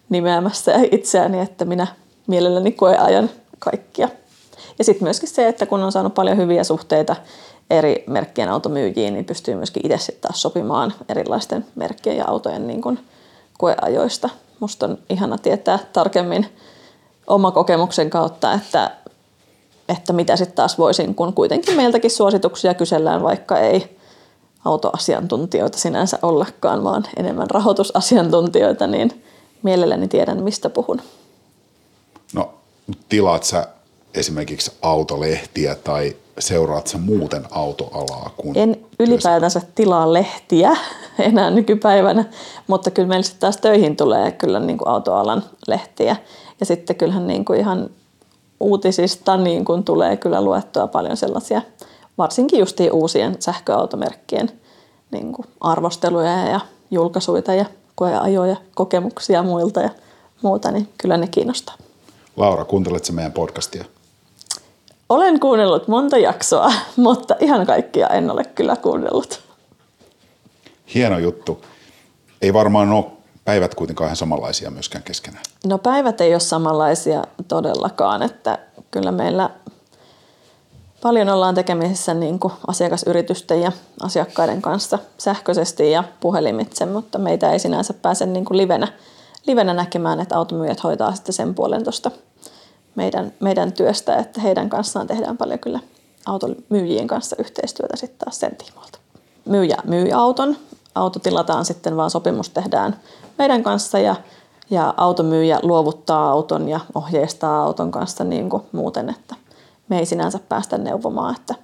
nimeämässä 0.09 0.73
itseäni, 0.93 1.41
että 1.41 1.65
minä 1.65 1.87
mielelläni 2.27 2.73
koeajan 2.73 3.31
kaikkia. 3.59 4.09
Ja 4.79 4.85
sitten 4.85 5.05
myöskin 5.05 5.29
se, 5.29 5.49
että 5.49 5.67
kun 5.67 5.83
on 5.83 5.93
saanut 5.93 6.15
paljon 6.15 6.37
hyviä 6.37 6.65
suhteita 6.65 7.17
eri 7.71 8.05
merkkien 8.07 8.49
automyyjiin, 8.49 9.15
niin 9.15 9.25
pystyy 9.25 9.55
myöskin 9.55 9.87
itse 9.87 9.99
sitten 9.99 10.23
taas 10.23 10.43
sopimaan 10.43 10.95
erilaisten 11.09 11.67
merkkien 11.75 12.17
ja 12.17 12.25
autojen 12.29 12.67
niin 12.67 12.83
kuin 12.83 12.99
koeajoista. 13.59 14.29
Musta 14.61 14.87
on 14.87 14.99
ihana 15.11 15.39
tietää 15.39 15.79
tarkemmin 15.93 16.47
oma 17.27 17.51
kokemuksen 17.51 18.11
kautta, 18.11 18.53
että, 18.53 18.91
että 19.89 20.13
mitä 20.13 20.37
sitten 20.37 20.57
taas 20.57 20.79
voisin, 20.79 21.15
kun 21.15 21.33
kuitenkin 21.33 21.77
meiltäkin 21.77 22.11
suosituksia 22.11 22.75
kysellään, 22.75 23.23
vaikka 23.23 23.59
ei 23.59 23.97
autoasiantuntijoita 24.65 25.79
sinänsä 25.79 26.19
ollakaan, 26.23 26.85
vaan 26.85 27.05
enemmän 27.17 27.51
rahoitusasiantuntijoita, 27.51 28.87
niin 28.87 29.25
mielelläni 29.63 30.09
tiedän, 30.09 30.43
mistä 30.43 30.71
puhun. 30.71 31.03
No, 32.35 32.55
tilaat 33.09 33.45
sä 33.45 33.69
esimerkiksi 34.17 34.73
autolehtiä 34.83 35.75
tai 35.75 36.17
seuraat 36.39 36.87
sä 36.87 36.99
muuten 36.99 37.45
autoalaa? 37.51 38.31
Kun 38.37 38.57
en 38.57 38.77
ylipäätänsä 38.99 39.61
tilaa 39.75 40.13
lehtiä 40.13 40.77
enää 41.19 41.51
nykypäivänä, 41.51 42.25
mutta 42.67 42.91
kyllä 42.91 43.09
meillä 43.09 43.23
sitten 43.23 43.41
taas 43.41 43.57
töihin 43.57 43.97
tulee 43.97 44.33
kyllä 44.33 44.61
niin 44.61 44.79
kuin 44.79 44.89
autoalan 44.89 45.43
lehtiä. 45.67 46.17
Ja 46.61 46.67
sitten 46.67 46.97
kyllähän 46.97 47.27
niin 47.27 47.45
kuin 47.45 47.61
ihan 47.61 47.91
uutisista 48.61 49.37
niin 49.37 49.65
kuin 49.65 49.85
tulee 49.85 50.17
kyllä 50.17 50.43
luettua 50.43 50.87
paljon 50.87 51.17
sellaisia, 51.17 51.63
varsinkin 52.19 52.59
just 52.59 52.81
uusien 52.93 53.37
sähköautomerkkien 53.39 54.51
niin 55.11 55.33
kuin 55.33 55.47
arvosteluja 55.61 56.49
ja 56.49 56.61
julkaisuja 56.91 57.55
ja 57.55 57.65
koeajoja, 57.95 58.57
kokemuksia 58.75 59.43
muilta 59.43 59.81
ja 59.81 59.91
muuta, 60.43 60.71
niin 60.71 60.89
kyllä 60.99 61.17
ne 61.17 61.27
kiinnostaa. 61.27 61.75
Laura, 62.37 62.65
kuunteletko 62.65 63.13
meidän 63.13 63.33
podcastia? 63.33 63.85
Olen 65.09 65.41
kuunnellut 65.41 65.89
monta 65.89 66.19
jaksoa, 66.19 66.73
mutta 66.97 67.37
ihan 67.41 67.67
kaikkia 67.67 68.07
en 68.07 68.31
ole 68.31 68.45
kyllä 68.45 68.77
kuunnellut. 68.77 69.41
Hieno 70.95 71.19
juttu. 71.19 71.65
Ei 72.43 72.53
varmaan 72.53 72.93
ole 72.93 73.05
päivät 73.45 73.75
kuitenkaan 73.75 74.09
ihan 74.09 74.17
samanlaisia 74.17 74.71
myöskään 74.71 75.05
keskenään. 75.05 75.45
No 75.67 75.79
päivät 75.79 76.21
ei 76.21 76.35
ole 76.35 76.41
samanlaisia 76.41 77.25
todellakaan, 77.49 78.23
että 78.23 78.59
kyllä 78.91 79.13
meillä 79.13 79.51
paljon 81.03 81.29
ollaan 81.29 81.55
tekemisissä 81.55 82.15
niin 82.15 82.39
kuin 82.39 82.53
asiakasyritysten 82.67 83.63
ja 83.63 83.73
asiakkaiden 84.03 84.63
kanssa 84.63 84.99
sähköisesti 85.19 85.91
ja 85.91 86.05
puhelimitse, 86.21 86.87
mutta 86.87 87.19
meitä 87.19 87.53
ei 87.53 87.59
sinänsä 87.59 87.95
pääse 87.95 88.27
niin 88.27 88.45
kuin 88.45 88.59
livenä, 88.59 88.89
livenä 89.47 89.75
näkemään, 89.75 90.21
että 90.21 90.37
automyyjät 90.37 90.85
hoitaa 90.85 91.15
sitten 91.15 91.33
sen 91.33 91.55
puolen 91.55 91.85
tuosta 91.85 92.11
meidän, 92.97 93.33
meidän 93.41 93.73
työstä, 93.73 94.17
että 94.17 94.41
heidän 94.41 94.69
kanssaan 94.69 95.07
tehdään 95.07 95.37
paljon 95.37 95.59
kyllä 95.59 95.81
automyyjien 96.27 97.07
kanssa 97.07 97.37
yhteistyötä 97.39 97.97
sitten 97.97 98.19
taas 98.19 98.41
sen 98.41 98.57
tiimoilta. 98.57 98.99
Myyjä 99.45 99.77
myy 99.85 100.13
auton, 100.13 100.57
auto 100.95 101.19
tilataan 101.19 101.65
sitten 101.65 101.97
vaan 101.97 102.11
sopimus 102.11 102.51
tehdään 102.51 103.01
meidän 103.39 103.63
kanssa 103.63 103.99
ja, 103.99 104.17
ja 104.71 104.95
automyyjä 104.97 105.61
luovuttaa 105.63 106.31
auton 106.31 106.69
ja 106.69 106.81
ohjeistaa 106.95 107.63
auton 107.63 107.91
kanssa 107.91 108.25
niin 108.25 108.51
kuin 108.51 108.63
muuten, 108.73 109.11
että 109.11 109.35
me 109.89 109.99
ei 109.99 110.07
sinänsä 110.07 110.39
päästä 110.49 110.79
neuvomaan, 110.79 111.37
että 111.37 111.55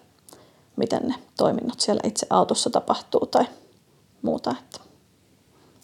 miten 0.77 1.09
ne 1.09 1.15
toiminnot 1.37 1.81
siellä 1.81 2.01
itse 2.05 2.27
autossa 2.31 2.71
tapahtuu 2.71 3.27
tai 3.27 3.45
muuta. 4.23 4.51
Että 4.51 4.81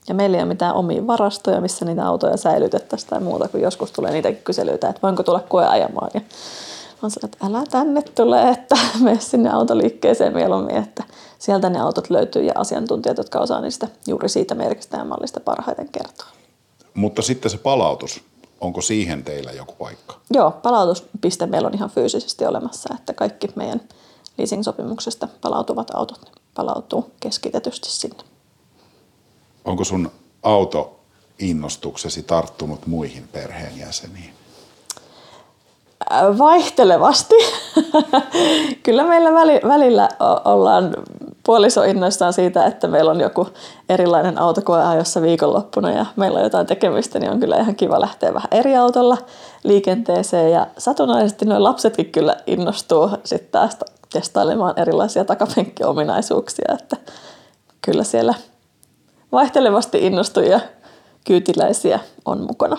ja 0.09 0.15
meillä 0.15 0.37
ei 0.37 0.43
ole 0.43 0.49
mitään 0.49 0.75
omia 0.75 1.07
varastoja, 1.07 1.61
missä 1.61 1.85
niitä 1.85 2.07
autoja 2.07 2.37
säilytettäisiin 2.37 3.11
tai 3.11 3.21
muuta, 3.21 3.49
kun 3.49 3.61
joskus 3.61 3.93
tulee 3.93 4.13
niitäkin 4.13 4.43
kyselyitä, 4.45 4.89
että 4.89 5.03
voinko 5.03 5.23
tulla 5.23 5.41
koeajamaan. 5.49 6.11
Ja 6.15 6.21
on 7.03 7.11
sanonut, 7.11 7.35
että 7.35 7.47
älä 7.47 7.65
tänne 7.71 8.03
tule, 8.03 8.51
että 8.51 8.77
mene 9.05 9.21
sinne 9.21 9.51
autoliikkeeseen 9.51 10.35
mieluummin, 10.35 10.77
että 10.77 11.05
sieltä 11.39 11.71
ne 11.71 11.81
autot 11.81 12.11
löytyy 12.11 12.43
ja 12.43 12.53
asiantuntijat, 12.55 13.19
jotka 13.19 13.39
osaa 13.39 13.61
niistä 13.61 13.89
juuri 14.07 14.29
siitä 14.29 14.55
merkistä 14.55 14.97
ja 14.97 15.05
mallista 15.05 15.41
parhaiten 15.41 15.89
kertoa. 15.93 16.27
Mutta 16.95 17.23
sitten 17.23 17.51
se 17.51 17.59
palautus, 17.59 18.21
onko 18.61 18.81
siihen 18.81 19.25
teillä 19.25 19.53
joku 19.53 19.75
paikka? 19.79 20.15
Joo, 20.31 20.51
palautuspiste 20.51 21.47
meillä 21.47 21.67
on 21.67 21.75
ihan 21.75 21.91
fyysisesti 21.91 22.47
olemassa, 22.47 22.95
että 22.95 23.13
kaikki 23.13 23.49
meidän 23.57 23.81
leasing-sopimuksesta 24.39 25.29
palautuvat 25.41 25.95
autot 25.95 26.21
palautuu 26.55 27.11
keskitetysti 27.21 27.91
sinne. 27.91 28.38
Onko 29.69 29.85
sun 29.85 30.11
auto 30.43 31.01
innostuksesi 31.39 32.23
tarttunut 32.23 32.87
muihin 32.87 33.29
perheenjäseniin? 33.33 34.31
Vaihtelevasti. 36.39 37.35
Kyllä 38.83 39.05
meillä 39.05 39.33
välillä 39.69 40.09
ollaan 40.45 40.97
puolisoinnoissaan 41.45 42.33
siitä, 42.33 42.67
että 42.67 42.89
meillä 42.89 43.11
on 43.11 43.21
joku 43.21 43.49
erilainen 43.89 44.39
autokoe 44.39 44.85
ajossa 44.85 45.23
viikonloppuna 45.23 45.91
ja 45.91 46.07
meillä 46.17 46.39
on 46.39 46.45
jotain 46.45 46.67
tekemistä, 46.67 47.19
niin 47.19 47.31
on 47.33 47.41
kyllä 47.41 47.57
ihan 47.57 47.77
kiva 47.77 48.01
lähteä 48.01 48.35
vähän 48.35 48.49
eri 48.51 48.77
autolla 48.77 49.19
liikenteeseen. 49.65 50.53
Ja 50.53 50.67
satunnaisesti 50.79 51.45
nuo 51.45 51.63
lapsetkin 51.63 52.13
kyllä 52.13 52.37
innostuu 52.47 53.11
sitten 53.25 53.53
taas 53.53 53.77
testailemaan 54.13 54.79
erilaisia 54.79 55.25
takapenkkiominaisuuksia, 55.25 56.75
että 56.81 56.97
kyllä 57.83 58.05
siellä 58.05 58.35
vaihtelevasti 59.33 60.07
innostujia 60.07 60.61
kyytiläisiä 61.25 62.01
on 62.25 62.41
mukana. 62.41 62.77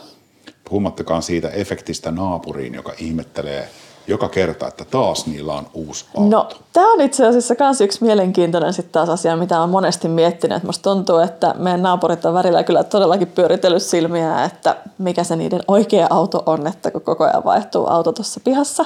Puhumattakaan 0.70 1.22
siitä 1.22 1.50
efektistä 1.50 2.12
naapuriin, 2.12 2.74
joka 2.74 2.94
ihmettelee 2.98 3.70
joka 4.08 4.30
kerta, 4.30 4.68
että 4.68 4.86
taas 4.86 5.26
niillä 5.26 5.54
on 5.54 5.68
uusi 5.74 6.06
auto. 6.18 6.30
No, 6.30 6.50
tämä 6.74 6.94
on 6.94 7.02
itse 7.02 7.28
asiassa 7.28 7.56
myös 7.60 7.82
yksi 7.82 8.04
mielenkiintoinen 8.04 8.74
sitten 8.74 8.94
taas 8.94 9.10
asia, 9.10 9.36
mitä 9.36 9.62
on 9.62 9.70
monesti 9.70 10.08
miettinyt. 10.08 10.64
Musta 10.64 10.90
tuntuu, 10.90 11.18
että 11.18 11.56
meidän 11.58 11.84
naapurit 11.84 12.26
on 12.26 12.34
välillä 12.34 12.64
kyllä 12.64 12.84
todellakin 12.84 13.28
pyöritellyt 13.28 13.84
silmiä, 13.84 14.44
että 14.44 14.76
mikä 14.98 15.24
se 15.24 15.36
niiden 15.36 15.62
oikea 15.68 16.08
auto 16.10 16.44
on, 16.46 16.68
että 16.68 16.92
kun 16.92 17.02
koko 17.02 17.24
ajan 17.24 17.46
vaihtuu 17.46 17.90
auto 17.90 18.12
tuossa 18.12 18.40
pihassa. 18.44 18.86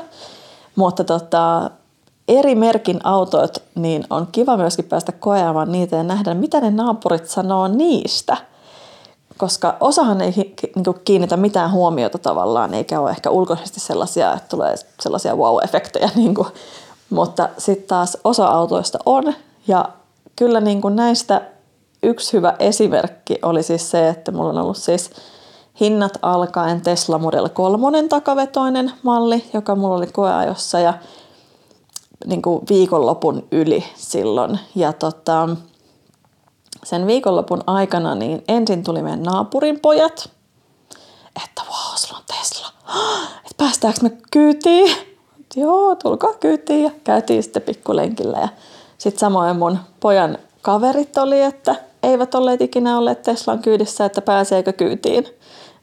Mutta 0.76 1.04
tota, 1.04 1.72
eri 2.28 2.56
merkin 2.56 3.00
autot, 3.04 3.58
niin 3.76 4.04
on 4.10 4.28
kiva 4.32 4.58
myöskin 4.58 4.86
päästä 4.86 5.12
koeamaan 5.12 5.72
niitä 5.72 5.96
ja 5.96 6.04
nähdä, 6.04 6.34
mitä 6.34 6.62
ne 6.62 6.72
naapurit 6.72 7.28
sanoo 7.28 7.68
niistä– 7.68 8.38
koska 9.38 9.78
osahan 9.80 10.22
ei 10.22 10.34
niin 10.76 10.86
kiinnitä 11.06 11.38
mitään 11.38 11.72
huomiota 11.72 12.18
tavallaan, 12.18 12.74
eikä 12.74 13.00
ole 13.00 13.10
ehkä 13.10 13.30
ulkoisesti 13.30 13.80
sellaisia, 13.80 14.34
että 14.34 14.50
tulee 14.50 14.76
sellaisia 15.00 15.36
wow-efektejä, 15.36 16.10
niin 16.16 16.36
kuin, 16.36 16.48
mutta 17.10 17.50
sitten 17.58 17.88
taas 17.88 18.18
osa 18.24 18.48
autoista 18.48 19.00
on, 19.06 19.34
ja 19.68 19.90
kyllä 20.36 20.62
niin 20.62 20.82
kuin 20.82 20.96
näistä 20.96 21.42
yksi 22.04 22.34
hyvä 22.34 22.56
esimerkki 22.60 23.40
oli 23.42 23.64
siis 23.64 23.92
se, 23.92 24.10
että 24.10 24.32
mulla 24.32 24.50
on 24.50 24.58
ollut 24.58 24.78
siis 24.78 25.12
hinnat 25.80 26.18
alkaen 26.22 26.82
Tesla 26.82 27.18
Model 27.18 27.50
3 27.50 28.08
takavetoinen 28.08 28.92
malli, 29.04 29.46
joka 29.54 29.76
mulla 29.76 29.96
oli 29.96 30.08
koeajossa 30.08 30.80
ja 30.80 30.94
niin 32.26 32.42
kuin 32.42 32.64
viikonlopun 32.70 33.48
yli 33.52 33.84
silloin. 33.96 34.60
Ja 34.76 34.94
tota, 34.94 35.50
sen 36.84 37.08
viikonlopun 37.08 37.64
aikana 37.68 38.16
niin 38.16 38.44
ensin 38.48 38.84
tuli 38.84 39.02
meidän 39.02 39.24
naapurin 39.24 39.80
pojat, 39.80 40.30
että 41.46 41.62
vau, 41.70 41.98
sulla 41.98 42.18
on 42.18 42.38
Tesla, 42.38 42.68
että 43.46 43.56
päästäänkö 43.58 44.00
me 44.02 44.12
kyytiin? 44.32 44.96
Joo, 45.56 45.96
tulkaa 45.96 46.34
kyytiin 46.34 46.84
ja 46.84 46.92
käytiin 47.04 47.44
sitten 47.44 47.62
pikkulenkillä 47.62 48.38
ja 48.38 48.48
sitten 48.98 49.20
samoin 49.20 49.56
mun 49.56 49.80
pojan 50.00 50.38
kaverit 50.62 51.18
oli, 51.18 51.42
että 51.42 51.76
eivät 52.04 52.36
olleet 52.36 52.62
ikinä 52.62 52.98
olleet 52.98 53.22
Teslan 53.22 53.60
kyydissä, 53.60 54.06
että 54.06 54.22
pääseekö 54.22 54.74
kyytiin. 54.74 55.28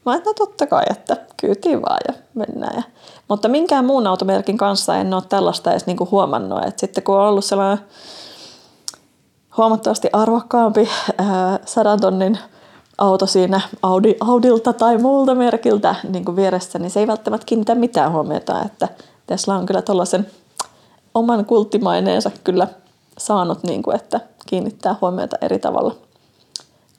Mä 0.07 0.14
että 0.14 0.30
no 0.30 0.34
totta 0.34 0.66
kai, 0.66 0.84
että 0.91 1.16
kyytiin 1.36 1.82
vaan 1.82 2.01
ja 2.09 2.14
mennään. 2.34 2.76
Ja, 2.76 2.82
mutta 3.31 3.49
minkään 3.49 3.85
muun 3.85 4.07
automerkin 4.07 4.59
kanssa 4.59 4.97
en 4.97 5.14
ole 5.14 5.22
tällaista 5.28 5.70
edes 5.70 5.87
niinku 5.87 6.09
huomannut. 6.11 6.64
Et 6.66 6.78
sitten 6.78 7.05
kun 7.05 7.14
on 7.14 7.28
ollut 7.28 7.45
sellainen 7.45 7.85
huomattavasti 9.57 10.09
arvokkaampi 10.12 10.89
ää, 11.18 11.59
sadan 11.66 12.01
tonnin 12.01 12.39
auto 12.99 13.26
siinä 13.26 13.61
Audi, 13.83 14.14
Audilta 14.20 14.72
tai 14.72 14.99
muulta 14.99 15.35
merkiltä 15.35 15.95
niin 16.09 16.24
kuin 16.24 16.37
vieressä, 16.37 16.78
niin 16.78 16.91
se 16.91 17.01
ei 17.01 17.07
välttämättä 17.07 17.47
kiinnitä 17.47 17.74
mitään 17.74 18.12
huomiota, 18.12 18.62
että 18.62 18.89
Tesla 19.26 19.57
on 19.57 19.66
kyllä 19.66 19.83
tuollaisen 19.83 20.26
oman 21.14 21.45
kulttimaineensa 21.45 22.31
kyllä 22.45 22.68
saanut, 23.18 23.62
niin 23.62 23.83
kuin, 23.83 23.97
että 23.97 24.20
kiinnittää 24.47 24.97
huomiota 25.01 25.37
eri 25.41 25.59
tavalla 25.59 25.95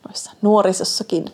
noissa 0.07 0.31
nuorisossakin. 0.41 1.25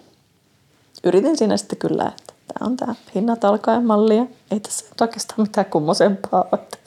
Yritin 1.03 1.37
siinä 1.37 1.57
sitten 1.57 1.79
kyllä, 1.79 2.05
että 2.17 2.33
tämä 2.53 2.67
on 2.67 2.77
tämä 2.77 2.95
hinnat 3.15 3.43
alkaen 3.43 3.85
malli 3.85 4.17
ja 4.17 4.25
ei 4.51 4.59
tässä 4.59 4.85
nyt 4.85 5.01
oikeastaan 5.01 5.41
mitään 5.41 5.65
kummosempaa 5.65 6.45
että, 6.53 6.77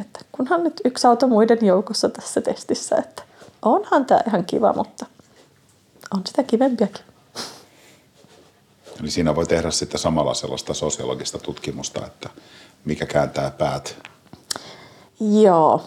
että 0.00 0.20
kunhan 0.32 0.64
nyt 0.64 0.80
yksi 0.84 1.06
auto 1.06 1.28
muiden 1.28 1.58
joukossa 1.66 2.08
tässä 2.08 2.40
testissä, 2.40 2.96
että 2.96 3.22
onhan 3.62 4.06
tämä 4.06 4.20
ihan 4.26 4.44
kiva, 4.44 4.72
mutta 4.72 5.06
on 6.14 6.22
sitä 6.26 6.42
kivempiäkin. 6.42 7.04
Eli 9.00 9.10
siinä 9.10 9.36
voi 9.36 9.46
tehdä 9.46 9.70
sitten 9.70 10.00
samalla 10.00 10.34
sellaista 10.34 10.74
sosiologista 10.74 11.38
tutkimusta, 11.38 12.06
että 12.06 12.28
mikä 12.84 13.06
kääntää 13.06 13.50
päät. 13.50 13.96
Joo. 15.20 15.82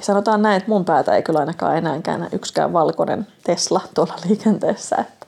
Sanotaan 0.00 0.42
näin, 0.42 0.56
että 0.56 0.68
mun 0.68 0.84
päätä 0.84 1.16
ei 1.16 1.22
kyllä 1.22 1.38
ainakaan 1.38 1.78
enää 1.78 2.02
käännä 2.02 2.28
yksikään 2.32 2.72
valkoinen 2.72 3.26
Tesla 3.42 3.80
tuolla 3.94 4.14
liikenteessä. 4.28 4.96
Että 4.96 5.26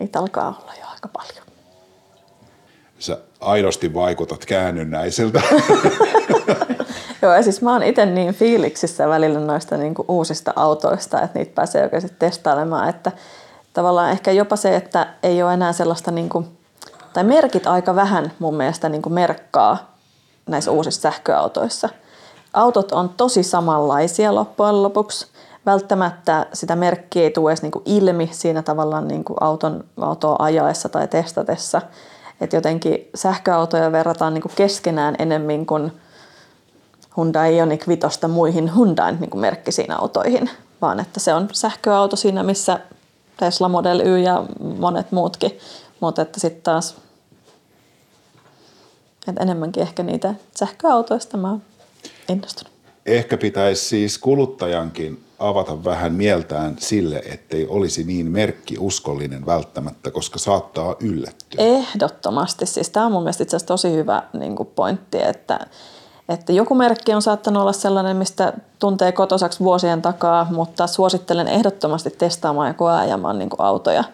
niitä 0.00 0.18
alkaa 0.18 0.60
olla 0.62 0.72
jo 0.80 0.86
aika 0.86 1.08
paljon. 1.08 1.43
Sä 2.98 3.18
aidosti 3.40 3.94
vaikutat 3.94 4.44
käännynnäiseltä. 4.46 5.42
Joo, 7.22 7.34
ja 7.34 7.42
siis 7.42 7.62
mä 7.62 7.72
oon 7.72 7.82
itse 7.82 8.06
niin 8.06 8.34
fiiliksissä 8.34 9.08
välillä 9.08 9.40
noista 9.40 9.76
niin 9.76 9.94
kuin 9.94 10.06
uusista 10.08 10.52
autoista, 10.56 11.20
että 11.22 11.38
niitä 11.38 11.54
pääsee 11.54 11.82
oikeasti 11.82 12.12
testailemaan, 12.18 12.88
että 12.88 13.12
tavallaan 13.72 14.10
ehkä 14.10 14.32
jopa 14.32 14.56
se, 14.56 14.76
että 14.76 15.06
ei 15.22 15.42
ole 15.42 15.54
enää 15.54 15.72
sellaista, 15.72 16.10
niin 16.10 16.28
kuin, 16.28 16.58
tai 17.12 17.24
merkit 17.24 17.66
aika 17.66 17.94
vähän 17.94 18.32
mun 18.38 18.54
mielestä 18.54 18.88
niin 18.88 19.02
kuin 19.02 19.12
merkkaa 19.12 19.94
näissä 20.46 20.70
uusissa 20.70 21.00
sähköautoissa. 21.00 21.88
Autot 22.52 22.92
on 22.92 23.08
tosi 23.08 23.42
samanlaisia 23.42 24.34
loppujen 24.34 24.82
lopuksi. 24.82 25.26
Välttämättä 25.66 26.46
sitä 26.52 26.76
merkkiä 26.76 27.22
ei 27.22 27.30
tule 27.30 27.50
edes 27.50 27.62
niin 27.62 27.72
kuin 27.72 27.82
ilmi 27.86 28.30
siinä 28.32 28.62
tavallaan 28.62 29.08
niin 29.08 29.24
kuin 29.24 29.36
auton, 29.40 29.84
autoa 30.00 30.36
ajaessa 30.38 30.88
tai 30.88 31.08
testatessa. 31.08 31.82
Että 32.44 32.56
jotenkin 32.56 33.08
sähköautoja 33.14 33.92
verrataan 33.92 34.34
niin 34.34 34.42
kuin 34.42 34.52
keskenään 34.56 35.14
enemmän 35.18 35.66
kuin– 35.66 35.92
Hyundai 37.16 37.56
Ioniq 37.56 37.88
5 37.88 38.28
muihin 38.28 38.74
Hyundain 38.74 39.20
niin 39.20 39.38
merkkisiin 39.40 39.90
autoihin, 40.00 40.50
vaan 40.80 41.00
että 41.00 41.20
se 41.20 41.34
on 41.34 41.48
sähköauto 41.52 42.16
siinä, 42.16 42.42
missä 42.42 42.80
Tesla 43.36 43.68
Model 43.68 44.00
Y 44.00 44.18
ja 44.18 44.44
monet 44.78 45.12
muutkin, 45.12 45.58
mutta 46.00 46.22
että 46.22 46.40
sitten 46.40 46.62
taas 46.62 46.96
että 49.28 49.42
enemmänkin 49.42 49.82
ehkä 49.82 50.02
niitä 50.02 50.34
sähköautoista 50.58 51.36
mä 51.36 51.50
oon 51.50 51.62
innostunut. 52.28 52.72
Ehkä 53.06 53.36
pitäisi 53.36 53.84
siis 53.84 54.18
kuluttajankin 54.18 55.23
avata 55.48 55.84
vähän 55.84 56.12
mieltään 56.12 56.76
sille, 56.78 57.22
ettei 57.32 57.66
olisi 57.66 58.04
niin 58.04 58.30
merkkiuskollinen 58.30 59.46
välttämättä, 59.46 60.10
koska 60.10 60.38
saattaa 60.38 60.96
yllättyä. 61.00 61.64
Ehdottomasti. 61.64 62.66
Siis 62.66 62.90
tämä 62.90 63.06
on 63.06 63.12
mun 63.12 63.22
mielestä 63.22 63.42
itse 63.42 63.56
asiassa 63.56 63.72
tosi 63.72 63.92
hyvä 63.92 64.22
niin 64.32 64.56
pointti, 64.74 65.22
että 65.22 65.60
että 66.28 66.52
joku 66.52 66.74
merkki 66.74 67.14
on 67.14 67.22
saattanut 67.22 67.60
olla 67.60 67.72
sellainen, 67.72 68.16
mistä 68.16 68.52
tuntee 68.78 69.12
kotosaksi 69.12 69.60
vuosien 69.60 70.02
takaa, 70.02 70.46
mutta 70.50 70.86
suosittelen 70.86 71.48
ehdottomasti 71.48 72.10
testaamaan 72.10 72.68
ja 72.68 72.74
koeajamaan 72.74 73.38
niin 73.38 73.50
autoja. 73.58 74.04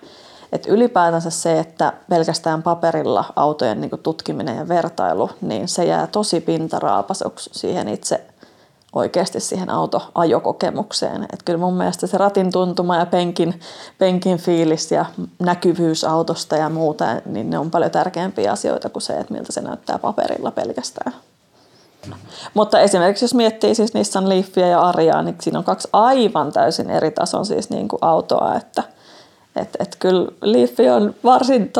Et 0.52 0.66
ylipäätänsä 0.66 1.30
se, 1.30 1.58
että 1.58 1.92
pelkästään 2.08 2.62
paperilla 2.62 3.24
autojen 3.36 3.80
niin 3.80 3.90
tutkiminen 4.02 4.56
ja 4.56 4.68
vertailu, 4.68 5.30
niin 5.40 5.68
se 5.68 5.84
jää 5.84 6.06
tosi 6.06 6.40
pintaraapasuksi 6.40 7.50
siihen 7.52 7.88
itse 7.88 8.26
oikeasti 8.92 9.40
siihen 9.40 9.70
autoajokokemukseen. 9.70 11.22
Et 11.22 11.42
kyllä 11.44 11.58
mun 11.58 11.74
mielestä 11.74 12.06
se 12.06 12.18
ratin 12.18 12.52
tuntuma 12.52 12.96
ja 12.96 13.06
penkin, 13.06 13.60
penkin 13.98 14.38
fiilis 14.38 14.92
ja 14.92 15.04
näkyvyys 15.38 16.04
autosta 16.04 16.56
ja 16.56 16.68
muuta, 16.68 17.04
niin 17.26 17.50
ne 17.50 17.58
on 17.58 17.70
paljon 17.70 17.90
tärkeämpiä 17.90 18.52
asioita 18.52 18.88
kuin 18.88 19.02
se, 19.02 19.12
että 19.12 19.34
miltä 19.34 19.52
se 19.52 19.60
näyttää 19.60 19.98
paperilla 19.98 20.50
pelkästään. 20.50 21.14
Mutta 22.54 22.80
esimerkiksi 22.80 23.24
jos 23.24 23.34
miettii 23.34 23.74
siis 23.74 23.94
Nissan 23.94 24.28
Leafia 24.28 24.66
ja 24.66 24.80
Ariaa, 24.80 25.22
niin 25.22 25.36
siinä 25.40 25.58
on 25.58 25.64
kaksi 25.64 25.88
aivan 25.92 26.52
täysin 26.52 26.90
eri 26.90 27.10
tason 27.10 27.46
siis 27.46 27.70
niin 27.70 27.88
kuin 27.88 27.98
autoa, 28.02 28.54
että 28.54 28.82
et, 29.56 29.76
et 29.78 29.96
kyllä 29.98 30.28
Leaf 30.42 30.70
on 30.96 31.14
varsin 31.24 31.72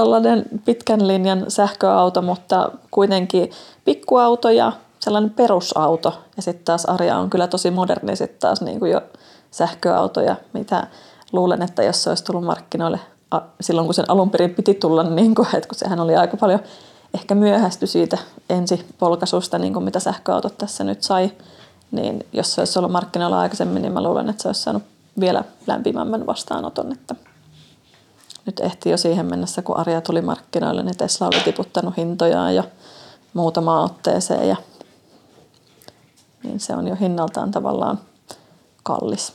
pitkän 0.64 1.08
linjan 1.08 1.44
sähköauto, 1.48 2.22
mutta 2.22 2.70
kuitenkin 2.90 3.50
pikkuauto 3.84 4.50
ja 4.50 4.72
sellainen 5.01 5.30
perusauto. 5.30 6.18
Ja 6.36 6.42
sitten 6.42 6.64
taas 6.64 6.84
Aria 6.84 7.18
on 7.18 7.30
kyllä 7.30 7.46
tosi 7.46 7.70
moderni 7.70 8.16
sitten 8.16 8.40
taas 8.40 8.61
niin 8.61 8.78
kuin 8.78 8.92
jo 8.92 9.03
sähköautoja, 9.51 10.36
mitä 10.53 10.86
luulen, 11.32 11.62
että 11.62 11.82
jos 11.82 12.03
se 12.03 12.09
olisi 12.11 12.24
tullut 12.24 12.44
markkinoille 12.44 13.01
silloin, 13.61 13.86
kun 13.86 13.94
sen 13.94 14.11
alun 14.11 14.30
perin 14.30 14.55
piti 14.55 14.74
tulla, 14.74 15.03
niin 15.03 15.34
kuin, 15.34 15.48
että 15.55 15.68
kun 15.68 15.78
sehän 15.78 16.01
oli 16.01 16.16
aika 16.16 16.36
paljon 16.36 16.61
ehkä 17.14 17.34
myöhästy 17.34 17.86
siitä 17.86 18.18
ensipolkaisusta, 18.51 19.59
niin 19.59 19.72
kuin 19.72 19.84
mitä 19.84 20.01
sähköautot 20.01 20.59
tässä 20.59 20.84
nyt 20.84 21.03
sai, 21.03 21.30
niin 21.90 22.26
jos 22.32 22.55
se 22.55 22.61
olisi 22.61 22.78
ollut 22.78 22.92
markkinoilla 22.92 23.40
aikaisemmin, 23.40 23.82
niin 23.82 23.92
mä 23.92 24.03
luulen, 24.03 24.28
että 24.28 24.42
se 24.42 24.48
olisi 24.48 24.62
saanut 24.62 24.82
vielä 25.20 25.44
lämpimämmän 25.66 26.26
vastaanoton. 26.26 26.92
Että 26.92 27.14
nyt 28.46 28.61
ehti 28.61 28.90
jo 28.90 28.96
siihen 28.96 29.26
mennessä, 29.26 29.62
kun 29.62 29.76
Aria 29.76 30.01
tuli 30.01 30.22
markkinoille, 30.22 30.82
niin 30.82 30.96
Tesla 30.96 31.26
oli 31.26 31.40
tiputtanut 31.44 31.96
hintojaan 31.96 32.55
jo 32.55 32.64
muutamaan 33.34 33.84
otteeseen 33.84 34.48
ja 34.48 34.57
niin 36.43 36.61
se 36.61 36.74
on 36.74 36.88
jo 36.88 36.97
hinnaltaan 36.97 37.51
tavallaan 37.51 38.01
kallis. 38.82 39.32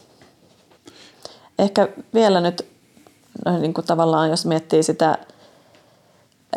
Ehkä 1.59 1.87
vielä 2.13 2.41
nyt 2.41 2.65
no 3.45 3.57
niin 3.59 3.73
kuin 3.73 3.87
tavallaan, 3.87 4.29
jos 4.29 4.45
miettii 4.45 4.83
sitä 4.83 5.17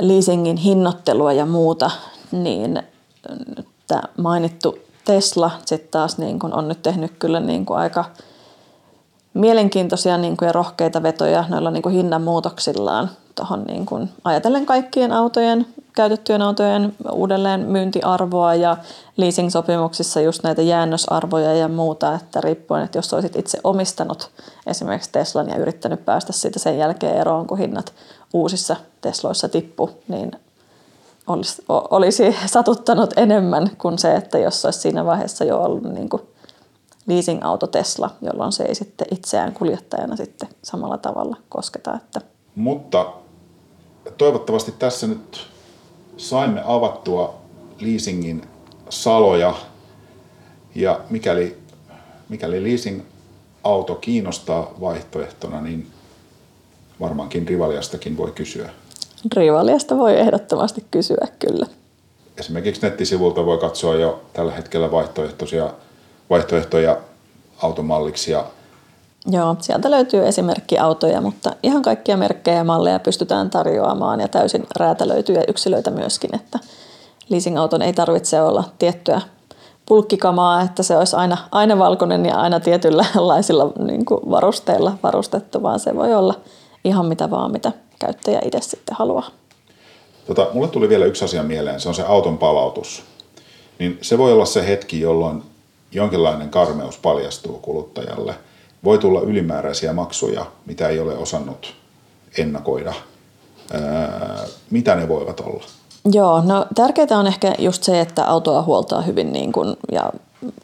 leasingin 0.00 0.56
hinnoittelua 0.56 1.32
ja 1.32 1.46
muuta, 1.46 1.90
niin 2.32 2.82
tämä 3.86 4.02
mainittu 4.16 4.78
Tesla 5.04 5.50
sitten 5.64 5.90
taas 5.90 6.18
niin 6.18 6.38
kuin 6.38 6.54
on 6.54 6.68
nyt 6.68 6.82
tehnyt 6.82 7.12
kyllä 7.18 7.40
niin 7.40 7.66
kuin 7.66 7.78
aika 7.78 8.04
mielenkiintoisia 9.38 10.18
niin 10.18 10.36
kuin 10.36 10.46
ja 10.46 10.52
rohkeita 10.52 11.02
vetoja 11.02 11.44
noilla 11.48 11.70
niin 11.70 11.82
kuin 11.82 11.94
hinnan 11.94 12.22
muutoksillaan 12.22 13.10
tuohon 13.34 13.64
niin 13.64 13.86
kuin 13.86 14.10
ajatellen 14.24 14.66
kaikkien 14.66 15.12
autojen, 15.12 15.66
käytettyjen 15.94 16.42
autojen 16.42 16.94
uudelleen 17.12 17.60
myyntiarvoa 17.60 18.54
ja 18.54 18.76
leasing-sopimuksissa 19.16 20.20
just 20.20 20.42
näitä 20.42 20.62
jäännösarvoja 20.62 21.54
ja 21.54 21.68
muuta, 21.68 22.14
että 22.14 22.40
riippuen, 22.40 22.84
että 22.84 22.98
jos 22.98 23.14
olisit 23.14 23.36
itse 23.36 23.58
omistanut 23.64 24.30
esimerkiksi 24.66 25.12
Teslan 25.12 25.48
ja 25.48 25.56
yrittänyt 25.56 26.04
päästä 26.04 26.32
siitä 26.32 26.58
sen 26.58 26.78
jälkeen 26.78 27.16
eroon, 27.16 27.46
kun 27.46 27.58
hinnat 27.58 27.92
uusissa 28.32 28.76
Tesloissa 29.00 29.48
tippu, 29.48 29.90
niin 30.08 30.32
olisi, 31.26 31.62
olisi 31.68 32.36
satuttanut 32.46 33.10
enemmän 33.16 33.70
kuin 33.78 33.98
se, 33.98 34.14
että 34.14 34.38
jos 34.38 34.64
olisi 34.64 34.80
siinä 34.80 35.04
vaiheessa 35.04 35.44
jo 35.44 35.62
ollut 35.62 35.82
niin 35.82 36.08
kuin 36.08 36.22
leasing-auto 37.08 37.66
Tesla, 37.66 38.10
jolloin 38.22 38.52
se 38.52 38.64
ei 38.64 38.74
sitten 38.74 39.06
itseään 39.10 39.54
kuljettajana 39.54 40.16
sitten 40.16 40.48
samalla 40.62 40.98
tavalla 40.98 41.36
kosketa. 41.48 41.94
Että. 41.94 42.20
Mutta 42.54 43.12
toivottavasti 44.18 44.72
tässä 44.72 45.06
nyt 45.06 45.46
saimme 46.16 46.62
avattua 46.66 47.34
leasingin 47.80 48.42
saloja 48.88 49.54
ja 50.74 51.00
mikäli, 51.10 51.58
mikäli 52.28 52.62
leasing-auto 52.62 53.94
kiinnostaa 53.94 54.74
vaihtoehtona, 54.80 55.60
niin 55.60 55.86
varmaankin 57.00 57.48
Rivaliastakin 57.48 58.16
voi 58.16 58.32
kysyä. 58.32 58.70
Rivaliasta 59.36 59.96
voi 59.96 60.18
ehdottomasti 60.18 60.84
kysyä 60.90 61.28
kyllä. 61.38 61.66
Esimerkiksi 62.38 62.82
nettisivulta 62.82 63.46
voi 63.46 63.58
katsoa 63.58 63.94
jo 63.94 64.22
tällä 64.32 64.52
hetkellä 64.52 64.90
vaihtoehtoisia 64.90 65.72
vaihtoehtoja 66.30 66.96
automalliksi 67.62 68.32
ja 68.32 68.44
Joo, 69.30 69.56
sieltä 69.60 69.90
löytyy 69.90 70.26
esimerkkiautoja, 70.26 71.20
mutta 71.20 71.52
ihan 71.62 71.82
kaikkia 71.82 72.16
merkkejä 72.16 72.56
ja 72.56 72.64
malleja 72.64 72.98
pystytään 72.98 73.50
tarjoamaan 73.50 74.20
ja 74.20 74.28
täysin 74.28 74.66
räätälöityjä 74.76 75.44
yksilöitä 75.48 75.90
myöskin, 75.90 76.34
että 76.34 76.58
leasingauton 77.28 77.82
ei 77.82 77.92
tarvitse 77.92 78.42
olla 78.42 78.64
tiettyä 78.78 79.20
pulkkikamaa, 79.86 80.62
että 80.62 80.82
se 80.82 80.96
olisi 80.96 81.16
aina, 81.16 81.36
aina 81.52 81.78
valkoinen 81.78 82.26
ja 82.26 82.36
aina 82.36 82.60
tietynlaisilla 82.60 83.72
niin 83.78 84.04
kuin 84.04 84.20
varusteilla 84.30 84.98
varustettu, 85.02 85.62
vaan 85.62 85.80
se 85.80 85.96
voi 85.96 86.14
olla 86.14 86.34
ihan 86.84 87.06
mitä 87.06 87.30
vaan, 87.30 87.52
mitä 87.52 87.72
käyttäjä 87.98 88.40
itse 88.44 88.60
sitten 88.60 88.96
haluaa. 88.98 89.30
Tota, 90.26 90.46
mulle 90.52 90.68
tuli 90.68 90.88
vielä 90.88 91.04
yksi 91.04 91.24
asia 91.24 91.42
mieleen, 91.42 91.80
se 91.80 91.88
on 91.88 91.94
se 91.94 92.02
auton 92.02 92.38
palautus. 92.38 93.02
Niin 93.78 93.98
se 94.02 94.18
voi 94.18 94.32
olla 94.32 94.44
se 94.44 94.68
hetki, 94.68 95.00
jolloin 95.00 95.42
jonkinlainen 95.92 96.50
karmeus 96.50 96.98
paljastuu 96.98 97.58
kuluttajalle. 97.58 98.34
Voi 98.84 98.98
tulla 98.98 99.20
ylimääräisiä 99.20 99.92
maksuja, 99.92 100.46
mitä 100.66 100.88
ei 100.88 101.00
ole 101.00 101.16
osannut 101.16 101.74
ennakoida. 102.38 102.92
Ää, 103.72 104.44
mitä 104.70 104.94
ne 104.94 105.08
voivat 105.08 105.40
olla? 105.40 105.64
Joo, 106.12 106.42
no 106.44 106.66
tärkeää 106.74 107.18
on 107.18 107.26
ehkä 107.26 107.54
just 107.58 107.82
se, 107.82 108.00
että 108.00 108.24
autoa 108.24 108.62
huoltaa 108.62 109.02
hyvin 109.02 109.32
niin 109.32 109.52
kuin, 109.52 109.76
ja 109.92 110.12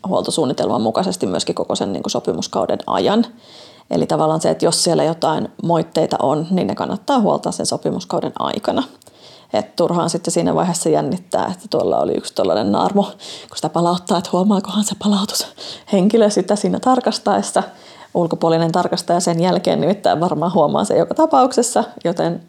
huoltosuunnitelman 0.08 0.82
mukaisesti 0.82 1.26
myöskin 1.26 1.54
koko 1.54 1.74
sen 1.74 1.92
niin 1.92 2.02
kuin 2.02 2.10
sopimuskauden 2.10 2.78
ajan. 2.86 3.26
Eli 3.90 4.06
tavallaan 4.06 4.40
se, 4.40 4.50
että 4.50 4.64
jos 4.64 4.84
siellä 4.84 5.04
jotain 5.04 5.48
moitteita 5.62 6.16
on, 6.22 6.46
niin 6.50 6.66
ne 6.66 6.74
kannattaa 6.74 7.20
huoltaa 7.20 7.52
sen 7.52 7.66
sopimuskauden 7.66 8.32
aikana. 8.38 8.82
Et 9.54 9.76
turhaan 9.76 10.10
sitten 10.10 10.32
siinä 10.32 10.54
vaiheessa 10.54 10.88
jännittää, 10.88 11.46
että 11.52 11.68
tuolla 11.70 11.98
oli 11.98 12.12
yksi 12.12 12.34
tuollainen 12.34 12.72
naarmo, 12.72 13.02
kun 13.48 13.56
sitä 13.56 13.68
palauttaa, 13.68 14.18
että 14.18 14.30
huomaakohan 14.32 14.84
se 14.84 14.94
palautushenkilö 14.98 16.30
sitä 16.30 16.56
siinä 16.56 16.80
tarkastaessa. 16.80 17.62
Ulkopuolinen 18.14 18.72
tarkastaja 18.72 19.20
sen 19.20 19.40
jälkeen 19.40 19.80
nimittäin 19.80 20.20
varmaan 20.20 20.54
huomaa 20.54 20.84
se 20.84 20.98
joka 20.98 21.14
tapauksessa, 21.14 21.84
joten 22.04 22.42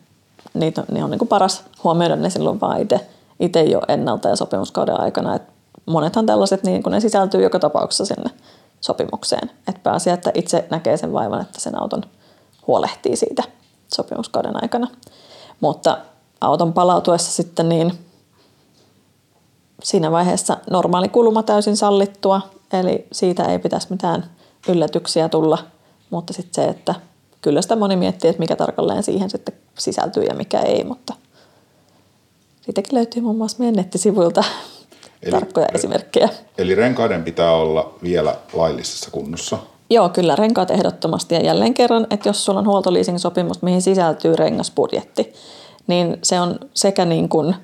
niitä, 0.53 0.84
niin 0.91 1.03
on 1.03 1.12
niin 1.12 1.20
kuin 1.20 1.30
paras 1.30 1.64
huomioida 1.84 2.16
ne 2.16 2.30
silloin 2.30 2.62
vaan 2.62 2.82
itse, 2.82 3.08
itse 3.39 3.64
jo 3.64 3.82
ennalta 3.88 4.30
ja 4.30 4.36
sopimuskauden 4.36 4.99
aikana. 4.99 5.36
Et 5.36 5.43
monethan 5.86 6.26
tällaiset, 6.26 6.64
niin 6.64 6.84
kun 6.84 6.91
ne 6.91 6.99
sisältyy 6.99 7.43
joka 7.43 7.60
tapauksessa 7.60 8.06
sinne 8.06 8.30
sopimukseen. 8.82 9.51
Että 9.68 9.82
pääasia, 9.84 10.14
että 10.14 10.32
itse 10.34 10.68
näkee 10.70 10.97
sen 10.97 11.14
vaivan, 11.14 11.41
että 11.41 11.60
sen 11.60 11.82
auton 11.82 12.01
huolehtii 12.68 13.16
siitä 13.16 13.43
sopimuskauden 13.95 14.64
aikana. 14.64 14.88
Mutta 15.62 15.97
auton 16.42 16.74
palautuessa 16.74 17.32
sitten 17.32 17.70
niin 17.70 17.94
siinä 19.84 20.12
vaiheessa 20.12 20.58
normaali 20.70 21.10
kuluma 21.10 21.44
täysin 21.44 21.78
sallittua, 21.78 22.42
eli 22.74 23.08
siitä 23.12 23.44
ei 23.46 23.60
pitäisi 23.60 23.88
mitään 23.90 24.32
yllätyksiä 24.68 25.30
tulla, 25.30 25.58
mutta 26.10 26.34
sitten 26.34 26.64
se, 26.64 26.70
että 26.70 26.96
kyllä 27.42 27.62
sitä 27.62 27.76
moni 27.76 27.96
miettii, 27.96 28.30
että 28.30 28.40
mikä 28.40 28.56
tarkalleen 28.56 29.04
siihen 29.04 29.30
sitten 29.30 29.56
sisältyy 29.78 30.24
ja 30.24 30.36
mikä 30.36 30.60
ei, 30.60 30.84
mutta 30.84 31.14
siitäkin 32.62 32.98
löytyy 32.98 33.22
muun 33.22 33.38
muassa 33.38 33.58
meidän 33.60 33.76
nettisivuilta 33.76 34.44
eli, 35.24 35.32
tarkkoja 35.32 35.68
esimerkkejä. 35.74 36.30
Eli 36.58 36.76
renkaiden 36.76 37.24
pitää 37.24 37.52
olla 37.52 37.94
vielä 38.04 38.36
laillisessa 38.54 39.12
kunnossa? 39.12 39.58
Joo, 39.90 40.10
kyllä 40.10 40.36
renkaat 40.36 40.72
ehdottomasti 40.72 41.36
ja 41.36 41.42
jälleen 41.42 41.74
kerran, 41.74 42.08
että 42.10 42.30
jos 42.30 42.46
sulla 42.46 42.60
on 42.60 42.68
huoltoleasing-sopimus, 42.68 43.62
mihin 43.62 43.82
sisältyy 43.82 44.36
rengasbudjetti, 44.36 45.34
niin 45.88 46.18
se 46.24 46.40
on 46.42 46.60
sekä 46.74 47.06
niin 47.06 47.30
kuin, 47.30 47.56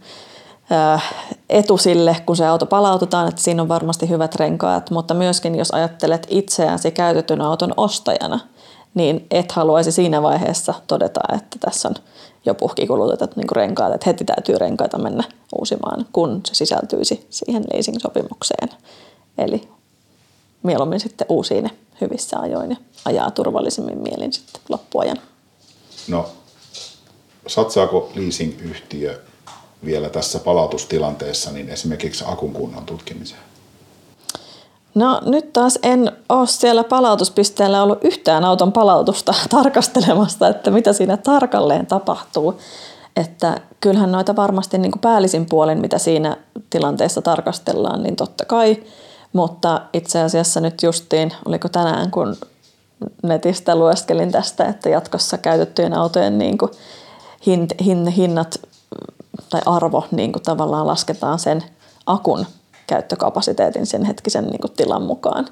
etu 1.49 1.77
sille, 1.77 2.17
kun 2.25 2.35
se 2.35 2.47
auto 2.47 2.65
palautetaan, 2.65 3.27
että 3.27 3.41
siinä 3.41 3.61
on 3.61 3.67
varmasti 3.67 4.09
hyvät 4.09 4.35
renkaat, 4.35 4.91
mutta 4.91 5.13
myöskin 5.13 5.55
jos 5.55 5.71
ajattelet 5.71 6.27
itseäsi 6.29 6.91
käytetyn 6.91 7.41
auton 7.41 7.73
ostajana, 7.77 8.39
niin 8.93 9.25
et 9.31 9.51
haluaisi 9.51 9.91
siinä 9.91 10.21
vaiheessa 10.21 10.73
todeta, 10.87 11.19
että 11.33 11.57
tässä 11.59 11.87
on 11.87 11.95
jo 12.45 12.55
puhkikulutetut 12.55 13.35
niin 13.35 13.49
renkaat, 13.51 13.93
että 13.93 14.09
heti 14.09 14.25
täytyy 14.25 14.57
renkaita 14.57 14.97
mennä 14.97 15.23
uusimaan, 15.59 16.05
kun 16.13 16.41
se 16.45 16.55
sisältyisi 16.55 17.27
siihen 17.29 17.63
leasing-sopimukseen. 17.73 18.69
Eli 19.37 19.67
mieluummin 20.63 20.99
sitten 20.99 21.27
uusiin 21.29 21.63
ne 21.63 21.71
hyvissä 22.01 22.39
ajoin 22.39 22.69
ja 22.69 22.77
ajaa 23.05 23.31
turvallisemmin 23.31 23.97
mielin 23.97 24.33
sitten 24.33 24.61
loppuajan. 24.69 25.17
No 26.07 26.29
satsaako 27.53 28.11
leasing-yhtiö 28.15 29.21
vielä 29.85 30.09
tässä 30.09 30.39
palautustilanteessa 30.39 31.51
niin 31.51 31.69
esimerkiksi 31.69 32.23
akun 32.27 32.53
kunnon 32.53 32.85
tutkimiseen? 32.85 33.41
No 34.95 35.21
nyt 35.25 35.53
taas 35.53 35.79
en 35.83 36.11
ole 36.29 36.47
siellä 36.47 36.83
palautuspisteellä 36.83 37.83
ollut 37.83 38.03
yhtään 38.03 38.43
auton 38.45 38.71
palautusta 38.71 39.33
tarkastelemassa, 39.49 40.47
että 40.47 40.71
mitä 40.71 40.93
siinä 40.93 41.17
tarkalleen 41.17 41.85
tapahtuu. 41.85 42.59
Että 43.15 43.61
kyllähän 43.81 44.11
noita 44.11 44.35
varmasti 44.35 44.77
niin 44.77 44.91
kuin 44.91 45.01
päällisin 45.01 45.45
puolin, 45.45 45.81
mitä 45.81 45.97
siinä 45.97 46.37
tilanteessa 46.69 47.21
tarkastellaan, 47.21 48.03
niin 48.03 48.15
totta 48.15 48.45
kai. 48.45 48.83
Mutta 49.33 49.81
itse 49.93 50.21
asiassa 50.21 50.59
nyt 50.59 50.83
justiin, 50.83 51.33
oliko 51.45 51.69
tänään, 51.69 52.11
kun 52.11 52.35
netistä 53.23 53.75
lueskelin 53.75 54.31
tästä, 54.31 54.65
että 54.65 54.89
jatkossa 54.89 55.37
käytettyjen 55.37 55.93
autojen 55.93 56.37
niin 56.37 56.57
kuin 56.57 56.71
hint, 57.45 57.73
hin, 57.85 58.07
hinnat 58.07 58.59
tai 59.49 59.61
arvo 59.65 60.05
niin 60.11 60.31
kuin 60.31 60.43
tavallaan 60.43 60.87
lasketaan 60.87 61.39
sen 61.39 61.63
akun 62.05 62.45
käyttökapasiteetin 62.87 63.85
sen 63.85 64.05
hetkisen 64.05 64.45
niin 64.45 64.61
kuin 64.61 64.71
tilan 64.71 65.01
mukaan. 65.01 65.47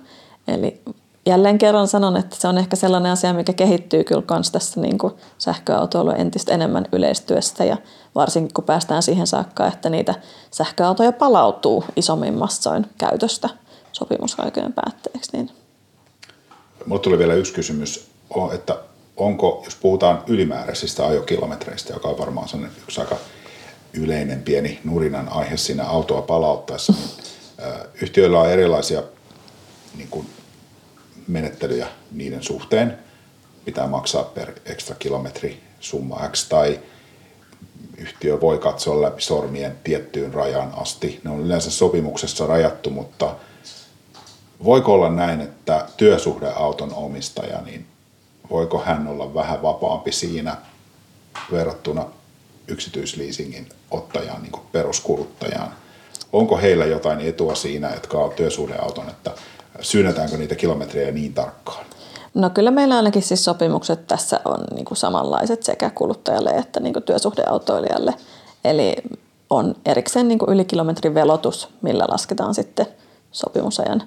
Eli 0.47 0.81
jälleen 1.25 1.57
kerran 1.57 1.87
sanon, 1.87 2.17
että 2.17 2.35
se 2.39 2.47
on 2.47 2.57
ehkä 2.57 2.75
sellainen 2.75 3.11
asia, 3.11 3.33
mikä 3.33 3.53
kehittyy 3.53 4.03
kyllä 4.03 4.23
myös 4.29 4.51
tässä 4.51 4.81
niin 4.81 4.97
kuin 4.97 5.13
sähköautoilu 5.37 6.09
entistä 6.09 6.53
enemmän 6.53 6.85
yleistyessä 6.91 7.65
ja 7.65 7.77
varsinkin 8.15 8.53
kun 8.53 8.63
päästään 8.63 9.03
siihen 9.03 9.27
saakka, 9.27 9.67
että 9.67 9.89
niitä 9.89 10.15
sähköautoja 10.51 11.11
palautuu 11.11 11.83
isommin 11.95 12.37
massoin 12.37 12.85
käytöstä 12.97 13.49
sopimusaikojen 13.91 14.73
päätteeksi. 14.73 15.31
Niin. 15.33 15.51
Mulle 16.85 17.01
tuli 17.01 17.17
vielä 17.17 17.33
yksi 17.33 17.53
kysymys, 17.53 18.09
että 18.53 18.77
onko, 19.19 19.61
jos 19.65 19.75
puhutaan 19.75 20.23
ylimääräisistä 20.27 21.07
ajokilometreistä, 21.07 21.93
joka 21.93 22.07
on 22.07 22.17
varmaan 22.17 22.47
sellainen 22.47 22.77
yksi 22.81 23.01
aika 23.01 23.17
yleinen 23.93 24.43
pieni 24.43 24.79
nurinan 24.83 25.29
aihe 25.29 25.57
siinä 25.57 25.83
autoa 25.85 26.21
palauttaessa, 26.21 26.93
niin 26.93 27.09
yhtiöillä 28.01 28.39
on 28.39 28.49
erilaisia 28.49 29.03
niin 29.97 30.07
kuin, 30.11 30.29
menettelyjä 31.27 31.87
niiden 32.11 32.43
suhteen. 32.43 32.97
Pitää 33.65 33.87
maksaa 33.87 34.23
per 34.23 34.51
ekstra 34.65 34.95
kilometri 34.95 35.63
summa 35.79 36.29
X 36.29 36.49
tai 36.49 36.79
leasing-yhtiö 37.99 38.41
voi 38.41 38.57
katsoa 38.57 39.01
läpi 39.01 39.21
sormien 39.21 39.77
tiettyyn 39.83 40.33
rajaan 40.33 40.73
asti. 40.75 41.21
Ne 41.23 41.29
on 41.29 41.39
yleensä 41.39 41.71
sopimuksessa 41.71 42.47
rajattu, 42.47 42.89
mutta 42.89 43.35
voiko 44.63 44.93
olla 44.93 45.09
näin, 45.09 45.41
että 45.41 45.85
työsuhdeauton 45.97 46.93
omistaja, 46.93 47.61
niin 47.61 47.85
voiko 48.49 48.79
hän 48.79 49.07
olla 49.07 49.33
vähän 49.33 49.61
vapaampi 49.61 50.11
siinä 50.11 50.57
verrattuna 51.51 52.05
yksityisleasingin 52.67 53.69
ottajaan, 53.91 54.41
niin 54.41 54.51
peruskuluttajaan? 54.71 55.71
Onko 56.33 56.57
heillä 56.57 56.85
jotain 56.85 57.19
etua 57.21 57.55
siinä, 57.55 57.93
jotka 57.93 58.17
on 58.17 58.31
työsuhdeauton, 58.35 59.09
että 59.09 59.31
syynätäänkö 59.81 60.37
niitä 60.37 60.55
kilometrejä 60.55 61.11
niin 61.11 61.33
tarkkaan? 61.33 61.85
No 62.33 62.49
kyllä 62.49 62.71
meillä 62.71 62.95
ainakin 62.95 63.21
siis 63.21 63.45
sopimukset 63.45 64.07
tässä 64.07 64.39
on 64.45 64.63
niin 64.75 64.85
kuin 64.85 64.97
samanlaiset 64.97 65.63
sekä 65.63 65.89
kuluttajalle 65.89 66.49
että 66.49 66.79
niin 66.79 66.93
kuin 66.93 67.03
työsuhdeautoilijalle. 67.03 68.13
Eli 68.63 68.95
on 69.49 69.75
erikseen 69.85 70.27
niin 70.27 70.39
kuin 70.39 70.49
ylikilometrin 70.53 71.13
velotus, 71.13 71.69
millä 71.81 72.05
lasketaan 72.09 72.55
sitten 72.55 72.85
sopimusajan 73.31 74.03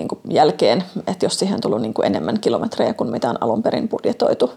niin 0.00 0.08
kuin 0.08 0.20
jälkeen, 0.30 0.84
että 1.06 1.26
jos 1.26 1.38
siihen 1.38 1.54
on 1.54 1.60
tullut 1.60 1.80
niin 1.80 1.94
kuin 1.94 2.06
enemmän 2.06 2.40
kilometrejä 2.40 2.94
kuin 2.94 3.10
mitä 3.10 3.30
on 3.30 3.42
alun 3.42 3.62
perin 3.62 3.88
budjetoitu. 3.88 4.50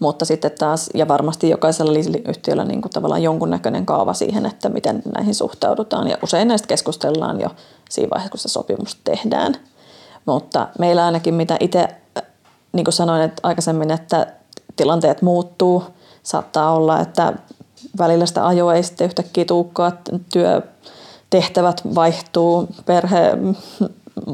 Mutta 0.00 0.24
sitten 0.24 0.50
taas, 0.58 0.90
ja 0.94 1.08
varmasti 1.08 1.50
jokaisella 1.50 1.92
leasing-yhtiöllä 1.92 2.64
niin 2.64 2.82
kuin 2.82 2.92
tavallaan 2.92 3.22
jonkunnäköinen 3.22 3.86
kaava 3.86 4.14
siihen, 4.14 4.46
että 4.46 4.68
miten 4.68 5.02
näihin 5.14 5.34
suhtaudutaan. 5.34 6.08
Ja 6.08 6.18
usein 6.22 6.48
näistä 6.48 6.68
keskustellaan 6.68 7.40
jo 7.40 7.48
siinä 7.90 8.10
vaiheessa, 8.10 8.30
kun 8.30 8.38
se 8.38 8.48
sopimus 8.48 8.98
tehdään. 9.04 9.54
Mutta 10.26 10.68
meillä 10.78 11.04
ainakin, 11.04 11.34
mitä 11.34 11.56
itse 11.60 11.88
niin 12.72 12.84
kuin 12.84 12.94
sanoin 12.94 13.22
että 13.22 13.40
aikaisemmin, 13.42 13.90
että 13.90 14.26
tilanteet 14.76 15.22
muuttuu. 15.22 15.84
Saattaa 16.22 16.74
olla, 16.74 17.00
että 17.00 17.32
välillä 17.98 18.26
sitä 18.26 18.46
ajoa 18.46 18.74
ei 18.74 18.82
sitten 18.82 19.04
yhtäkkiä 19.04 19.44
tuukkaa, 19.44 19.92
työtehtävät 20.32 21.82
vaihtuu, 21.94 22.68
perhe 22.86 23.32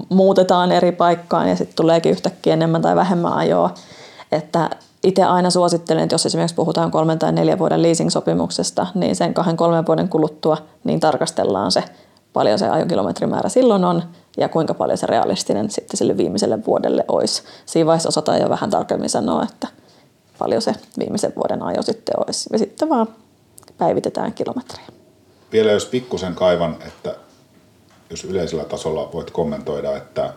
muutetaan 0.09 0.73
eri 0.73 0.93
paikkaan 0.93 1.49
ja 1.49 1.57
sitten 1.57 1.77
tuleekin 1.77 2.13
yhtäkkiä 2.13 2.53
enemmän 2.53 2.83
tai 2.83 2.97
vähemmän 2.97 3.33
ajoa. 3.33 3.75
Että 4.33 4.71
itse 5.05 5.25
aina 5.25 5.51
suosittelen, 5.51 6.03
että 6.03 6.15
jos 6.15 6.27
esimerkiksi 6.27 6.55
puhutaan 6.55 6.91
kolmen 6.91 7.19
tai 7.19 7.33
neljän 7.33 7.59
vuoden 7.59 7.83
leasing-sopimuksesta, 7.83 8.87
niin 8.95 9.17
sen 9.17 9.35
kahden 9.35 9.57
kolmen 9.57 9.87
vuoden 9.87 10.09
kuluttua 10.09 10.57
niin 10.85 11.01
tarkastellaan 11.01 11.73
se, 11.73 11.85
paljon 12.33 12.59
se 12.59 12.69
ajokilometrimäärä 12.69 13.49
silloin 13.49 13.85
on 13.85 14.03
ja 14.37 14.49
kuinka 14.49 14.75
paljon 14.75 14.99
se 14.99 15.07
realistinen 15.07 15.71
sitten 15.71 15.97
sille 15.97 16.17
viimeiselle 16.17 16.65
vuodelle 16.67 17.05
olisi. 17.09 17.43
Siinä 17.67 17.87
vaiheessa 17.87 18.09
osataan 18.09 18.41
jo 18.41 18.49
vähän 18.49 18.71
tarkemmin 18.71 19.11
sanoa, 19.11 19.43
että 19.43 19.69
paljon 20.39 20.63
se 20.63 20.75
viimeisen 20.99 21.33
vuoden 21.37 21.63
ajo 21.63 21.83
sitten 21.83 22.15
olisi. 22.27 22.49
Ja 22.53 22.59
sitten 22.59 22.89
vaan 22.89 23.09
päivitetään 23.79 24.33
kilometriä. 24.33 24.85
Vielä 25.53 25.73
jos 25.73 25.87
pikkusen 25.87 26.35
kaivan, 26.35 26.77
että 26.87 27.17
jos 28.15 28.25
yleisellä 28.25 28.65
tasolla 28.65 29.11
voit 29.13 29.31
kommentoida, 29.31 29.97
että 29.97 30.33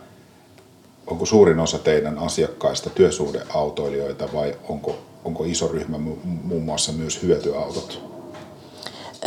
onko 1.08 1.26
suurin 1.26 1.60
osa 1.60 1.78
teidän 1.78 2.20
asiakkaista 2.20 2.90
työsuhdeautoilijoita 2.90 4.30
vai 4.34 4.56
onko, 4.70 4.96
onko 5.26 5.44
iso 5.44 5.68
ryhmä 5.68 5.98
muun 6.24 6.64
muassa 6.64 6.92
myös 6.92 7.24
hyötyautot? 7.24 8.02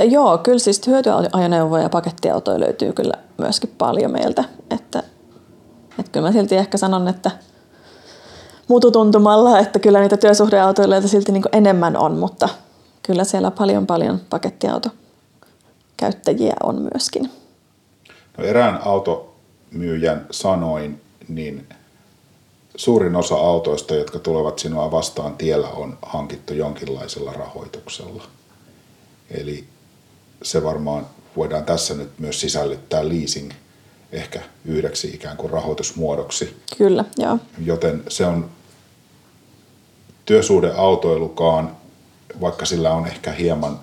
Joo, 0.05 0.39
kyllä 0.39 0.59
siis 0.59 0.87
hyötyajoneuvoja 0.87 1.83
ja 1.83 1.89
pakettiautoja 1.89 2.61
löytyy 2.61 2.93
kyllä 2.93 3.15
myöskin 3.39 3.75
paljon 3.79 4.13
meiltä. 4.13 4.45
Että, 4.71 5.03
että 5.99 6.13
kyllä 6.13 6.29
mä 6.29 6.33
silti 6.33 6.57
ehkä 6.57 6.79
sanon, 6.79 7.09
että 7.09 7.31
mututuntumalla, 8.69 9.59
että 9.59 9.79
kyllä 9.79 10.01
niitä 10.01 10.17
työsuhdeautoilijoita 10.17 11.09
silti 11.09 11.33
niin 11.33 11.43
enemmän 11.53 11.97
on, 11.97 12.19
mutta 12.19 12.49
kyllä 13.03 13.25
siellä 13.25 13.51
paljon 13.51 13.87
paljon 13.87 14.21
pakettiautokäyttäjiä 14.31 16.55
on 16.63 16.83
myöskin. 16.83 17.40
No 18.41 18.47
erään 18.47 18.81
automyyjän 18.85 20.27
sanoin, 20.31 21.01
niin 21.29 21.69
suurin 22.77 23.17
osa 23.17 23.35
autoista, 23.35 23.95
jotka 23.95 24.19
tulevat 24.19 24.59
sinua 24.59 24.91
vastaan 24.91 25.37
tiellä, 25.37 25.69
on 25.69 25.99
hankittu 26.03 26.55
jonkinlaisella 26.55 27.33
rahoituksella. 27.33 28.25
Eli 29.31 29.65
se 30.43 30.65
varmaan 30.65 31.07
voidaan 31.37 31.65
tässä 31.65 31.95
nyt 31.95 32.19
myös 32.19 32.41
sisällyttää 32.41 33.09
leasing 33.09 33.51
ehkä 34.13 34.41
yhdeksi 34.65 35.15
ikään 35.15 35.37
kuin 35.37 35.51
rahoitusmuodoksi. 35.51 36.57
Kyllä, 36.79 37.05
joo. 37.17 37.39
Joten 37.65 38.03
se 38.09 38.27
on 38.27 38.51
työsuhdeautoilukaan, 40.25 41.77
vaikka 42.41 42.67
sillä 42.67 42.93
on 42.93 43.07
ehkä 43.07 43.33
hieman 43.33 43.81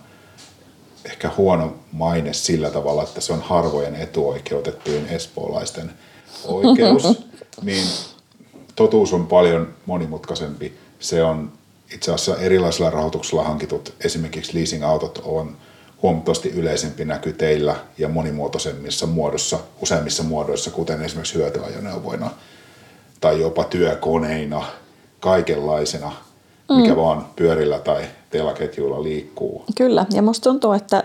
ehkä 1.18 1.32
huono 1.38 1.76
maine 1.92 2.34
sillä 2.34 2.70
tavalla, 2.70 3.04
että 3.04 3.22
se 3.22 3.34
on 3.34 3.42
harvojen 3.42 3.96
etuoikeutettujen 3.96 5.08
espoolaisten 5.08 5.92
oikeus, 6.46 7.04
niin 7.62 7.88
totuus 8.76 9.14
on 9.14 9.28
paljon 9.28 9.74
monimutkaisempi. 9.86 10.74
Se 11.00 11.24
on 11.24 11.52
itse 11.94 12.14
asiassa 12.14 12.42
erilaisilla 12.42 12.90
rahoituksilla 12.90 13.44
hankitut 13.44 13.94
esimerkiksi 14.04 14.54
leasing-autot 14.54 15.22
on 15.24 15.58
huomattavasti 16.02 16.50
yleisempi 16.50 17.06
näky 17.06 17.34
teillä 17.34 17.76
ja 17.98 18.10
monimuotoisemmissa 18.10 19.06
muodossa, 19.06 19.60
useimmissa 19.82 20.24
muodoissa, 20.24 20.72
kuten 20.72 21.02
esimerkiksi 21.02 21.36
hyötyajoneuvoina 21.36 22.32
tai 23.22 23.42
jopa 23.42 23.64
työkoneina, 23.64 24.66
kaikenlaisena, 25.20 26.12
mikä 26.78 26.94
mm. 26.94 26.96
vaan 26.96 27.26
pyörillä 27.36 27.80
tai 27.80 28.06
telaketjuilla 28.30 29.04
liikkuu. 29.04 29.64
Kyllä, 29.78 30.06
ja 30.14 30.22
musta 30.22 30.50
tuntuu, 30.50 30.72
että 30.72 31.04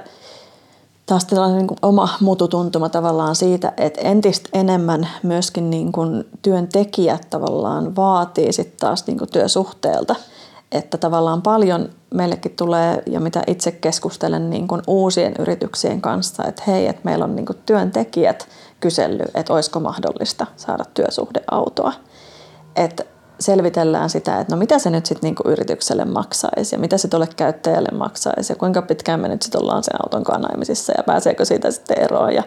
taas 1.07 1.25
tällainen 1.25 1.59
niin 1.59 1.79
oma 1.83 2.09
mututuntuma 2.21 2.89
tavallaan 2.89 3.37
siitä, 3.37 3.73
että 3.77 4.01
entistä 4.01 4.49
enemmän 4.53 5.09
myöskin 5.23 5.71
niin 5.71 5.93
kuin 5.93 6.25
työntekijät 6.43 7.27
tavallaan 7.31 7.97
vaatii 7.97 8.53
sitten 8.53 8.79
taas 8.81 9.07
niin 9.07 9.19
kuin 9.19 9.31
työsuhteelta– 9.31 10.15
että 10.73 10.99
tavallaan 10.99 11.43
paljon 11.43 11.89
meillekin 12.15 12.57
tulee, 12.57 13.03
ja 13.07 13.21
mitä 13.21 13.43
itse 13.47 13.73
keskustelen 13.73 14.51
niin 14.51 14.69
kuin 14.69 14.83
uusien 14.87 15.35
yrityksien 15.39 16.01
kanssa, 16.01 16.45
että 16.45 16.63
hei, 16.67 16.87
että 16.87 17.03
meillä 17.05 17.25
on 17.25 17.37
niin 17.37 17.47
kuin 17.47 17.59
työntekijät 17.67 18.49
kysellyt, 18.81 19.31
että 19.35 19.53
olisiko 19.53 19.81
mahdollista 19.81 20.47
saada 20.57 20.85
työsuhdeautoa. 20.95 21.93
Että 22.77 23.05
selvitellään 23.43 24.11
sitä, 24.11 24.41
että 24.41 24.55
no 24.55 24.59
mitä 24.59 24.79
se 24.79 24.91
nyt 24.91 25.07
sitten 25.07 25.29
niinku 25.29 25.43
yritykselle 25.47 26.05
maksaisi 26.05 26.75
ja 26.75 26.79
mitä 26.79 26.99
se 26.99 27.09
tuolle 27.09 27.29
käyttäjälle 27.37 27.89
maksaisi 27.93 28.53
ja 28.53 28.57
kuinka 28.57 28.83
pitkään 28.83 29.21
me 29.21 29.29
nyt 29.29 29.43
sitten 29.43 29.63
ollaan 29.63 29.85
sen 29.85 30.03
auton 30.05 30.25
kanaimisissa 30.25 30.93
ja 30.97 31.03
pääseekö 31.03 31.45
siitä 31.45 31.71
sitten 31.71 31.99
eroon. 31.99 32.35
Ja 32.35 32.43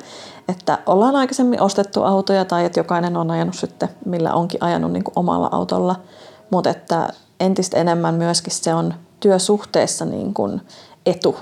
että 0.50 0.78
ollaan 0.86 1.16
aikaisemmin 1.16 1.62
ostettu 1.62 2.04
autoja 2.04 2.46
tai 2.46 2.66
että 2.66 2.80
jokainen 2.80 3.18
on 3.18 3.32
ajanut 3.32 3.56
sitten, 3.56 3.90
millä 4.06 4.34
onkin 4.34 4.64
ajanut 4.64 4.92
niinku 4.92 5.12
omalla 5.16 5.50
autolla, 5.52 5.96
mutta 6.50 6.70
että 6.70 7.10
entistä 7.40 7.78
enemmän 7.78 8.16
myöskin 8.16 8.54
se 8.54 8.74
on 8.74 8.94
työsuhteessa 9.20 10.06
niin 10.06 10.34
kuin 10.34 10.62
etu, 11.06 11.38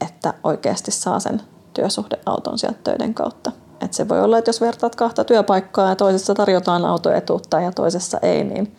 että 0.00 0.34
oikeasti 0.44 0.90
saa 0.90 1.20
sen 1.20 1.42
työsuhdeauton 1.74 2.58
sieltä 2.58 2.78
töiden 2.84 3.14
kautta. 3.14 3.52
Et 3.80 3.94
se 3.94 4.08
voi 4.08 4.20
olla, 4.20 4.38
että 4.38 4.48
jos 4.48 4.60
vertaat 4.60 4.96
kahta 4.96 5.24
työpaikkaa 5.24 5.88
ja 5.88 5.96
toisessa 5.96 6.34
tarjotaan 6.34 6.84
autoetuutta 6.84 7.60
ja 7.60 7.72
toisessa 7.72 8.18
ei, 8.22 8.44
niin 8.44 8.76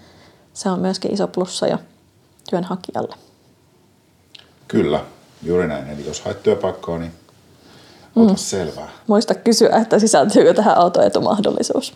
se 0.60 0.70
on 0.70 0.80
myöskin 0.80 1.14
iso 1.14 1.28
plussa 1.28 1.68
jo 1.68 1.78
työnhakijalle. 2.50 3.16
Kyllä, 4.68 5.04
juuri 5.44 5.68
näin. 5.68 5.90
Eli 5.90 6.06
jos 6.06 6.22
haet 6.22 6.44
työpaikkaa, 6.44 6.98
niin 6.98 7.12
ota 8.16 8.32
mm. 8.32 8.38
selvää. 8.38 8.90
Muista 9.08 9.36
kysyä, 9.36 9.78
että 9.82 10.00
sisältyykö 10.00 10.54
tähän 10.54 10.78
autoetumahdollisuus. 10.78 11.94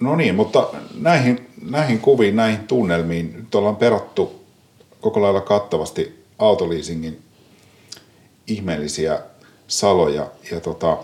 No 0.00 0.16
niin, 0.16 0.34
mutta 0.34 0.68
näihin, 1.00 1.50
näihin 1.70 2.00
kuviin, 2.00 2.36
näihin 2.36 2.66
tunnelmiin 2.66 3.34
nyt 3.36 3.54
ollaan 3.54 3.76
perattu 3.76 4.44
koko 5.00 5.22
lailla 5.22 5.40
kattavasti 5.40 6.24
autoliisingin 6.38 7.22
ihmeellisiä 8.46 9.18
saloja. 9.66 10.26
Ja, 10.50 10.60
tota... 10.60 10.96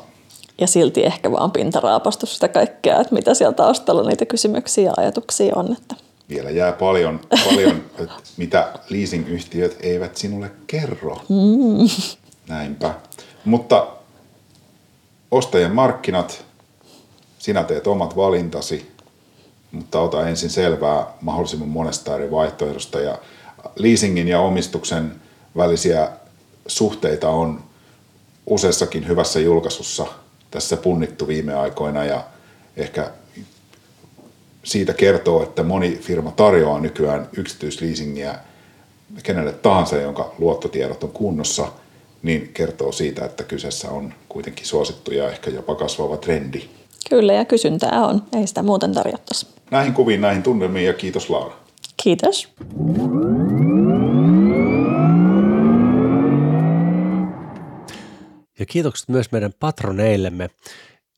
ja 0.59 0.67
silti 0.67 1.07
ehkä 1.07 1.33
vaan 1.33 1.53
pintaraapastu 1.53 2.27
sitä 2.27 2.49
kaikkea, 2.49 3.01
että 3.01 3.15
mitä 3.15 3.35
siellä 3.35 3.55
taustalla 3.55 4.09
niitä 4.09 4.27
kysymyksiä 4.27 4.85
ja 4.85 4.93
ajatuksia 4.97 5.53
on. 5.57 5.73
Että... 5.73 6.10
Vielä 6.31 6.51
jää 6.51 6.73
paljon, 6.73 7.21
paljon 7.51 7.85
mitä 8.37 8.73
leasingyhtiöt 8.89 9.77
eivät 9.81 10.17
sinulle 10.17 10.51
kerro. 10.67 11.17
Mm. 11.29 11.89
Näinpä. 12.49 12.95
Mutta 13.45 13.87
ostajan 15.31 15.75
markkinat, 15.75 16.45
sinä 17.39 17.65
teet 17.65 17.87
omat 17.87 18.17
valintasi, 18.17 18.91
mutta 19.73 20.01
ota 20.01 20.29
ensin 20.29 20.51
selvää 20.51 21.07
mahdollisimman 21.21 21.69
monesta 21.69 22.15
eri 22.15 22.31
vaihtoehdosta. 22.31 23.01
Ja 23.01 23.19
leasingin 23.77 24.29
ja 24.29 24.41
omistuksen 24.41 25.15
välisiä 25.57 26.09
suhteita 26.67 27.29
on 27.29 27.65
useassakin 28.47 29.09
hyvässä 29.09 29.41
julkaisussa 29.41 30.07
tässä 30.51 30.77
punnittu 30.77 31.29
viime 31.29 31.55
aikoina 31.55 32.05
ja 32.05 32.25
ehkä 32.77 33.11
siitä 34.63 34.95
kertoo, 34.95 35.43
että 35.43 35.63
moni 35.63 35.99
firma 36.01 36.31
tarjoaa 36.31 36.81
nykyään 36.81 37.29
yksityisleasingiä 37.37 38.35
kenelle 39.23 39.53
tahansa, 39.53 39.97
jonka 39.97 40.35
luottotiedot 40.39 41.05
on 41.05 41.11
kunnossa, 41.11 41.69
niin 42.23 42.51
kertoo 42.55 42.93
siitä, 42.93 43.25
että 43.25 43.45
kyseessä 43.45 43.91
on 43.91 44.15
kuitenkin 44.29 44.67
suosittu 44.67 45.13
ja 45.13 45.31
ehkä 45.31 45.51
jopa 45.51 45.75
kasvava 45.75 46.17
trendi. 46.17 46.63
Kyllä, 47.11 47.33
ja 47.33 47.45
kysyntää 47.45 48.07
on. 48.07 48.23
Ei 48.37 48.47
sitä 48.47 48.63
muuten 48.63 48.95
tarjottaisi. 48.95 49.47
Näihin 49.71 49.95
kuviin, 49.95 50.21
näihin 50.21 50.43
tunnelmiin 50.43 50.87
ja 50.87 50.93
kiitos 50.93 51.31
Laura. 51.31 51.57
Kiitos. 52.03 52.49
Ja 58.59 58.67
kiitokset 58.67 59.09
myös 59.09 59.33
meidän 59.33 59.53
patroneillemme, 59.61 60.51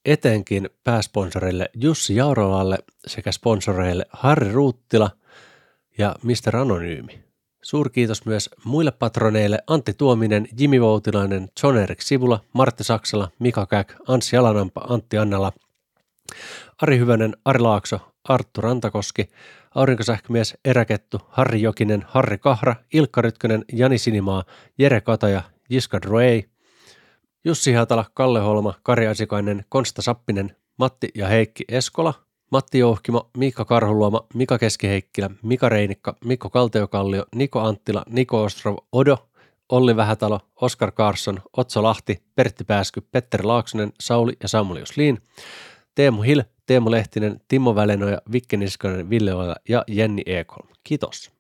etenkin 0.04 0.70
pääsponsoreille 0.84 1.70
Jussi 1.74 2.16
Jaurolalle 2.16 2.78
sekä 3.06 3.32
sponsoreille 3.32 4.06
Harri 4.10 4.52
Ruuttila 4.52 5.10
ja 5.98 6.16
Mr. 6.22 6.56
Anonyymi. 6.56 7.22
Suurkiitos 7.62 8.26
myös 8.26 8.50
muille 8.64 8.90
patroneille 8.90 9.58
Antti 9.66 9.94
Tuominen, 9.94 10.48
Jimi 10.58 10.80
Voutilainen, 10.80 11.48
John 11.62 11.76
Erik 11.76 12.00
Sivula, 12.00 12.40
Martti 12.52 12.84
Saksala, 12.84 13.28
Mika 13.38 13.66
Käk, 13.66 13.92
Anssi 14.08 14.36
Alanampa, 14.36 14.80
Antti 14.88 15.18
Annala, 15.18 15.52
Ari 16.82 16.98
Hyvänen, 16.98 17.36
Ari 17.44 17.58
Laakso, 17.60 18.00
Arttu 18.28 18.60
Rantakoski, 18.60 19.28
Aurinkosähkömies, 19.74 20.54
Eräkettu, 20.64 21.20
Harri 21.28 21.62
Jokinen, 21.62 22.04
Harri 22.06 22.38
Kahra, 22.38 22.74
Ilkka 22.92 23.22
Rytkönen, 23.22 23.64
Jani 23.72 23.98
Sinimaa, 23.98 24.44
Jere 24.78 25.00
Kataja, 25.00 25.42
Jiska 25.70 26.02
Droei, 26.02 26.44
Jussi 27.44 27.72
Hatala, 27.72 28.04
Kalle 28.14 28.40
Holma, 28.40 28.74
Kari 28.82 29.06
Asikainen, 29.06 29.64
Konsta 29.68 30.02
Sappinen, 30.02 30.56
Matti 30.78 31.08
ja 31.14 31.28
Heikki 31.28 31.64
Eskola, 31.68 32.14
Matti 32.50 32.78
Jouhkimo, 32.78 33.30
Miikka 33.36 33.64
Karhuluoma, 33.64 34.26
Mika 34.34 34.58
Keskiheikkilä, 34.58 35.30
Mika 35.42 35.68
Reinikka, 35.68 36.16
Mikko 36.24 36.50
Kalteokallio, 36.50 37.26
Niko 37.34 37.60
Anttila, 37.60 38.04
Niko 38.08 38.42
Ostrov, 38.42 38.76
Odo, 38.92 39.28
Olli 39.68 39.96
Vähätalo, 39.96 40.40
Oskar 40.60 40.92
Karsson, 40.92 41.40
Otso 41.56 41.82
Lahti, 41.82 42.22
Pertti 42.34 42.64
Pääsky, 42.64 43.00
Petteri 43.00 43.44
Laaksonen, 43.44 43.92
Sauli 44.00 44.32
ja 44.42 44.48
Samuli 44.48 44.82
Liin, 44.96 45.18
Teemu 45.94 46.22
Hill, 46.22 46.42
Teemu 46.66 46.90
Lehtinen, 46.90 47.40
Timo 47.48 47.74
Välenoja, 47.74 48.18
Vikke 48.32 48.56
Niskanen, 48.56 49.10
Ville 49.10 49.34
Oila 49.34 49.56
ja 49.68 49.84
Jenni 49.88 50.22
Ekholm. 50.26 50.68
Kiitos. 50.84 51.30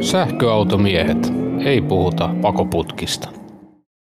Sähköautomiehet. 0.00 1.45
Ei 1.64 1.82
puhuta 1.82 2.30
pakoputkista. 2.42 3.28